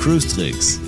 Cruise 0.00 0.26
Tricks, 0.26 0.80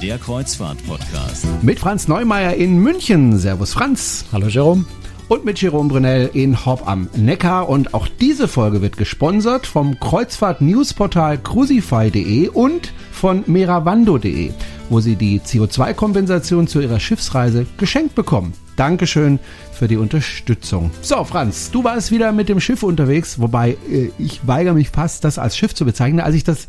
der 0.00 0.18
Kreuzfahrt-Podcast. 0.18 1.46
Mit 1.62 1.80
Franz 1.80 2.06
Neumeier 2.06 2.54
in 2.54 2.78
München. 2.78 3.36
Servus 3.36 3.72
Franz. 3.72 4.26
Hallo 4.30 4.46
Jerome. 4.46 4.84
Und 5.26 5.44
mit 5.44 5.60
Jerome 5.60 5.88
Brunel 5.88 6.30
in 6.32 6.64
Hopp 6.64 6.86
am 6.86 7.08
Neckar. 7.16 7.68
Und 7.68 7.92
auch 7.92 8.06
diese 8.20 8.46
Folge 8.46 8.82
wird 8.82 8.96
gesponsert 8.96 9.66
vom 9.66 9.98
Kreuzfahrt-Newsportal 9.98 11.38
crucify.de 11.38 12.50
und 12.50 12.92
von 13.10 13.42
meravando.de, 13.46 14.52
wo 14.90 15.00
Sie 15.00 15.16
die 15.16 15.40
CO2-Kompensation 15.40 16.66
zu 16.66 16.80
Ihrer 16.80 17.00
Schiffsreise 17.00 17.66
geschenkt 17.76 18.14
bekommen. 18.14 18.54
Dankeschön 18.76 19.38
für 19.72 19.88
die 19.88 19.96
Unterstützung. 19.96 20.90
So, 21.02 21.24
Franz, 21.24 21.70
du 21.70 21.84
warst 21.84 22.10
wieder 22.10 22.32
mit 22.32 22.48
dem 22.48 22.60
Schiff 22.60 22.82
unterwegs, 22.82 23.40
wobei 23.40 23.76
äh, 23.90 24.10
ich 24.18 24.46
weigere 24.46 24.74
mich 24.74 24.90
fast, 24.90 25.24
das 25.24 25.38
als 25.38 25.56
Schiff 25.56 25.74
zu 25.74 25.84
bezeichnen. 25.84 26.20
Als 26.20 26.34
ich 26.34 26.44
das 26.44 26.68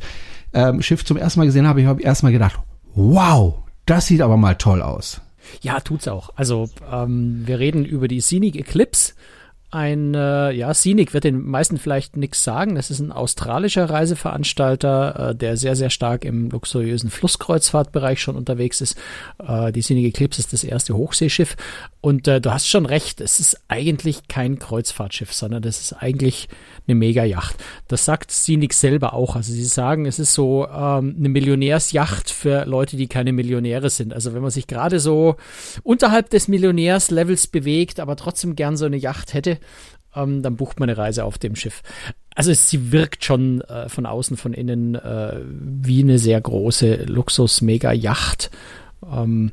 ähm, 0.53 0.81
Schiff 0.81 1.05
zum 1.05 1.17
ersten 1.17 1.39
Mal 1.39 1.45
gesehen 1.45 1.67
habe, 1.67 1.81
ich 1.81 1.87
habe 1.87 2.01
erstmal 2.01 2.31
gedacht, 2.31 2.59
wow, 2.95 3.55
das 3.85 4.07
sieht 4.07 4.21
aber 4.21 4.37
mal 4.37 4.55
toll 4.55 4.81
aus. 4.81 5.21
Ja, 5.61 5.79
tut's 5.79 6.07
auch. 6.07 6.31
Also 6.35 6.69
ähm, 6.91 7.43
wir 7.45 7.59
reden 7.59 7.85
über 7.85 8.07
die 8.07 8.21
Scenic 8.21 8.55
Eclipse. 8.55 9.13
Ein, 9.71 10.15
äh, 10.15 10.51
ja, 10.51 10.73
Scenic 10.73 11.13
wird 11.13 11.25
den 11.25 11.45
meisten 11.45 11.77
vielleicht 11.77 12.17
nichts 12.17 12.43
sagen. 12.43 12.73
Das 12.73 12.89
ist 12.89 12.99
ein 12.99 13.11
australischer 13.11 13.87
Reiseveranstalter, 13.87 15.29
äh, 15.29 15.35
der 15.35 15.57
sehr, 15.57 15.75
sehr 15.75 15.91
stark 15.91 16.25
im 16.25 16.49
luxuriösen 16.49 17.11
Flusskreuzfahrtbereich 17.11 18.19
schon 18.19 18.35
unterwegs 18.35 18.81
ist. 18.81 18.97
Äh, 19.37 19.71
die 19.71 19.83
Scenic 19.83 20.07
Eclipse 20.07 20.41
ist 20.41 20.53
das 20.53 20.63
erste 20.63 20.95
Hochseeschiff. 20.95 21.55
Und 22.01 22.27
äh, 22.27 22.41
du 22.41 22.51
hast 22.51 22.67
schon 22.67 22.87
recht, 22.87 23.21
es 23.21 23.39
ist 23.39 23.61
eigentlich 23.67 24.27
kein 24.27 24.57
Kreuzfahrtschiff, 24.57 25.33
sondern 25.33 25.61
das 25.61 25.79
ist 25.81 25.93
eigentlich 25.93 26.47
eine 26.87 26.95
Mega-Yacht. 26.95 27.57
Das 27.87 28.05
sagt 28.05 28.31
Scenic 28.31 28.73
selber 28.73 29.13
auch. 29.13 29.35
Also 29.35 29.53
sie 29.53 29.65
sagen, 29.65 30.07
es 30.07 30.17
ist 30.17 30.33
so 30.33 30.65
ähm, 30.65 31.15
eine 31.19 31.29
Millionärsjacht 31.29 32.31
für 32.31 32.65
Leute, 32.65 32.97
die 32.97 33.07
keine 33.07 33.33
Millionäre 33.33 33.91
sind. 33.91 34.13
Also 34.13 34.33
wenn 34.33 34.41
man 34.41 34.49
sich 34.49 34.65
gerade 34.65 34.99
so 34.99 35.35
unterhalb 35.83 36.31
des 36.31 36.47
Millionärslevels 36.47 37.47
bewegt, 37.47 37.99
aber 37.99 38.15
trotzdem 38.15 38.55
gern 38.55 38.77
so 38.77 38.85
eine 38.85 38.97
Yacht 38.97 39.35
hätte, 39.35 39.58
ähm, 40.15 40.41
dann 40.41 40.55
bucht 40.55 40.79
man 40.79 40.89
eine 40.89 40.97
Reise 40.97 41.23
auf 41.23 41.37
dem 41.37 41.55
Schiff. 41.55 41.81
Also 42.35 42.51
es, 42.51 42.69
sie 42.69 42.91
wirkt 42.91 43.23
schon 43.23 43.61
äh, 43.61 43.89
von 43.89 44.05
außen, 44.05 44.37
von 44.37 44.53
innen 44.53 44.95
äh, 44.95 45.39
wie 45.43 46.01
eine 46.01 46.19
sehr 46.19 46.39
große 46.39 47.03
Luxus-Mega-Yacht. 47.05 48.49
Ähm, 49.03 49.51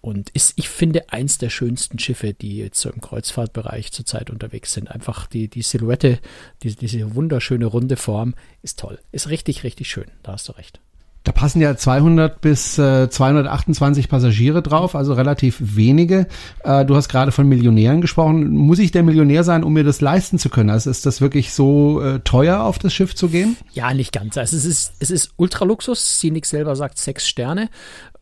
und 0.00 0.30
ist, 0.30 0.54
ich 0.56 0.68
finde, 0.68 1.12
eins 1.12 1.38
der 1.38 1.50
schönsten 1.50 1.98
Schiffe, 1.98 2.32
die 2.32 2.58
jetzt 2.58 2.80
so 2.80 2.90
im 2.90 3.00
Kreuzfahrtbereich 3.00 3.92
zurzeit 3.92 4.30
unterwegs 4.30 4.72
sind. 4.72 4.90
Einfach 4.90 5.26
die, 5.26 5.48
die 5.48 5.62
Silhouette, 5.62 6.20
die, 6.62 6.74
diese 6.76 7.14
wunderschöne 7.14 7.66
runde 7.66 7.96
Form 7.96 8.34
ist 8.62 8.78
toll. 8.78 9.00
Ist 9.10 9.28
richtig, 9.28 9.64
richtig 9.64 9.90
schön. 9.90 10.06
Da 10.22 10.32
hast 10.32 10.48
du 10.48 10.52
recht. 10.52 10.80
Da 11.24 11.32
passen 11.32 11.60
ja 11.60 11.76
200 11.76 12.40
bis 12.40 12.78
äh, 12.78 13.10
228 13.10 14.08
Passagiere 14.08 14.62
drauf, 14.62 14.94
also 14.94 15.12
relativ 15.12 15.56
wenige. 15.60 16.26
Äh, 16.64 16.84
du 16.84 16.96
hast 16.96 17.08
gerade 17.08 17.32
von 17.32 17.46
Millionären 17.48 18.00
gesprochen. 18.00 18.50
Muss 18.50 18.78
ich 18.78 18.92
der 18.92 19.02
Millionär 19.02 19.44
sein, 19.44 19.64
um 19.64 19.72
mir 19.72 19.84
das 19.84 20.00
leisten 20.00 20.38
zu 20.38 20.48
können? 20.48 20.70
Also 20.70 20.90
ist 20.90 21.04
das 21.04 21.20
wirklich 21.20 21.52
so 21.52 22.00
äh, 22.00 22.20
teuer, 22.20 22.62
auf 22.62 22.78
das 22.78 22.94
Schiff 22.94 23.14
zu 23.14 23.28
gehen? 23.28 23.56
Ja, 23.72 23.92
nicht 23.92 24.12
ganz. 24.12 24.38
Also 24.38 24.56
es 24.56 24.64
ist, 24.64 24.92
es 25.00 25.10
ist 25.10 25.32
Ultraluxus. 25.36 26.18
Scenic 26.18 26.46
selber 26.46 26.76
sagt 26.76 26.98
sechs 26.98 27.28
Sterne. 27.28 27.68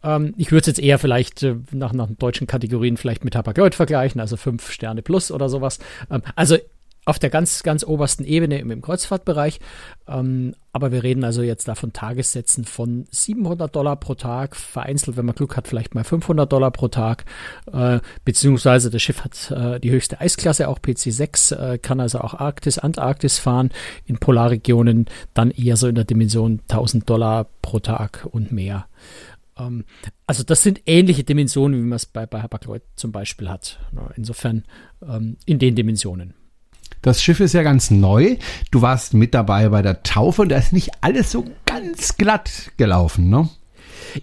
Ähm, 0.02 0.34
ich 0.36 0.50
würde 0.50 0.60
es 0.62 0.66
jetzt 0.66 0.80
eher 0.80 0.98
vielleicht 0.98 1.42
äh, 1.42 1.56
nach, 1.72 1.92
nach 1.92 2.08
deutschen 2.10 2.46
Kategorien 2.46 2.96
vielleicht 2.96 3.24
mit 3.24 3.36
Hapag-Lloyd 3.36 3.74
vergleichen, 3.74 4.20
also 4.20 4.36
fünf 4.36 4.70
Sterne 4.70 5.02
plus 5.02 5.30
oder 5.30 5.48
sowas. 5.48 5.78
Ähm, 6.10 6.22
also 6.34 6.56
auf 7.06 7.20
der 7.20 7.30
ganz, 7.30 7.62
ganz 7.62 7.84
obersten 7.84 8.24
Ebene 8.24 8.58
im, 8.58 8.82
Kreuzfahrtbereich. 8.82 9.60
Ähm, 10.08 10.54
aber 10.72 10.90
wir 10.90 11.04
reden 11.04 11.24
also 11.24 11.40
jetzt 11.40 11.68
da 11.68 11.76
von 11.76 11.92
Tagessätzen 11.92 12.64
von 12.64 13.06
700 13.10 13.74
Dollar 13.74 13.96
pro 13.96 14.14
Tag, 14.14 14.56
vereinzelt, 14.56 15.16
wenn 15.16 15.24
man 15.24 15.36
Glück 15.36 15.56
hat, 15.56 15.68
vielleicht 15.68 15.94
mal 15.94 16.04
500 16.04 16.52
Dollar 16.52 16.72
pro 16.72 16.88
Tag, 16.88 17.24
äh, 17.72 18.00
beziehungsweise 18.24 18.90
das 18.90 19.00
Schiff 19.00 19.24
hat 19.24 19.50
äh, 19.52 19.78
die 19.78 19.92
höchste 19.92 20.20
Eisklasse, 20.20 20.68
auch 20.68 20.80
PC6, 20.80 21.54
äh, 21.54 21.78
kann 21.78 22.00
also 22.00 22.20
auch 22.20 22.34
Arktis, 22.34 22.78
Antarktis 22.78 23.38
fahren, 23.38 23.70
in 24.04 24.18
Polarregionen 24.18 25.06
dann 25.32 25.52
eher 25.52 25.76
so 25.76 25.86
in 25.86 25.94
der 25.94 26.04
Dimension 26.04 26.60
1000 26.68 27.08
Dollar 27.08 27.46
pro 27.62 27.78
Tag 27.78 28.26
und 28.32 28.50
mehr. 28.50 28.86
Ähm, 29.56 29.84
also 30.26 30.42
das 30.42 30.64
sind 30.64 30.82
ähnliche 30.86 31.22
Dimensionen, 31.22 31.78
wie 31.78 31.86
man 31.86 31.96
es 31.96 32.06
bei, 32.06 32.26
bei 32.26 32.42
Hapag-Lloyd 32.42 32.82
zum 32.96 33.12
Beispiel 33.12 33.48
hat. 33.48 33.78
Insofern 34.16 34.64
ähm, 35.08 35.36
in 35.46 35.60
den 35.60 35.76
Dimensionen. 35.76 36.34
Das 37.06 37.22
Schiff 37.22 37.38
ist 37.38 37.52
ja 37.52 37.62
ganz 37.62 37.92
neu. 37.92 38.36
Du 38.72 38.82
warst 38.82 39.14
mit 39.14 39.32
dabei 39.32 39.68
bei 39.68 39.80
der 39.80 40.02
Taufe 40.02 40.42
und 40.42 40.48
da 40.48 40.56
ist 40.56 40.72
nicht 40.72 40.90
alles 41.02 41.30
so 41.30 41.44
ganz 41.64 42.16
glatt 42.16 42.72
gelaufen, 42.78 43.30
ne? 43.30 43.48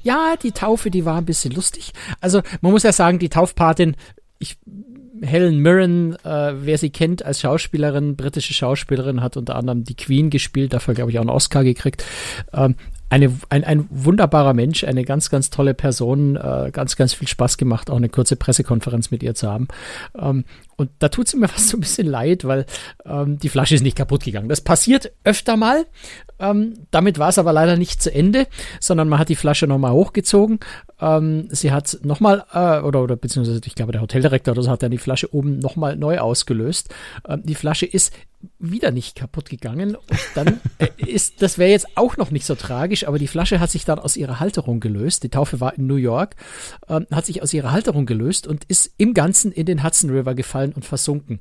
Ja, 0.02 0.36
die 0.36 0.52
Taufe, 0.52 0.92
die 0.92 1.06
war 1.06 1.18
ein 1.18 1.24
bisschen 1.24 1.54
lustig. 1.54 1.94
Also 2.20 2.42
man 2.60 2.74
muss 2.74 2.84
ja 2.84 2.92
sagen, 2.92 3.20
die 3.20 3.30
Taufpatin, 3.30 3.96
ich 4.38 4.58
Helen 5.22 5.60
Mirren, 5.60 6.16
äh, 6.24 6.54
wer 6.56 6.78
sie 6.78 6.90
kennt 6.90 7.24
als 7.24 7.42
Schauspielerin, 7.42 8.16
britische 8.16 8.54
Schauspielerin, 8.54 9.22
hat 9.22 9.38
unter 9.38 9.56
anderem 9.56 9.84
die 9.84 9.96
Queen 9.96 10.30
gespielt, 10.30 10.74
dafür 10.74 10.94
glaube 10.94 11.12
ich 11.12 11.18
auch 11.18 11.22
einen 11.22 11.30
Oscar 11.30 11.64
gekriegt. 11.64 12.04
Ähm, 12.54 12.76
eine, 13.14 13.32
ein, 13.50 13.64
ein 13.64 13.88
wunderbarer 13.92 14.56
Mensch, 14.56 14.84
eine 14.84 15.06
ganz, 15.06 15.30
ganz 15.30 15.52
tolle 15.52 15.76
Person, 15.76 16.36
äh, 16.36 16.72
ganz, 16.74 16.96
ganz 16.96 17.14
viel 17.14 17.28
Spaß 17.28 17.58
gemacht, 17.58 17.92
auch 17.92 17.98
eine 17.98 18.10
kurze 18.10 18.36
Pressekonferenz 18.36 19.12
mit 19.12 19.22
ihr 19.22 19.36
zu 19.36 19.52
haben. 19.52 19.68
Ähm, 20.18 20.46
und 20.78 20.90
da 20.98 21.10
tut 21.10 21.28
sie 21.28 21.38
mir 21.38 21.48
fast 21.50 21.70
so 21.70 21.78
ein 21.78 21.82
bisschen 21.82 22.08
leid, 22.08 22.46
weil 22.46 22.66
ähm, 23.06 23.38
die 23.38 23.50
Flasche 23.50 23.76
ist 23.76 23.84
nicht 23.84 23.98
kaputt 23.98 24.24
gegangen. 24.24 24.50
Das 24.50 24.62
passiert 24.62 25.12
öfter 25.24 25.58
mal. 25.58 25.86
Ähm, 26.44 26.74
damit 26.92 27.20
war 27.20 27.30
es 27.30 27.40
aber 27.40 27.54
leider 27.54 27.78
nicht 27.78 28.04
zu 28.04 28.14
Ende, 28.14 28.48
sondern 28.82 29.08
man 29.08 29.18
hat 29.18 29.30
die 29.30 29.36
Flasche 29.36 29.66
nochmal 29.66 29.94
hochgezogen. 29.94 30.60
Ähm, 31.00 31.48
sie 31.50 31.72
hat 31.72 32.00
nochmal, 32.04 32.44
äh, 32.54 32.82
oder, 32.82 33.02
oder 33.02 33.16
beziehungsweise 33.16 33.62
ich 33.66 33.76
glaube 33.76 33.94
der 33.94 34.02
Hoteldirektor 34.02 34.52
oder 34.52 34.64
so 34.64 34.70
hat 34.70 34.84
dann 34.84 34.92
die 34.92 34.98
Flasche 34.98 35.34
oben 35.34 35.60
nochmal 35.60 35.96
neu 35.96 36.20
ausgelöst. 36.20 36.94
Ähm, 37.28 37.44
die 37.46 37.56
Flasche 37.56 37.86
ist 37.86 38.14
wieder 38.60 38.92
nicht 38.92 39.16
kaputt 39.16 39.50
gegangen. 39.50 39.96
Und 39.96 40.20
dann 40.36 40.60
äh, 40.78 40.88
ist, 40.98 41.42
das 41.42 41.58
wäre 41.58 41.72
jetzt 41.72 41.98
auch 41.98 42.18
noch 42.18 42.32
nicht 42.32 42.46
so 42.46 42.56
tragisch, 42.56 43.08
aber 43.08 43.20
die 43.20 43.28
Flasche 43.28 43.60
hat 43.60 43.72
sich 43.72 43.86
dann 43.86 44.00
aus 44.00 44.18
ihrer 44.18 44.40
Halterung 44.40 44.80
gelöst. 44.80 45.24
Die 45.24 45.30
Taufe 45.30 45.60
war 45.60 45.78
in 45.78 45.88
New 45.88 45.96
York, 45.96 46.36
ähm, 46.88 47.08
hat 47.12 47.26
sich 47.26 47.42
aus 47.42 47.54
ihrer 47.54 47.72
Halterung 47.72 48.06
gelöst 48.06 48.48
und 48.48 48.64
ist 48.66 48.94
im 48.98 49.14
Ganzen 49.14 49.52
in 49.52 49.66
den 49.66 49.84
Hudson 49.84 50.10
River 50.10 50.36
gefallen 50.36 50.74
und 50.74 50.86
versunken. 50.86 51.40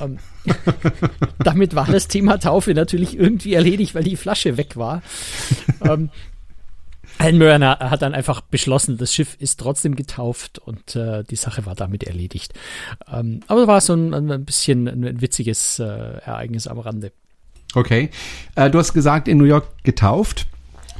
Ähm, 0.00 0.18
damit 1.38 1.74
war 1.74 1.86
das 1.86 2.08
Thema 2.08 2.38
Taufe 2.38 2.74
natürlich 2.74 3.18
irgendwie 3.18 3.54
erledigt, 3.54 3.94
weil 3.94 4.04
die 4.04 4.16
Flasche 4.16 4.56
weg 4.56 4.76
war. 4.76 5.02
ähm, 5.82 6.10
Alan 7.20 7.36
Murner 7.36 7.78
hat 7.78 8.00
dann 8.00 8.14
einfach 8.14 8.40
beschlossen, 8.40 8.96
das 8.96 9.12
Schiff 9.12 9.36
ist 9.38 9.60
trotzdem 9.60 9.94
getauft 9.94 10.58
und 10.58 10.96
äh, 10.96 11.22
die 11.22 11.36
Sache 11.36 11.66
war 11.66 11.74
damit 11.74 12.02
erledigt. 12.04 12.54
Ähm, 13.12 13.40
aber 13.46 13.66
war 13.66 13.82
so 13.82 13.92
ein, 13.92 14.14
ein 14.14 14.44
bisschen 14.46 14.88
ein 14.88 15.20
witziges 15.20 15.78
äh, 15.78 15.84
Ereignis 15.84 16.66
am 16.66 16.78
Rande. 16.78 17.12
Okay. 17.74 18.08
Äh, 18.54 18.70
du 18.70 18.78
hast 18.78 18.94
gesagt, 18.94 19.28
in 19.28 19.36
New 19.36 19.44
York 19.44 19.68
getauft. 19.84 20.46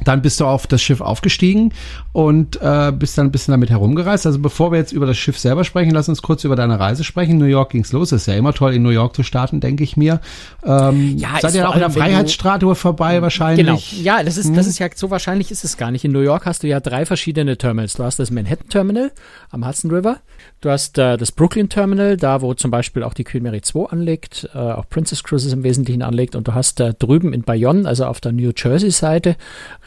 Dann 0.03 0.21
bist 0.21 0.39
du 0.39 0.45
auf 0.45 0.67
das 0.67 0.81
Schiff 0.81 1.01
aufgestiegen 1.01 1.73
und 2.11 2.59
äh, 2.61 2.91
bist 2.91 3.17
dann 3.17 3.27
ein 3.27 3.31
bisschen 3.31 3.51
damit 3.51 3.69
herumgereist. 3.69 4.25
Also 4.25 4.39
bevor 4.39 4.71
wir 4.71 4.79
jetzt 4.79 4.91
über 4.91 5.05
das 5.05 5.17
Schiff 5.17 5.37
selber 5.37 5.63
sprechen, 5.63 5.91
lass 5.91 6.09
uns 6.09 6.21
kurz 6.21 6.43
über 6.43 6.55
deine 6.55 6.79
Reise 6.79 7.03
sprechen. 7.03 7.37
New 7.37 7.45
York 7.45 7.71
ging's 7.71 7.91
los. 7.91 8.11
Ist 8.11 8.27
ja 8.27 8.33
immer 8.33 8.53
toll, 8.53 8.73
in 8.73 8.83
New 8.83 8.89
York 8.89 9.15
zu 9.15 9.23
starten, 9.23 9.59
denke 9.59 9.83
ich 9.83 9.97
mir. 9.97 10.19
Ähm, 10.65 11.17
ja, 11.17 11.29
seid 11.39 11.55
ihr 11.55 11.69
auch 11.69 11.75
in 11.75 11.81
der 11.81 11.91
Freiheitsstatue 11.91 12.75
vorbei 12.75 13.21
wahrscheinlich? 13.21 13.65
Genau. 13.65 13.79
Ja, 14.01 14.23
das 14.23 14.37
ist, 14.37 14.47
hm. 14.47 14.55
das 14.55 14.67
ist 14.67 14.79
ja 14.79 14.87
so 14.93 15.09
wahrscheinlich 15.09 15.51
ist 15.51 15.63
es 15.63 15.77
gar 15.77 15.91
nicht. 15.91 16.03
In 16.03 16.11
New 16.11 16.21
York 16.21 16.45
hast 16.45 16.63
du 16.63 16.67
ja 16.67 16.79
drei 16.79 17.05
verschiedene 17.05 17.57
Terminals. 17.57 17.93
Du 17.93 18.03
hast 18.03 18.19
das 18.19 18.31
Manhattan 18.31 18.69
Terminal 18.69 19.11
am 19.49 19.67
Hudson 19.67 19.91
River. 19.91 20.17
Du 20.61 20.69
hast 20.69 20.99
äh, 20.99 21.17
das 21.17 21.31
Brooklyn 21.31 21.69
Terminal, 21.69 22.17
da 22.17 22.43
wo 22.43 22.53
zum 22.53 22.69
Beispiel 22.69 23.01
auch 23.01 23.15
die 23.15 23.23
Queen 23.23 23.41
Mary 23.41 23.61
2 23.61 23.89
anlegt, 23.89 24.47
äh, 24.53 24.59
auch 24.59 24.87
Princess 24.87 25.23
Cruises 25.23 25.53
im 25.53 25.63
Wesentlichen 25.63 26.03
anlegt. 26.03 26.35
Und 26.35 26.47
du 26.47 26.53
hast 26.53 26.79
äh, 26.79 26.93
drüben 26.93 27.33
in 27.33 27.41
Bayonne, 27.41 27.87
also 27.87 28.05
auf 28.05 28.21
der 28.21 28.31
New 28.31 28.51
Jersey 28.55 28.91
Seite, 28.91 29.37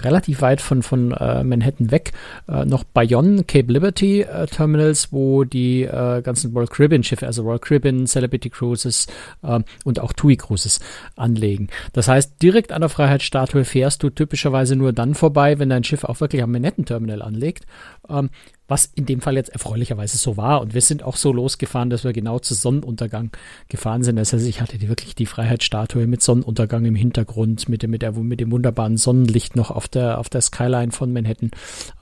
relativ 0.02 0.40
weit 0.40 0.60
von, 0.60 0.82
von 0.82 1.12
äh, 1.12 1.44
Manhattan 1.44 1.92
weg, 1.92 2.10
äh, 2.48 2.64
noch 2.64 2.82
Bayonne, 2.82 3.44
Cape 3.44 3.72
Liberty 3.72 4.22
äh, 4.22 4.46
Terminals, 4.46 5.12
wo 5.12 5.44
die 5.44 5.84
äh, 5.84 6.22
ganzen 6.22 6.52
Royal 6.52 6.66
Caribbean 6.66 7.04
Schiffe, 7.04 7.26
also 7.26 7.44
Royal 7.44 7.60
Caribbean, 7.60 8.08
Celebrity 8.08 8.50
Cruises 8.50 9.06
äh, 9.44 9.60
und 9.84 10.00
auch 10.00 10.12
TUI 10.12 10.36
Cruises 10.36 10.80
anlegen. 11.14 11.68
Das 11.92 12.08
heißt, 12.08 12.42
direkt 12.42 12.72
an 12.72 12.80
der 12.80 12.90
Freiheitsstatue 12.90 13.64
fährst 13.64 14.02
du 14.02 14.10
typischerweise 14.10 14.74
nur 14.74 14.92
dann 14.92 15.14
vorbei, 15.14 15.60
wenn 15.60 15.68
dein 15.68 15.84
Schiff 15.84 16.02
auch 16.02 16.18
wirklich 16.18 16.42
am 16.42 16.50
Manhattan 16.50 16.84
Terminal 16.84 17.22
anlegt. 17.22 17.64
Ähm, 18.08 18.30
was 18.66 18.90
in 18.94 19.06
dem 19.06 19.20
Fall 19.20 19.36
jetzt 19.36 19.50
erfreulicherweise 19.50 20.16
so 20.16 20.36
war. 20.36 20.60
Und 20.60 20.74
wir 20.74 20.80
sind 20.80 21.02
auch 21.02 21.16
so 21.16 21.32
losgefahren, 21.32 21.90
dass 21.90 22.04
wir 22.04 22.12
genau 22.12 22.38
zu 22.38 22.54
Sonnenuntergang 22.54 23.30
gefahren 23.68 24.02
sind. 24.02 24.16
Das 24.16 24.32
heißt, 24.32 24.46
ich 24.46 24.60
hatte 24.60 24.80
wirklich 24.88 25.14
die 25.14 25.26
Freiheitsstatue 25.26 26.06
mit 26.06 26.22
Sonnenuntergang 26.22 26.84
im 26.84 26.94
Hintergrund, 26.94 27.68
mit 27.68 27.82
dem, 27.82 27.90
mit, 27.90 28.02
der, 28.02 28.12
mit 28.12 28.40
dem 28.40 28.50
wunderbaren 28.50 28.96
Sonnenlicht 28.96 29.54
noch 29.56 29.70
auf 29.70 29.88
der, 29.88 30.18
auf 30.18 30.28
der 30.28 30.40
Skyline 30.40 30.92
von 30.92 31.12
Manhattan. 31.12 31.50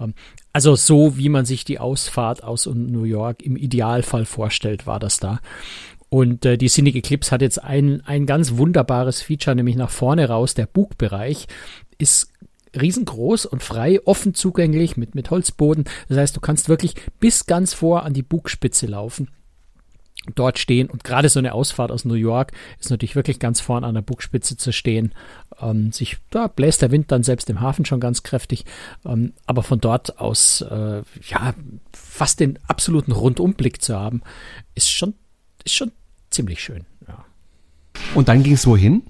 Ähm, 0.00 0.14
Also 0.52 0.76
so, 0.76 1.16
wie 1.16 1.30
man 1.30 1.46
sich 1.46 1.64
die 1.64 1.78
Ausfahrt 1.78 2.44
aus 2.44 2.66
New 2.66 3.04
York 3.04 3.42
im 3.42 3.56
Idealfall 3.56 4.24
vorstellt, 4.24 4.86
war 4.86 5.00
das 5.00 5.18
da. 5.18 5.40
Und 6.10 6.44
äh, 6.44 6.58
die 6.58 6.68
Cynic 6.68 6.94
Eclipse 6.94 7.30
hat 7.30 7.40
jetzt 7.40 7.64
ein, 7.64 8.02
ein 8.04 8.26
ganz 8.26 8.58
wunderbares 8.58 9.22
Feature, 9.22 9.56
nämlich 9.56 9.76
nach 9.76 9.88
vorne 9.88 10.28
raus. 10.28 10.52
Der 10.52 10.66
Bugbereich 10.66 11.46
ist 11.96 12.30
riesengroß 12.80 13.46
und 13.46 13.62
frei, 13.62 14.00
offen 14.04 14.34
zugänglich 14.34 14.96
mit, 14.96 15.14
mit 15.14 15.30
Holzboden. 15.30 15.84
Das 16.08 16.18
heißt, 16.18 16.36
du 16.36 16.40
kannst 16.40 16.68
wirklich 16.68 16.94
bis 17.20 17.46
ganz 17.46 17.74
vor 17.74 18.04
an 18.04 18.14
die 18.14 18.22
Bugspitze 18.22 18.86
laufen 18.86 19.28
dort 20.34 20.58
stehen. 20.58 20.88
Und 20.88 21.04
gerade 21.04 21.28
so 21.28 21.38
eine 21.38 21.52
Ausfahrt 21.52 21.90
aus 21.90 22.04
New 22.04 22.14
York 22.14 22.52
ist 22.78 22.90
natürlich 22.90 23.16
wirklich 23.16 23.38
ganz 23.38 23.60
vorn 23.60 23.84
an 23.84 23.94
der 23.94 24.02
Bugspitze 24.02 24.56
zu 24.56 24.72
stehen. 24.72 25.14
Ähm, 25.60 25.92
sich, 25.92 26.18
da 26.30 26.46
bläst 26.46 26.82
der 26.82 26.90
Wind 26.90 27.10
dann 27.10 27.22
selbst 27.22 27.50
im 27.50 27.60
Hafen 27.60 27.84
schon 27.84 28.00
ganz 28.00 28.22
kräftig. 28.22 28.64
Ähm, 29.04 29.32
aber 29.46 29.62
von 29.62 29.80
dort 29.80 30.18
aus, 30.20 30.60
äh, 30.60 31.02
ja, 31.28 31.54
fast 31.92 32.40
den 32.40 32.58
absoluten 32.68 33.12
Rundumblick 33.12 33.82
zu 33.82 33.98
haben, 33.98 34.22
ist 34.74 34.90
schon, 34.90 35.14
ist 35.64 35.74
schon 35.74 35.92
ziemlich 36.30 36.62
schön. 36.62 36.86
Ja. 37.08 37.24
Und 38.14 38.28
dann 38.28 38.42
ging 38.42 38.54
es 38.54 38.66
wohin? 38.66 39.02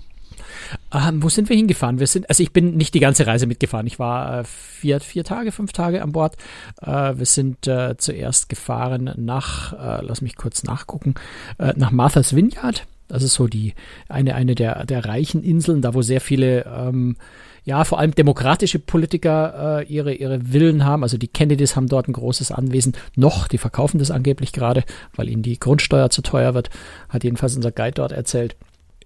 Ähm, 0.93 1.23
wo 1.23 1.29
sind 1.29 1.49
wir 1.49 1.57
hingefahren? 1.57 1.99
Wir 1.99 2.07
sind, 2.07 2.29
also 2.29 2.43
ich 2.43 2.53
bin 2.53 2.77
nicht 2.77 2.95
die 2.95 3.01
ganze 3.01 3.27
Reise 3.27 3.47
mitgefahren. 3.47 3.87
Ich 3.87 3.99
war 3.99 4.41
äh, 4.41 4.45
vier, 4.45 5.01
vier 5.01 5.25
Tage, 5.25 5.53
fünf 5.53 5.73
Tage 5.73 6.03
an 6.03 6.13
Bord. 6.13 6.37
Äh, 6.81 7.15
wir 7.17 7.27
sind 7.27 7.67
äh, 7.67 7.97
zuerst 7.97 8.49
gefahren 8.49 9.13
nach, 9.17 9.73
äh, 9.73 10.05
lass 10.05 10.21
mich 10.21 10.37
kurz 10.37 10.65
nachgucken, 10.65 11.15
äh, 11.59 11.73
nach 11.77 11.91
Martha's 11.91 12.35
Vineyard. 12.35 12.87
Das 13.09 13.23
ist 13.23 13.35
so 13.35 13.47
die 13.47 13.75
eine, 14.09 14.35
eine 14.35 14.55
der, 14.55 14.87
der 14.87 15.05
reichen 15.05 15.43
Inseln, 15.43 15.83
da 15.83 15.93
wo 15.93 16.03
sehr 16.03 16.21
viele 16.21 16.65
ähm, 16.65 17.17
ja, 17.65 17.85
vor 17.85 17.99
allem 17.99 18.15
demokratische 18.15 18.79
Politiker 18.79 19.81
äh, 19.81 19.85
ihre, 19.87 20.15
ihre 20.15 20.41
Villen 20.41 20.85
haben. 20.85 21.03
Also 21.03 21.17
die 21.17 21.29
Kennedys 21.29 21.77
haben 21.77 21.87
dort 21.87 22.09
ein 22.09 22.13
großes 22.13 22.51
Anwesen. 22.51 22.95
Noch, 23.15 23.47
die 23.47 23.59
verkaufen 23.59 23.99
das 23.99 24.11
angeblich 24.11 24.53
gerade, 24.53 24.83
weil 25.15 25.29
ihnen 25.29 25.43
die 25.43 25.61
Grundsteuer 25.61 26.11
zu 26.11 26.23
teuer 26.23 26.55
wird, 26.55 26.71
hat 27.09 27.23
jedenfalls 27.23 27.55
unser 27.55 27.71
Guide 27.71 27.95
dort 27.95 28.13
erzählt 28.13 28.57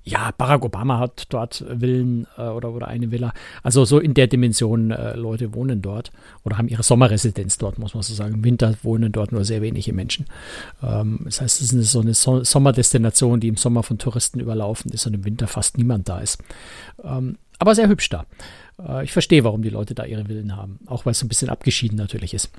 ja, 0.07 0.31
Barack 0.39 0.65
Obama 0.65 1.01
hat 1.01 1.27
dort 1.31 1.65
Villen 1.69 2.29
äh, 2.39 2.43
oder, 2.43 2.71
oder 2.71 2.87
eine 2.87 3.11
Villa. 3.11 3.33
Also 3.65 3.85
so 3.85 3.99
in 3.99 4.15
der 4.15 4.29
Dimension 4.29 4.93
äh, 4.93 5.17
Leute 5.17 5.53
wohnen 5.53 5.83
dort 5.83 6.13
oder 6.45 6.59
haben 6.59 6.69
ihre 6.69 6.85
Sommerresidenz 6.85 7.59
dort, 7.59 7.81
muss 7.81 7.93
man 7.93 8.05
so 8.05 8.15
sagen. 8.15 8.35
Im 8.35 8.45
Winter 8.45 8.75
wohnen 8.85 9.11
dort 9.11 9.33
nur 9.33 9.45
sehr 9.45 9.63
wenige 9.63 9.93
Menschen. 9.93 10.27
Ähm, 10.81 11.23
das 11.25 11.41
heißt, 11.41 11.61
es 11.61 11.73
ist 11.73 11.91
so 11.91 12.01
eine 12.01 12.15
so 12.15 12.45
Sommerdestination, 12.45 13.41
die 13.41 13.49
im 13.49 13.57
Sommer 13.57 13.83
von 13.83 13.99
Touristen 13.99 14.39
überlaufen 14.39 14.93
ist 14.93 15.09
und 15.09 15.15
im 15.15 15.25
Winter 15.25 15.49
fast 15.49 15.77
niemand 15.77 16.09
da 16.09 16.21
ist. 16.21 16.41
Ähm, 17.03 17.37
aber 17.59 17.75
sehr 17.75 17.89
hübsch 17.89 18.09
da. 18.09 18.27
Äh, 18.79 19.03
ich 19.03 19.13
verstehe, 19.13 19.43
warum 19.43 19.63
die 19.63 19.71
Leute 19.71 19.97
da 19.97 20.05
ihre 20.05 20.27
Villen 20.27 20.55
haben. 20.55 20.79
Auch 20.87 21.05
weil 21.05 21.13
es 21.13 21.19
so 21.19 21.27
ein 21.27 21.29
bisschen 21.29 21.51
abgeschieden 21.51 21.99
natürlich 21.99 22.33
ist. 22.33 22.51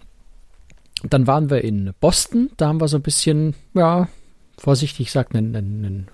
dann 1.03 1.27
waren 1.27 1.49
wir 1.49 1.63
in 1.63 1.94
Boston. 2.01 2.49
Da 2.57 2.67
haben 2.67 2.81
wir 2.81 2.89
so 2.89 2.97
ein 2.97 3.03
bisschen, 3.03 3.55
ja, 3.73 4.09
vorsichtig 4.57 5.05
gesagt, 5.05 5.33
einen, 5.33 5.55
einen 5.55 6.07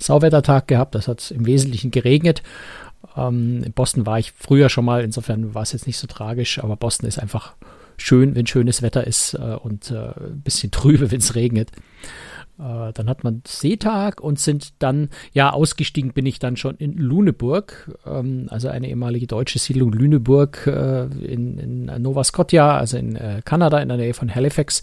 Sauwettertag 0.00 0.68
gehabt. 0.68 0.94
Das 0.94 1.08
hat 1.08 1.30
im 1.30 1.46
Wesentlichen 1.46 1.90
geregnet. 1.90 2.42
Ähm, 3.16 3.62
in 3.64 3.72
Boston 3.72 4.06
war 4.06 4.18
ich 4.18 4.32
früher 4.32 4.68
schon 4.68 4.84
mal, 4.84 5.02
insofern 5.02 5.54
war 5.54 5.62
es 5.62 5.72
jetzt 5.72 5.86
nicht 5.86 5.98
so 5.98 6.06
tragisch, 6.06 6.62
aber 6.62 6.76
Boston 6.76 7.08
ist 7.08 7.18
einfach 7.18 7.54
schön, 7.96 8.34
wenn 8.34 8.46
schönes 8.46 8.82
Wetter 8.82 9.06
ist 9.06 9.34
äh, 9.34 9.56
und 9.62 9.90
äh, 9.90 10.08
ein 10.08 10.42
bisschen 10.42 10.70
trübe, 10.70 11.10
wenn 11.10 11.18
es 11.18 11.34
regnet. 11.34 11.70
Äh, 12.60 12.92
dann 12.92 13.08
hat 13.08 13.24
man 13.24 13.42
Seetag 13.46 14.20
und 14.20 14.38
sind 14.38 14.82
dann, 14.82 15.08
ja, 15.32 15.50
ausgestiegen 15.50 16.12
bin 16.12 16.26
ich 16.26 16.38
dann 16.38 16.56
schon 16.56 16.76
in 16.76 16.92
Lüneburg, 16.92 17.96
ähm, 18.06 18.46
also 18.50 18.68
eine 18.68 18.88
ehemalige 18.88 19.26
deutsche 19.26 19.58
Siedlung 19.58 19.92
Lüneburg 19.92 20.66
äh, 20.66 21.04
in, 21.04 21.58
in, 21.58 22.02
Nova 22.02 22.22
Scotia, 22.24 22.76
also 22.76 22.98
in 22.98 23.16
äh, 23.16 23.40
Kanada 23.44 23.78
in 23.78 23.88
der 23.88 23.96
Nähe 23.96 24.14
von 24.14 24.34
Halifax. 24.34 24.82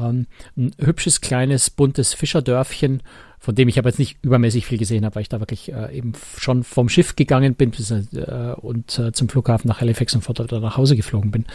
Ähm, 0.00 0.26
ein 0.56 0.72
hübsches, 0.78 1.20
kleines, 1.20 1.70
buntes 1.70 2.14
Fischerdörfchen 2.14 3.02
von 3.42 3.56
dem 3.56 3.66
ich 3.66 3.76
aber 3.76 3.88
jetzt 3.88 3.98
nicht 3.98 4.18
übermäßig 4.22 4.66
viel 4.66 4.78
gesehen 4.78 5.04
habe, 5.04 5.16
weil 5.16 5.22
ich 5.22 5.28
da 5.28 5.40
wirklich 5.40 5.72
äh, 5.72 5.92
eben 5.92 6.12
schon 6.38 6.62
vom 6.62 6.88
Schiff 6.88 7.16
gegangen 7.16 7.56
bin 7.56 7.72
bis, 7.72 7.90
äh, 7.90 8.54
und 8.56 8.96
äh, 9.00 9.10
zum 9.10 9.28
Flughafen 9.28 9.66
nach 9.66 9.80
Halifax 9.80 10.14
und 10.14 10.20
von 10.20 10.36
dort 10.36 10.52
nach 10.52 10.76
Hause 10.76 10.94
geflogen 10.94 11.32
bin. 11.32 11.46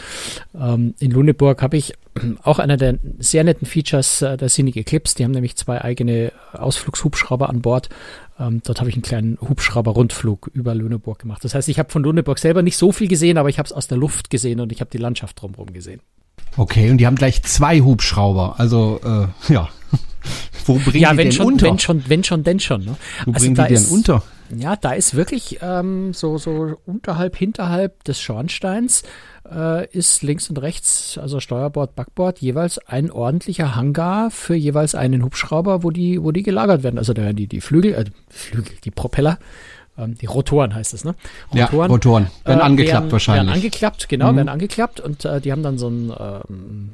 Ähm, 0.54 0.92
in 0.98 1.10
Luneburg 1.12 1.62
habe 1.62 1.78
ich 1.78 1.94
auch 2.42 2.58
einer 2.58 2.76
der 2.76 2.98
sehr 3.18 3.42
netten 3.42 3.66
Features 3.66 4.20
äh, 4.20 4.36
der 4.36 4.50
Scenic 4.50 4.76
Eclipse. 4.76 5.16
Die 5.16 5.24
haben 5.24 5.30
nämlich 5.30 5.56
zwei 5.56 5.80
eigene 5.80 6.30
Ausflugshubschrauber 6.52 7.48
an 7.48 7.62
Bord. 7.62 7.88
Ähm, 8.38 8.60
dort 8.62 8.80
habe 8.80 8.90
ich 8.90 8.94
einen 8.94 9.02
kleinen 9.02 9.38
Hubschrauber-Rundflug 9.40 10.50
über 10.52 10.74
Lüneburg 10.74 11.20
gemacht. 11.20 11.42
Das 11.42 11.54
heißt, 11.54 11.70
ich 11.70 11.78
habe 11.78 11.90
von 11.90 12.02
Lüneburg 12.02 12.38
selber 12.38 12.60
nicht 12.60 12.76
so 12.76 12.92
viel 12.92 13.08
gesehen, 13.08 13.38
aber 13.38 13.48
ich 13.48 13.58
habe 13.58 13.66
es 13.66 13.72
aus 13.72 13.88
der 13.88 13.96
Luft 13.96 14.28
gesehen 14.28 14.60
und 14.60 14.72
ich 14.72 14.82
habe 14.82 14.90
die 14.90 14.98
Landschaft 14.98 15.40
drumherum 15.40 15.72
gesehen. 15.72 16.02
Okay, 16.58 16.90
und 16.90 16.98
die 16.98 17.06
haben 17.06 17.14
gleich 17.14 17.42
zwei 17.44 17.80
Hubschrauber. 17.80 18.56
Also, 18.58 19.00
äh, 19.04 19.52
ja. 19.52 19.68
Wo 20.66 20.74
bringen 20.74 21.02
ja, 21.02 21.12
die 21.12 21.18
wenn 21.18 21.24
denn 21.26 21.32
schon, 21.32 21.46
unter? 21.46 21.66
wenn 21.66 21.78
schon, 21.78 22.08
wenn 22.08 22.24
schon, 22.24 22.42
denn 22.42 22.60
schon. 22.60 22.84
Ne? 22.84 22.96
Wo 23.24 23.32
also 23.32 23.44
bringen 23.44 23.54
die 23.54 23.74
denn 23.74 23.82
ist, 23.82 23.92
unter? 23.92 24.22
Ja, 24.54 24.76
da 24.76 24.92
ist 24.92 25.14
wirklich 25.14 25.60
ähm, 25.62 26.12
so, 26.12 26.36
so 26.36 26.76
unterhalb, 26.84 27.36
hinterhalb 27.36 28.02
des 28.04 28.20
Schornsteins 28.20 29.04
äh, 29.50 29.86
ist 29.90 30.22
links 30.22 30.48
und 30.50 30.60
rechts, 30.60 31.18
also 31.18 31.38
Steuerbord, 31.38 31.94
Backbord, 31.94 32.40
jeweils 32.40 32.78
ein 32.78 33.10
ordentlicher 33.10 33.76
Hangar 33.76 34.30
für 34.30 34.54
jeweils 34.54 34.94
einen 34.94 35.22
Hubschrauber, 35.22 35.82
wo 35.84 35.90
die, 35.90 36.22
wo 36.22 36.32
die 36.32 36.42
gelagert 36.42 36.82
werden. 36.82 36.98
Also 36.98 37.12
da 37.12 37.22
werden 37.22 37.36
die, 37.36 37.46
die 37.46 37.60
Flügel, 37.60 37.94
äh, 37.94 38.04
Flügel, 38.28 38.74
die 38.84 38.90
Propeller 38.90 39.38
ähm, 39.98 40.14
die 40.16 40.26
Rotoren 40.26 40.74
heißt 40.74 40.94
es, 40.94 41.04
ne? 41.04 41.14
Rotoren, 41.52 41.58
ja, 41.58 41.86
Rotoren. 41.86 42.26
Werden 42.44 42.60
äh, 42.60 42.62
angeklappt 42.62 43.02
werden, 43.02 43.12
wahrscheinlich. 43.12 43.46
Werden 43.46 43.54
angeklappt, 43.54 44.08
genau, 44.08 44.32
mhm. 44.32 44.36
werden 44.36 44.48
angeklappt 44.48 45.00
und 45.00 45.24
äh, 45.24 45.40
die 45.40 45.52
haben 45.52 45.62
dann 45.62 45.78
so 45.78 45.88
ein 45.88 46.12
ähm, 46.18 46.90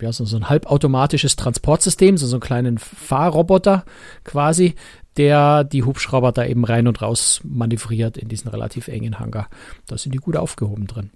ja, 0.00 0.12
so, 0.12 0.24
so 0.24 0.36
ein 0.36 0.48
halbautomatisches 0.48 1.36
Transportsystem, 1.36 2.16
so, 2.16 2.26
so 2.26 2.36
einen 2.36 2.40
kleinen 2.40 2.78
Fahrroboter 2.78 3.84
quasi, 4.24 4.74
der 5.16 5.64
die 5.64 5.82
Hubschrauber 5.82 6.32
da 6.32 6.44
eben 6.44 6.64
rein 6.64 6.86
und 6.86 7.02
raus 7.02 7.40
manövriert 7.44 8.16
in 8.16 8.28
diesen 8.28 8.48
relativ 8.48 8.88
engen 8.88 9.18
Hangar. 9.18 9.48
Da 9.86 9.98
sind 9.98 10.14
die 10.14 10.18
gut 10.18 10.36
aufgehoben 10.36 10.86
drin. 10.86 11.10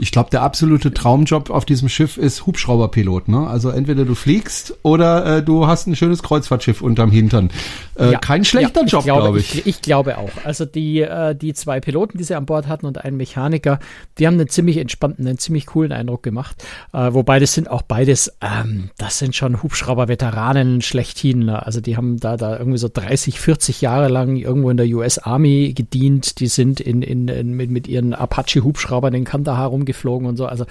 Ich 0.00 0.12
glaube, 0.12 0.30
der 0.30 0.42
absolute 0.42 0.94
Traumjob 0.94 1.50
auf 1.50 1.64
diesem 1.64 1.88
Schiff 1.88 2.16
ist 2.16 2.46
Hubschrauberpilot. 2.46 3.26
Ne? 3.26 3.46
Also 3.48 3.70
entweder 3.70 4.04
du 4.04 4.14
fliegst 4.14 4.74
oder 4.82 5.38
äh, 5.38 5.42
du 5.42 5.66
hast 5.66 5.88
ein 5.88 5.96
schönes 5.96 6.22
Kreuzfahrtschiff 6.22 6.82
unterm 6.82 7.10
Hintern. 7.10 7.50
Äh, 7.98 8.12
ja, 8.12 8.18
kein 8.20 8.44
schlechter 8.44 8.82
ja, 8.82 8.86
Job, 8.86 9.04
glaube 9.04 9.22
glaub 9.22 9.36
ich. 9.36 9.58
ich. 9.58 9.66
Ich 9.66 9.82
glaube 9.82 10.18
auch. 10.18 10.30
Also 10.44 10.64
die, 10.64 11.00
äh, 11.00 11.34
die 11.34 11.52
zwei 11.52 11.80
Piloten, 11.80 12.16
die 12.16 12.22
sie 12.22 12.36
an 12.36 12.46
Bord 12.46 12.68
hatten 12.68 12.86
und 12.86 13.04
einen 13.04 13.16
Mechaniker, 13.16 13.80
die 14.18 14.28
haben 14.28 14.34
einen 14.34 14.48
ziemlich 14.48 14.76
entspannten, 14.76 15.26
einen 15.26 15.38
ziemlich 15.38 15.66
coolen 15.66 15.90
Eindruck 15.90 16.22
gemacht. 16.22 16.64
Äh, 16.92 17.12
wobei 17.12 17.40
das 17.40 17.54
sind 17.54 17.68
auch 17.68 17.82
beides, 17.82 18.32
ähm, 18.40 18.90
das 18.98 19.18
sind 19.18 19.34
schon 19.34 19.64
Hubschrauber-Veteranen 19.64 20.80
schlechthin. 20.80 21.40
Ne? 21.40 21.66
Also 21.66 21.80
die 21.80 21.96
haben 21.96 22.20
da, 22.20 22.36
da 22.36 22.56
irgendwie 22.56 22.78
so 22.78 22.88
30, 22.88 23.40
40 23.40 23.80
Jahre 23.80 24.06
lang 24.06 24.36
irgendwo 24.36 24.70
in 24.70 24.76
der 24.76 24.86
US 24.86 25.18
Army 25.18 25.72
gedient. 25.74 26.38
Die 26.38 26.46
sind 26.46 26.78
in, 26.78 27.02
in, 27.02 27.26
in 27.26 27.54
mit, 27.54 27.70
mit 27.70 27.88
ihren 27.88 28.14
Apache-Hubschraubern 28.14 29.12
in 29.12 29.24
Kandahar 29.24 29.66
rum 29.68 29.87
geflogen 29.88 30.28
und 30.28 30.36
so. 30.36 30.46
Also 30.46 30.66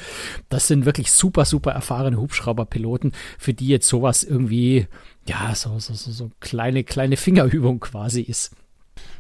das 0.48 0.68
sind 0.68 0.86
wirklich 0.86 1.12
super, 1.12 1.44
super 1.44 1.72
erfahrene 1.72 2.18
Hubschrauberpiloten, 2.18 3.12
für 3.38 3.54
die 3.54 3.68
jetzt 3.68 3.90
sowas 3.90 4.24
irgendwie, 4.24 4.88
ja, 5.28 5.54
so, 5.54 5.78
so, 5.80 5.94
so, 5.94 6.12
so 6.12 6.32
kleine, 6.40 6.86
kleine 6.86 7.18
Fingerübung 7.18 7.82
quasi 7.82 8.22
ist. 8.22 8.52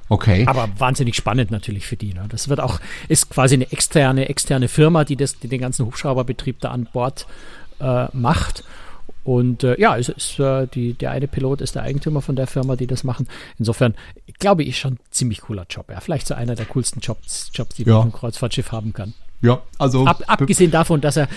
Okay. 0.10 0.46
Aber 0.48 0.70
wahnsinnig 0.77 1.16
spannend 1.16 1.51
natürlich 1.51 1.86
für 1.86 1.98
die. 1.98 2.13
Ne? 2.13 2.25
Das 2.30 2.48
wird 2.48 2.62
auch, 2.62 2.80
ist 3.10 3.30
quasi 3.30 3.56
eine 3.56 3.72
externe, 3.72 4.30
externe 4.30 4.68
Firma, 4.68 5.04
die 5.04 5.18
das, 5.18 5.38
die 5.39 5.50
den 5.50 5.60
ganzen 5.60 5.86
Hubschrauberbetrieb 5.86 6.62
da 6.62 6.72
an 6.72 6.88
Bord 6.92 7.27
äh, 7.80 8.08
macht. 8.13 8.63
Und 9.24 9.66
äh, 9.66 9.77
ja, 9.80 9.98
es 9.98 10.08
ist, 10.08 10.39
äh, 10.39 10.68
die, 10.68 10.94
der 10.94 11.12
eine 11.12 11.27
Pilot 11.27 11.60
ist 11.60 11.75
der 11.75 11.84
Eigentümer 11.84 12.22
von 12.22 12.38
der 12.38 12.48
Firma, 12.48 12.77
die 12.77 12.88
das 12.88 13.04
machen. 13.04 13.27
Insofern 13.60 13.94
glaube 14.39 14.63
ich 14.63 14.80
schon 14.80 15.00
ziemlich 15.12 15.42
cooler 15.42 15.66
Job. 15.70 15.89
Ja, 15.89 16.00
vielleicht 16.00 16.27
so 16.27 16.34
einer 16.34 16.56
der 16.56 16.66
coolsten 16.66 17.01
Jobs, 17.01 17.51
Jobs 17.54 17.75
die 17.75 17.84
ja. 17.84 17.89
man 17.89 17.98
auf 17.98 18.04
einem 18.04 18.13
Kreuzfahrtschiff 18.13 18.72
haben 18.72 18.94
kann. 18.94 19.13
Ja, 19.41 19.62
also. 19.77 20.06
Ab, 20.06 20.24
abgesehen 20.27 20.72
davon, 20.72 21.01
dass 21.01 21.17
er, 21.17 21.27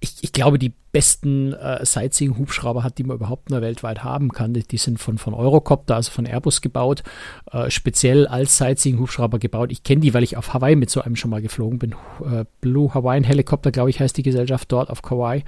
ich, 0.00 0.16
ich 0.20 0.32
glaube, 0.32 0.58
die 0.58 0.72
besten 0.92 1.52
äh, 1.52 1.84
Sightseeing-Hubschrauber 1.84 2.82
hat, 2.82 2.98
die 2.98 3.04
man 3.04 3.16
überhaupt 3.16 3.50
nur 3.50 3.60
weltweit 3.60 4.04
haben 4.04 4.32
kann. 4.32 4.54
Die, 4.54 4.62
die 4.62 4.78
sind 4.78 4.98
von, 4.98 5.18
von 5.18 5.34
Eurocopter, 5.34 5.96
also 5.96 6.10
von 6.10 6.26
Airbus 6.26 6.60
gebaut, 6.60 7.02
äh, 7.52 7.70
speziell 7.70 8.26
als 8.26 8.56
Sightseeing-Hubschrauber 8.58 9.38
gebaut. 9.38 9.70
Ich 9.70 9.82
kenne 9.82 10.00
die, 10.00 10.14
weil 10.14 10.22
ich 10.22 10.36
auf 10.36 10.54
Hawaii 10.54 10.76
mit 10.76 10.90
so 10.90 11.02
einem 11.02 11.16
schon 11.16 11.30
mal 11.30 11.42
geflogen 11.42 11.78
bin. 11.78 11.92
Äh, 11.92 12.44
Blue 12.60 12.92
Hawaiian 12.94 13.24
Helicopter, 13.24 13.70
glaube 13.70 13.90
ich, 13.90 14.00
heißt 14.00 14.16
die 14.16 14.22
Gesellschaft 14.22 14.70
dort 14.72 14.90
auf 14.90 15.02
Kauai. 15.02 15.44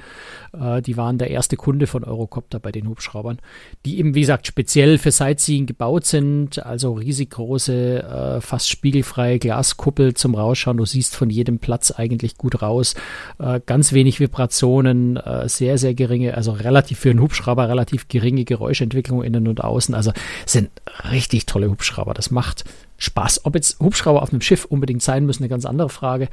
Äh, 0.53 0.83
die 0.83 0.97
waren 0.97 1.19
der 1.19 1.31
erste 1.31 1.57
Kunde 1.57 1.87
von 1.87 2.05
Eurocopter 2.05 2.61
bei 2.61 2.73
den 2.73 2.89
Hubschraubern, 2.89 3.39
die 3.85 3.99
eben, 3.99 4.15
wie 4.15 4.21
gesagt, 4.21 4.47
speziell 4.47 4.99
für 4.99 5.11
Sightseeing 5.11 5.67
gebaut 5.67 6.05
sind. 6.05 6.65
Also 6.65 6.93
riesig 6.93 7.31
große, 7.31 8.03
äh, 8.03 8.41
fast 8.41 8.69
spiegelfreie 8.69 9.39
Glaskuppel 9.39 10.15
zum 10.15 10.35
Rausschauen. 10.35 10.77
Du 10.77 10.85
siehst 10.85 11.17
von 11.17 11.31
jedem 11.31 11.59
Platz 11.59 11.91
eigentlich 11.91 12.37
gut 12.37 12.63
raus. 12.63 12.95
Äh, 13.39 13.61
ganz 13.65 13.93
wenig 13.93 14.21
Vibrationen, 14.21 15.17
äh, 15.31 15.49
sehr, 15.49 15.79
sehr 15.79 15.95
geringe, 15.95 16.35
also 16.35 16.53
relativ 16.53 16.99
für 16.99 17.11
einen 17.11 17.21
Hubschrauber 17.21 17.69
relativ 17.69 18.09
geringe 18.09 18.45
Geräuschentwicklung 18.45 19.23
innen 19.23 19.49
und 19.49 19.63
außen. 19.63 19.95
Also 19.95 20.13
sind 20.47 20.71
richtig 21.11 21.47
tolle 21.47 21.71
Hubschrauber. 21.71 22.15
Das 22.15 22.31
macht 22.31 22.65
Spaß. 22.99 23.45
Ob 23.45 23.55
jetzt 23.55 23.81
Hubschrauber 23.81 24.23
auf 24.23 24.31
einem 24.31 24.41
Schiff 24.41 24.65
unbedingt 24.65 25.03
sein 25.03 25.27
müssen, 25.27 25.43
eine 25.43 25.51
ganz 25.51 25.65
andere 25.65 25.89
Frage. 25.89 26.29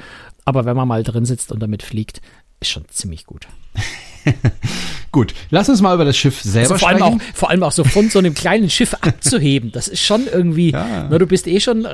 Aber 0.46 0.66
wenn 0.66 0.75
man 0.75 0.88
mal 0.88 1.04
drin 1.04 1.25
sitzt 1.25 1.51
und 1.51 1.62
damit 1.62 1.84
fliegt, 1.84 2.22
ist 2.60 2.72
schon 2.72 2.88
ziemlich 2.89 3.25
gut. 3.25 3.48
Gut, 5.12 5.34
lass 5.50 5.69
uns 5.69 5.81
mal 5.81 5.96
über 5.96 6.05
das 6.05 6.17
Schiff 6.17 6.41
selber 6.41 6.74
also 6.74 6.77
vor 6.77 6.89
allem 6.89 6.98
sprechen. 7.00 7.22
Auch, 7.22 7.36
vor 7.36 7.50
allem 7.50 7.63
auch 7.63 7.72
so 7.72 7.84
von 7.84 8.10
so 8.10 8.19
einem 8.19 8.34
kleinen 8.34 8.69
Schiff 8.69 8.93
abzuheben, 9.01 9.72
das 9.72 9.88
ist 9.88 10.01
schon 10.01 10.27
irgendwie, 10.27 10.72
Ja. 10.72 11.07
na, 11.10 11.17
du 11.17 11.25
bist 11.25 11.48
eh 11.48 11.60
schon 11.60 11.86
äh, 11.86 11.89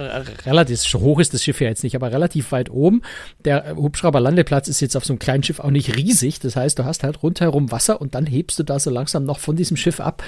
relativ, 0.46 0.80
so 0.80 1.00
hoch 1.00 1.20
ist 1.20 1.34
das 1.34 1.44
Schiff 1.44 1.62
ja 1.62 1.68
jetzt 1.70 1.84
nicht, 1.84 1.96
aber 1.96 2.12
relativ 2.12 2.52
weit 2.52 2.70
oben. 2.70 3.02
Der 3.46 3.76
Hubschrauberlandeplatz 3.76 4.68
ist 4.68 4.82
jetzt 4.82 4.98
auf 4.98 5.06
so 5.06 5.14
einem 5.14 5.20
kleinen 5.20 5.44
Schiff 5.44 5.60
auch 5.60 5.70
nicht 5.72 5.96
riesig, 5.96 6.40
das 6.40 6.56
heißt, 6.56 6.80
du 6.80 6.86
hast 6.86 7.04
halt 7.04 7.22
rundherum 7.24 7.72
Wasser 7.72 8.02
und 8.02 8.16
dann 8.16 8.26
hebst 8.26 8.58
du 8.60 8.64
da 8.64 8.80
so 8.80 8.90
langsam 8.90 9.24
noch 9.26 9.40
von 9.40 9.56
diesem 9.56 9.78
Schiff 9.78 10.00
ab. 10.00 10.24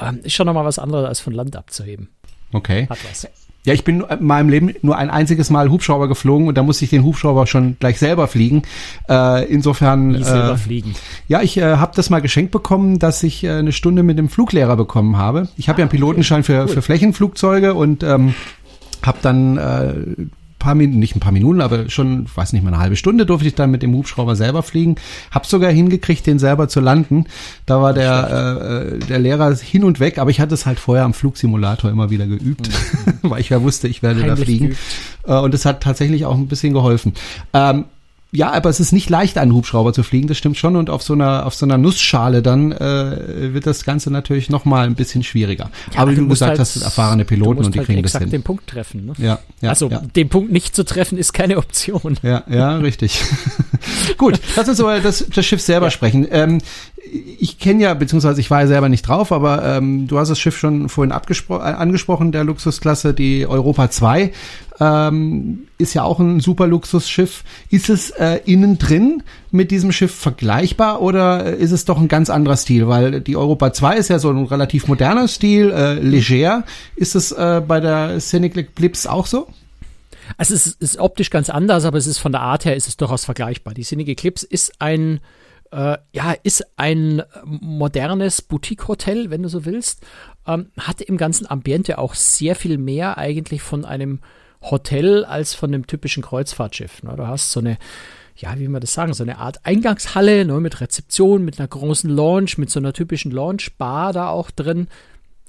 Ähm, 0.00 0.20
ist 0.22 0.32
schon 0.34 0.46
nochmal 0.46 0.64
was 0.64 0.78
anderes, 0.78 1.06
als 1.06 1.20
von 1.20 1.32
Land 1.34 1.56
abzuheben. 1.56 2.08
Okay. 2.52 2.86
Hat 2.88 2.98
was. 3.10 3.26
Ja, 3.64 3.72
ich 3.72 3.84
bin 3.84 4.00
in 4.02 4.26
meinem 4.26 4.48
Leben 4.48 4.74
nur 4.82 4.96
ein 4.98 5.08
einziges 5.08 5.48
Mal 5.48 5.70
Hubschrauber 5.70 6.08
geflogen 6.08 6.48
und 6.48 6.58
da 6.58 6.64
musste 6.64 6.84
ich 6.84 6.90
den 6.90 7.04
Hubschrauber 7.04 7.46
schon 7.46 7.76
gleich 7.78 7.98
selber 8.00 8.26
fliegen. 8.26 8.62
Äh, 9.08 9.44
insofern. 9.44 10.08
Nie 10.08 10.24
selber 10.24 10.54
Äh, 10.54 10.56
fliegen. 10.56 10.94
ja, 11.28 11.42
ich 11.42 11.56
äh, 11.58 11.76
habe 11.76 11.92
das 11.94 12.10
mal 12.10 12.20
geschenkt 12.20 12.50
bekommen, 12.50 12.98
dass 12.98 13.22
ich 13.22 13.44
äh, 13.44 13.50
eine 13.50 13.70
Stunde 13.70 14.02
mit 14.02 14.18
dem 14.18 14.28
Fluglehrer 14.28 14.76
bekommen 14.76 15.16
habe. 15.16 15.46
Ich 15.56 15.68
habe 15.68 15.78
ja 15.80 15.84
einen 15.84 15.90
Pilotenschein 15.90 16.42
für, 16.42 16.66
für 16.66 16.82
Flächenflugzeuge 16.82 17.74
und 17.74 18.02
ähm, 18.02 18.34
habe 19.04 19.18
dann 19.22 19.56
äh, 19.58 19.94
paar 20.62 20.74
Minuten, 20.74 20.98
nicht 20.98 21.16
ein 21.16 21.20
paar 21.20 21.32
Minuten, 21.32 21.60
aber 21.60 21.90
schon, 21.90 22.26
weiß 22.34 22.52
nicht 22.52 22.62
mal 22.62 22.70
eine 22.72 22.78
halbe 22.78 22.96
Stunde 22.96 23.26
durfte 23.26 23.48
ich 23.48 23.54
dann 23.54 23.70
mit 23.70 23.82
dem 23.82 23.92
Hubschrauber 23.94 24.36
selber 24.36 24.62
fliegen. 24.62 24.94
Hab 25.30 25.46
sogar 25.46 25.70
hingekriegt, 25.70 26.26
den 26.26 26.38
selber 26.38 26.68
zu 26.68 26.80
landen. 26.80 27.26
Da 27.66 27.82
war 27.82 27.92
der, 27.92 28.92
äh, 28.94 28.98
der 29.00 29.18
Lehrer 29.18 29.54
hin 29.56 29.84
und 29.84 30.00
weg, 30.00 30.18
aber 30.18 30.30
ich 30.30 30.40
hatte 30.40 30.54
es 30.54 30.64
halt 30.64 30.78
vorher 30.78 31.04
am 31.04 31.14
Flugsimulator 31.14 31.90
immer 31.90 32.10
wieder 32.10 32.26
geübt, 32.26 32.70
weil 33.22 33.40
ich 33.40 33.48
ja 33.50 33.62
wusste, 33.62 33.88
ich 33.88 34.02
werde 34.02 34.20
da 34.20 34.28
Heimlich 34.30 34.44
fliegen. 34.44 34.66
geübt. 34.66 34.80
Äh, 35.26 35.34
und 35.34 35.52
es 35.54 35.64
hat 35.64 35.82
tatsächlich 35.82 36.24
auch 36.24 36.36
ein 36.36 36.46
bisschen 36.48 36.72
geholfen. 36.72 37.12
Ähm, 37.52 37.84
ja, 38.34 38.50
aber 38.50 38.70
es 38.70 38.80
ist 38.80 38.92
nicht 38.92 39.10
leicht, 39.10 39.36
einen 39.36 39.52
Hubschrauber 39.52 39.92
zu 39.92 40.02
fliegen, 40.02 40.26
das 40.26 40.38
stimmt 40.38 40.56
schon. 40.56 40.76
Und 40.76 40.88
auf 40.88 41.02
so 41.02 41.12
einer, 41.12 41.44
auf 41.44 41.54
so 41.54 41.66
einer 41.66 41.76
Nussschale 41.76 42.40
dann 42.40 42.72
äh, 42.72 43.52
wird 43.52 43.66
das 43.66 43.84
Ganze 43.84 44.10
natürlich 44.10 44.48
noch 44.48 44.64
mal 44.64 44.86
ein 44.86 44.94
bisschen 44.94 45.22
schwieriger. 45.22 45.70
aber 45.96 46.12
wie 46.12 46.14
du 46.16 46.22
musst 46.22 46.40
gesagt 46.40 46.50
halt- 46.52 46.60
hast, 46.60 46.76
erfahrene 46.76 47.24
du 47.24 47.28
Piloten 47.28 47.62
und 47.62 47.74
die 47.74 47.80
halt 47.80 47.88
kriegen 47.88 48.02
das 48.02 48.16
hin. 48.16 48.30
den 48.30 48.42
Punkt 48.42 48.66
treffen. 48.68 49.04
Ne? 49.04 49.12
Ja, 49.18 49.38
ja, 49.60 49.68
also 49.68 49.90
ja. 49.90 50.00
den 50.00 50.30
Punkt 50.30 50.50
nicht 50.50 50.74
zu 50.74 50.82
treffen 50.84 51.18
ist 51.18 51.34
keine 51.34 51.58
Option. 51.58 52.18
Ja, 52.22 52.42
ja, 52.48 52.78
richtig. 52.78 53.20
Gut, 54.16 54.40
lass 54.56 54.66
uns 54.66 54.80
über 54.80 54.98
das, 55.00 55.26
das 55.34 55.44
Schiff 55.44 55.60
selber 55.60 55.90
sprechen. 55.90 56.26
Ähm, 56.30 56.58
ich 57.38 57.58
kenne 57.58 57.82
ja, 57.82 57.92
beziehungsweise 57.92 58.40
ich 58.40 58.50
war 58.50 58.62
ja 58.62 58.66
selber 58.66 58.88
nicht 58.88 59.06
drauf, 59.06 59.32
aber 59.32 59.62
ähm, 59.62 60.06
du 60.08 60.18
hast 60.18 60.30
das 60.30 60.38
Schiff 60.38 60.56
schon 60.56 60.88
vorhin 60.88 61.10
äh, 61.12 61.52
angesprochen, 61.54 62.32
der 62.32 62.44
Luxusklasse, 62.44 63.12
die 63.12 63.46
Europa 63.46 63.90
2. 63.90 64.32
Ähm, 64.82 65.68
ist 65.78 65.94
ja 65.94 66.02
auch 66.02 66.18
ein 66.18 66.40
super 66.40 66.66
Luxusschiff. 66.66 67.44
Ist 67.70 67.88
es 67.88 68.10
äh, 68.10 68.40
innen 68.46 68.78
drin 68.78 69.22
mit 69.52 69.70
diesem 69.70 69.92
Schiff 69.92 70.12
vergleichbar 70.12 71.00
oder 71.02 71.46
äh, 71.46 71.56
ist 71.56 71.70
es 71.70 71.84
doch 71.84 72.00
ein 72.00 72.08
ganz 72.08 72.30
anderer 72.30 72.56
Stil? 72.56 72.88
Weil 72.88 73.20
die 73.20 73.36
Europa 73.36 73.72
2 73.72 73.96
ist 73.96 74.08
ja 74.08 74.18
so 74.18 74.30
ein 74.30 74.44
relativ 74.44 74.88
moderner 74.88 75.28
Stil, 75.28 75.70
äh, 75.70 75.94
leger. 75.94 76.64
Ist 76.96 77.14
es 77.14 77.30
äh, 77.30 77.62
bei 77.64 77.78
der 77.78 78.18
Scenic 78.18 78.74
Blips 78.74 79.06
auch 79.06 79.26
so? 79.26 79.46
Also 80.36 80.52
es 80.54 80.66
ist, 80.66 80.98
optisch 80.98 81.30
ganz 81.30 81.48
anders, 81.48 81.84
aber 81.84 81.98
es 81.98 82.08
ist 82.08 82.18
von 82.18 82.32
der 82.32 82.40
Art 82.40 82.64
her 82.64 82.74
ist 82.74 82.88
es 82.88 82.96
durchaus 82.96 83.24
vergleichbar. 83.24 83.74
Die 83.74 83.84
Scenic 83.84 84.08
Eclipse 84.08 84.46
ist 84.48 84.72
ein 84.80 85.20
äh, 85.70 85.96
ja 86.12 86.34
ist 86.42 86.66
ein 86.76 87.22
modernes 87.44 88.42
Boutique-Hotel, 88.42 89.30
wenn 89.30 89.44
du 89.44 89.48
so 89.48 89.64
willst. 89.64 90.00
Ähm, 90.44 90.70
hatte 90.76 91.04
im 91.04 91.18
ganzen 91.18 91.48
Ambiente 91.48 91.98
auch 91.98 92.14
sehr 92.14 92.56
viel 92.56 92.78
mehr 92.78 93.16
eigentlich 93.16 93.62
von 93.62 93.84
einem 93.84 94.18
Hotel 94.62 95.24
als 95.24 95.54
von 95.54 95.70
einem 95.70 95.86
typischen 95.86 96.22
Kreuzfahrtschiff. 96.22 97.02
Ne? 97.02 97.14
Du 97.16 97.26
hast 97.26 97.52
so 97.52 97.60
eine 97.60 97.78
ja, 98.36 98.58
wie 98.58 98.68
man 98.68 98.80
das 98.80 98.94
sagen, 98.94 99.12
so 99.12 99.22
eine 99.22 99.38
Art 99.38 99.64
Eingangshalle 99.64 100.44
ne, 100.44 100.58
mit 100.60 100.80
Rezeption, 100.80 101.44
mit 101.44 101.58
einer 101.58 101.68
großen 101.68 102.10
Lounge, 102.10 102.52
mit 102.56 102.70
so 102.70 102.80
einer 102.80 102.92
typischen 102.92 103.30
Lounge-Bar 103.30 104.12
da 104.12 104.28
auch 104.30 104.50
drin. 104.50 104.88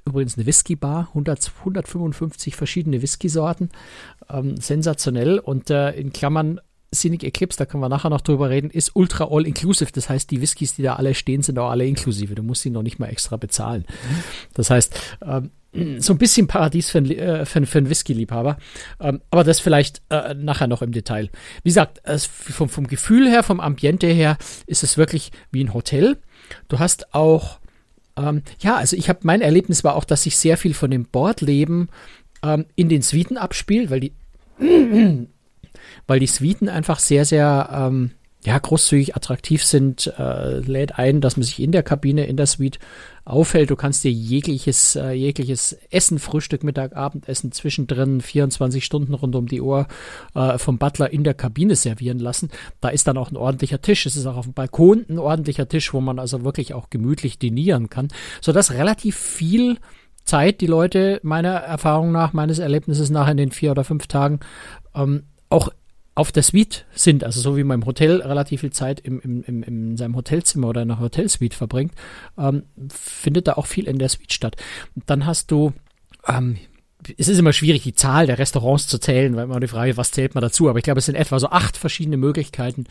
Übrigens 0.06 0.38
eine 0.38 0.46
Whisky-Bar, 0.46 1.08
100, 1.10 1.52
155 1.60 2.56
verschiedene 2.56 3.02
Whisky-Sorten. 3.02 3.70
Ähm, 4.30 4.58
sensationell. 4.58 5.40
Und 5.40 5.70
äh, 5.70 5.92
in 5.92 6.12
Klammern 6.12 6.60
Scenic 6.94 7.24
Eclipse, 7.24 7.58
da 7.58 7.66
können 7.66 7.82
wir 7.82 7.90
nachher 7.90 8.10
noch 8.10 8.22
drüber 8.22 8.50
reden, 8.50 8.70
ist 8.70 8.96
ultra 8.96 9.28
all-inclusive. 9.30 9.92
Das 9.92 10.10
heißt, 10.10 10.30
die 10.32 10.42
Whiskys, 10.42 10.76
die 10.76 10.84
da 10.84 10.96
alle 10.96 11.16
stehen, 11.16 11.42
sind 11.42 11.60
auch 11.60 11.70
alle 11.70 11.86
inklusive. 11.86 12.36
Du 12.36 12.44
musst 12.44 12.62
sie 12.62 12.70
noch 12.70 12.84
nicht 12.84 13.00
mal 13.00 13.08
extra 13.08 13.38
bezahlen. 13.38 13.86
Das 14.54 14.70
heißt, 14.70 15.00
ähm, 15.26 15.52
so 16.00 16.14
ein 16.14 16.20
bisschen 16.20 16.48
Paradies 16.48 16.92
für, 16.92 17.00
einen, 17.00 17.12
äh, 17.12 17.46
für, 17.46 17.66
für 17.66 17.80
einen 17.80 17.90
Whisky-Liebhaber. 17.90 18.58
Ähm, 19.00 19.22
aber 19.32 19.44
das 19.44 19.60
vielleicht 19.60 20.02
äh, 20.10 20.36
nachher 20.36 20.68
noch 20.68 20.82
im 20.82 20.92
Detail. 20.92 21.30
Wie 21.64 21.70
gesagt, 21.70 22.00
es, 22.04 22.26
vom, 22.26 22.70
vom 22.70 22.88
Gefühl 22.88 23.28
her, 23.28 23.44
vom 23.44 23.60
Ambiente 23.60 24.08
her, 24.08 24.38
ist 24.68 24.84
es 24.84 24.98
wirklich 24.98 25.32
wie 25.52 25.64
ein 25.64 25.74
Hotel. 25.74 26.18
Du 26.68 26.80
hast 26.80 27.14
auch 27.16 27.60
ähm, 28.16 28.44
ja, 28.60 28.76
also 28.76 28.96
ich 28.96 29.10
habe 29.10 29.22
mein 29.24 29.42
Erlebnis 29.42 29.84
war 29.84 29.96
auch, 29.96 30.04
dass 30.04 30.24
sich 30.24 30.38
sehr 30.38 30.58
viel 30.58 30.76
von 30.76 30.92
dem 30.92 31.06
Bordleben 31.06 31.90
ähm, 32.44 32.66
in 32.76 32.90
den 32.90 33.02
Suiten 33.02 33.38
abspielt, 33.38 33.90
weil 33.90 34.02
die 34.02 34.14
weil 36.08 36.20
die 36.20 36.28
Suiten 36.28 36.70
einfach 36.70 37.00
sehr, 37.00 37.26
sehr 37.26 37.70
ähm, 37.72 38.12
ja, 38.46 38.58
großzügig 38.58 39.16
attraktiv 39.16 39.64
sind, 39.64 40.14
äh, 40.18 40.60
lädt 40.60 41.00
ein, 41.00 41.22
dass 41.22 41.38
man 41.38 41.44
sich 41.44 41.62
in 41.62 41.72
der 41.72 41.84
Kabine, 41.84 42.26
in 42.26 42.36
der 42.36 42.46
Suite 42.46 42.78
aufhält. 43.24 43.70
Du 43.70 43.78
kannst 43.78 44.04
dir 44.04 44.12
jegliches, 44.12 44.98
äh, 44.98 45.12
jegliches 45.12 45.78
Essen, 45.92 46.20
Frühstück, 46.20 46.64
Mittag, 46.64 46.94
Abendessen 46.96 47.54
zwischendrin 47.54 48.20
24 48.20 48.84
Stunden 48.84 49.14
rund 49.14 49.36
um 49.36 49.48
die 49.48 49.62
Uhr 49.62 49.88
äh, 50.36 50.58
vom 50.58 50.78
Butler 50.78 51.14
in 51.14 51.24
der 51.24 51.34
Kabine 51.34 51.78
servieren 51.78 52.20
lassen. 52.20 52.50
Da 52.82 52.90
ist 52.90 53.08
dann 53.08 53.18
auch 53.18 53.32
ein 53.32 53.38
ordentlicher 53.38 53.82
Tisch. 53.82 54.06
Es 54.06 54.18
ist 54.18 54.26
auch 54.26 54.36
auf 54.36 54.46
dem 54.46 54.54
Balkon 54.54 55.06
ein 55.08 55.20
ordentlicher 55.20 55.70
Tisch, 55.70 55.94
wo 55.94 56.02
man 56.02 56.20
also 56.20 56.44
wirklich 56.44 56.74
auch 56.74 56.90
gemütlich 56.90 57.40
dinieren 57.40 57.90
kann, 57.90 58.10
sodass 58.42 58.74
relativ 58.74 59.16
viel 59.16 59.78
Zeit 60.26 60.60
die 60.60 60.68
Leute 60.68 61.22
meiner 61.24 61.54
Erfahrung 61.54 62.12
nach, 62.12 62.34
meines 62.34 62.60
Erlebnisses 62.60 63.10
nach 63.10 63.30
in 63.30 63.38
den 63.38 63.52
vier 63.52 63.72
oder 63.72 63.86
fünf 63.86 64.08
Tagen 64.08 64.42
ähm, 64.96 65.24
auch 65.54 65.70
auf 66.16 66.32
der 66.32 66.44
Suite 66.44 66.86
sind, 66.94 67.24
also 67.24 67.42
so 67.42 67.58
wie 67.58 67.64
man 67.64 67.82
im 67.82 67.86
Hotel 67.88 68.22
relativ 68.22 68.62
viel 68.62 68.72
Zeit 68.72 69.00
im, 69.00 69.20
im, 69.22 69.44
im, 69.44 69.64
in 69.64 69.98
seinem 69.98 70.16
Hotelzimmer 70.16 70.68
oder 70.68 70.84
in 70.84 70.92
einer 70.92 71.00
Hotelsuite 71.00 71.56
verbringt, 71.56 71.94
ähm, 72.38 72.64
findet 72.90 73.48
da 73.48 73.54
auch 73.54 73.66
viel 73.66 73.88
in 73.88 73.98
der 73.98 74.10
Suite 74.10 74.34
statt. 74.34 74.56
Und 74.96 75.10
dann 75.10 75.26
hast 75.26 75.50
du, 75.50 75.74
ähm, 76.28 76.58
es 77.18 77.28
ist 77.28 77.40
immer 77.40 77.52
schwierig, 77.52 77.82
die 77.82 77.96
Zahl 77.96 78.28
der 78.28 78.38
Restaurants 78.38 78.88
zu 78.88 79.00
zählen, 79.00 79.36
weil 79.36 79.46
immer 79.46 79.60
die 79.60 79.68
Frage, 79.68 79.98
was 79.98 80.12
zählt 80.12 80.36
man 80.36 80.44
dazu? 80.44 80.70
Aber 80.70 80.78
ich 80.78 80.84
glaube, 80.84 81.00
es 81.00 81.08
sind 81.08 81.16
etwa 81.16 81.40
so 81.40 81.50
acht 81.50 81.78
verschiedene 81.78 82.18
Möglichkeiten. 82.18 82.86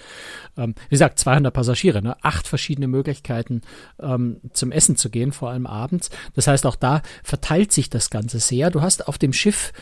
Ähm, 0.57 0.75
wie 0.88 0.95
gesagt, 0.95 1.21
200 1.21 1.54
Passagiere, 1.54 2.02
ne? 2.02 2.16
acht 2.23 2.49
verschiedene 2.49 2.88
Möglichkeiten 2.88 3.62
ähm, 4.00 4.40
zum 4.52 4.73
Essen 4.73 4.97
zu 4.97 5.11
gehen, 5.11 5.31
vor 5.31 5.50
allem 5.50 5.66
abends. 5.66 6.11
Das 6.35 6.49
heißt, 6.49 6.66
auch 6.66 6.76
da 6.76 7.02
verteilt 7.23 7.71
sich 7.71 7.88
das 7.88 8.11
Ganze 8.11 8.40
sehr. 8.40 8.71
Du 8.71 8.83
hast 8.83 9.07
auf 9.07 9.16
dem 9.16 9.33
Schiff 9.33 9.73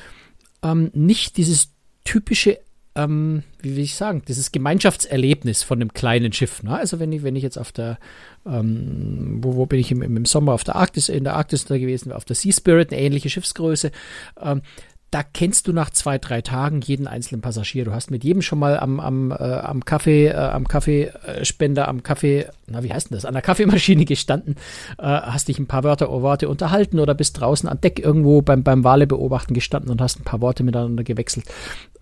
ähm, 0.62 0.90
nicht 0.92 1.38
dieses 1.38 1.70
typische 2.04 2.60
ähm, 2.96 3.44
wie 3.60 3.76
will 3.76 3.84
ich 3.84 3.94
sagen, 3.94 4.22
dieses 4.26 4.50
Gemeinschaftserlebnis 4.50 5.62
von 5.62 5.80
einem 5.80 5.92
kleinen 5.92 6.32
Schiff. 6.32 6.62
Ne? 6.62 6.76
Also 6.76 6.98
wenn 6.98 7.12
ich, 7.12 7.22
wenn 7.22 7.36
ich 7.36 7.42
jetzt 7.42 7.58
auf 7.58 7.70
der, 7.70 7.98
ähm, 8.44 9.38
wo, 9.42 9.54
wo 9.54 9.66
bin 9.66 9.78
ich 9.78 9.92
im, 9.92 10.02
im 10.02 10.24
Sommer 10.24 10.52
auf 10.52 10.64
der 10.64 10.74
Arktis, 10.76 11.08
in 11.08 11.24
der 11.24 11.36
Arktis 11.36 11.64
da 11.66 11.78
gewesen, 11.78 12.12
auf 12.12 12.24
der 12.24 12.34
Sea 12.36 12.52
Spirit, 12.52 12.92
eine 12.92 13.00
ähnliche 13.00 13.30
Schiffsgröße, 13.30 13.92
ähm, 14.40 14.62
da 15.10 15.24
kennst 15.24 15.66
du 15.66 15.72
nach 15.72 15.90
zwei, 15.90 16.18
drei 16.18 16.40
Tagen 16.40 16.80
jeden 16.82 17.08
einzelnen 17.08 17.42
Passagier. 17.42 17.84
Du 17.84 17.92
hast 17.92 18.12
mit 18.12 18.22
jedem 18.22 18.42
schon 18.42 18.60
mal 18.60 18.78
am, 18.78 19.00
am, 19.00 19.32
äh, 19.32 19.34
am 19.34 19.84
Kaffee, 19.84 20.28
äh, 20.28 20.34
am 20.34 20.68
Kaffeespender, 20.68 21.88
am 21.88 22.04
Kaffee, 22.04 22.46
na, 22.68 22.84
wie 22.84 22.92
heißt 22.92 23.10
denn 23.10 23.16
das, 23.16 23.24
an 23.24 23.34
der 23.34 23.42
Kaffeemaschine 23.42 24.04
gestanden, 24.06 24.54
äh, 24.98 25.02
hast 25.02 25.48
dich 25.48 25.58
ein 25.58 25.66
paar 25.66 25.82
Wörter, 25.82 26.08
Worte 26.10 26.48
unterhalten 26.48 27.00
oder 27.00 27.14
bist 27.14 27.40
draußen 27.40 27.68
an 27.68 27.80
Deck 27.80 27.98
irgendwo 27.98 28.40
beim, 28.42 28.62
beim 28.62 28.84
Wale 28.84 29.08
beobachten 29.08 29.52
gestanden 29.52 29.90
und 29.90 30.00
hast 30.00 30.20
ein 30.20 30.24
paar 30.24 30.40
Worte 30.40 30.62
miteinander 30.62 31.02
gewechselt. 31.02 31.46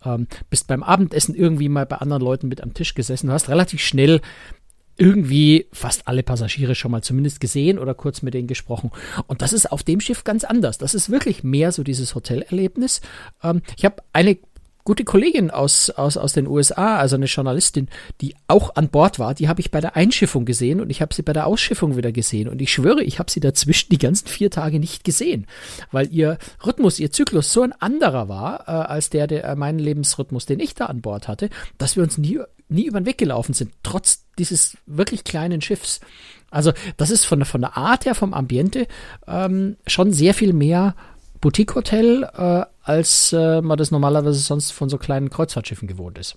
Ähm, 0.05 0.27
bist 0.51 0.67
beim 0.67 0.83
Abendessen 0.83 1.35
irgendwie 1.35 1.69
mal 1.71 1.87
bei 1.87 1.97
anderen 1.97 2.23
Leuten 2.23 2.49
mit 2.49 2.63
am 2.63 2.75
Tisch 2.75 2.95
gesessen. 2.95 3.29
Du 3.29 3.33
hast 3.33 3.49
relativ 3.49 3.81
schnell 3.81 4.21
irgendwie 4.99 5.67
fast 5.73 6.07
alle 6.07 6.23
Passagiere 6.23 6.75
schon 6.75 6.91
mal 6.91 7.03
zumindest 7.03 7.41
gesehen 7.41 7.79
oder 7.79 7.95
kurz 7.95 8.23
mit 8.23 8.35
denen 8.35 8.49
gesprochen. 8.49 8.91
Und 9.27 9.41
das 9.43 9.53
ist 9.53 9.71
auf 9.73 9.83
dem 9.83 10.01
Schiff 10.01 10.25
ganz 10.25 10.45
anders. 10.45 10.77
Das 10.77 10.95
ist 10.95 11.09
wirklich 11.09 11.45
mehr 11.45 11.73
so 11.73 11.83
dieses 11.83 12.15
Hotelerlebnis. 12.15 13.01
Ähm, 13.43 13.63
ich 13.77 13.85
habe 13.85 14.03
eine 14.13 14.39
gute 14.89 15.05
Kollegin 15.05 15.51
aus, 15.51 15.91
aus, 15.91 16.17
aus 16.17 16.33
den 16.33 16.47
USA, 16.47 16.97
also 16.97 17.17
eine 17.17 17.27
Journalistin, 17.27 17.89
die 18.23 18.35
auch 18.47 18.75
an 18.75 18.89
Bord 18.89 19.19
war, 19.19 19.35
die 19.35 19.47
habe 19.47 19.61
ich 19.61 19.71
bei 19.71 19.83
der 19.83 19.97
Einschiffung 19.97 20.47
gesehen 20.47 20.81
und 20.81 20.89
ich 20.89 21.03
habe 21.03 21.15
sie 21.15 21.21
bei 21.21 21.35
der 21.35 21.47
Ausschiffung 21.47 21.99
wieder 21.99 22.11
gesehen. 22.11 22.49
Und 22.49 22.63
ich 22.63 22.73
schwöre, 22.73 23.03
ich 23.03 23.19
habe 23.19 23.31
sie 23.31 23.41
dazwischen 23.41 23.91
die 23.91 23.99
ganzen 23.99 24.29
vier 24.29 24.51
Tage 24.51 24.81
nicht 24.81 25.05
gesehen, 25.05 25.47
weil 25.93 26.11
ihr 26.11 26.39
Rhythmus, 26.65 26.99
ihr 27.01 27.11
Zyklus 27.11 27.53
so 27.53 27.61
ein 27.61 27.75
anderer 27.75 28.31
war 28.31 28.61
äh, 28.67 28.71
als 28.71 29.11
der, 29.11 29.27
der 29.27 29.45
äh, 29.45 29.57
meinen 29.57 29.79
Lebensrhythmus, 29.79 30.47
den 30.47 30.59
ich 30.59 30.75
da 30.75 30.87
an 30.87 31.03
Bord 31.03 31.29
hatte, 31.29 31.51
dass 31.77 31.97
wir 31.97 32.03
uns 32.03 32.17
nie, 32.17 32.41
nie 32.69 32.87
über 32.87 33.01
den 33.01 33.07
Weg 33.07 33.19
gelaufen 33.19 33.53
sind, 33.55 33.73
trotz 33.83 34.25
dieses 34.39 34.77
wirklich 34.87 35.25
kleinen 35.25 35.61
Schiffs. 35.61 36.01
Also 36.51 36.73
das 36.97 37.11
ist 37.11 37.25
von, 37.25 37.39
der- 37.41 37.47
von 37.47 37.61
der 37.61 37.77
Art 37.77 38.05
her, 38.07 38.15
vom 38.15 38.35
Ambiente 38.35 38.87
ähm, 39.27 39.77
schon 39.87 40.13
sehr 40.13 40.35
viel 40.35 40.53
mehr 40.53 40.95
Boutique-Hotel, 41.41 42.29
äh, 42.37 42.63
als 42.83 43.33
äh, 43.33 43.61
man 43.63 43.79
das 43.79 43.91
normalerweise 43.91 44.39
sonst 44.41 44.73
von 44.73 44.89
so 44.89 44.99
kleinen 44.99 45.31
Kreuzfahrtschiffen 45.31 45.87
gewohnt 45.89 46.19
ist. 46.19 46.37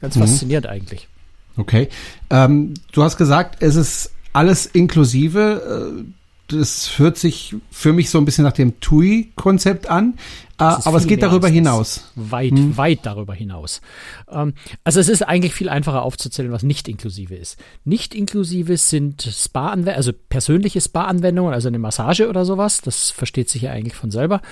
Ganz 0.00 0.16
faszinierend 0.16 0.66
eigentlich. 0.66 1.08
Okay. 1.56 1.88
Ähm, 2.30 2.74
du 2.92 3.02
hast 3.02 3.16
gesagt, 3.16 3.62
es 3.62 3.76
ist 3.76 4.12
alles 4.32 4.66
inklusive. 4.66 6.04
Das 6.50 6.98
hört 6.98 7.16
sich 7.16 7.54
für 7.70 7.92
mich 7.92 8.10
so 8.10 8.18
ein 8.18 8.24
bisschen 8.24 8.42
nach 8.44 8.52
dem 8.52 8.80
TUI-Konzept 8.80 9.88
an, 9.88 10.14
äh, 10.58 10.64
aber 10.64 10.98
es 10.98 11.06
geht 11.06 11.22
darüber 11.22 11.48
hinaus. 11.48 12.10
Weit, 12.16 12.50
hm. 12.50 12.76
weit 12.76 13.00
darüber 13.04 13.34
hinaus. 13.34 13.80
Ähm, 14.28 14.54
also 14.82 14.98
es 14.98 15.08
ist 15.08 15.22
eigentlich 15.22 15.54
viel 15.54 15.68
einfacher 15.68 16.02
aufzuzählen, 16.02 16.50
was 16.50 16.64
nicht 16.64 16.88
inklusive 16.88 17.36
ist. 17.36 17.56
Nicht 17.84 18.16
inklusive 18.16 18.76
sind 18.76 19.22
Spa-Anwendungen, 19.22 19.96
also 19.96 20.12
persönliche 20.12 20.80
Spa-Anwendungen, 20.80 21.54
also 21.54 21.68
eine 21.68 21.78
Massage 21.78 22.28
oder 22.28 22.44
sowas, 22.44 22.80
das 22.80 23.10
versteht 23.10 23.48
sich 23.48 23.62
ja 23.62 23.70
eigentlich 23.70 23.94
von 23.94 24.10
selber. 24.10 24.42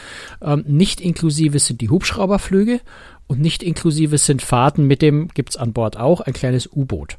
Ähm, 0.40 0.64
nicht 0.66 1.00
inklusive 1.00 1.58
sind 1.58 1.80
die 1.80 1.90
Hubschrauberflüge 1.90 2.80
und 3.26 3.40
nicht 3.40 3.64
inklusive 3.64 4.18
sind 4.18 4.40
Fahrten 4.40 4.84
mit 4.84 5.02
dem, 5.02 5.28
gibt's 5.28 5.56
an 5.56 5.72
Bord 5.72 5.96
auch, 5.96 6.20
ein 6.20 6.32
kleines 6.32 6.70
U-Boot. 6.72 7.18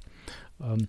Ähm, 0.62 0.88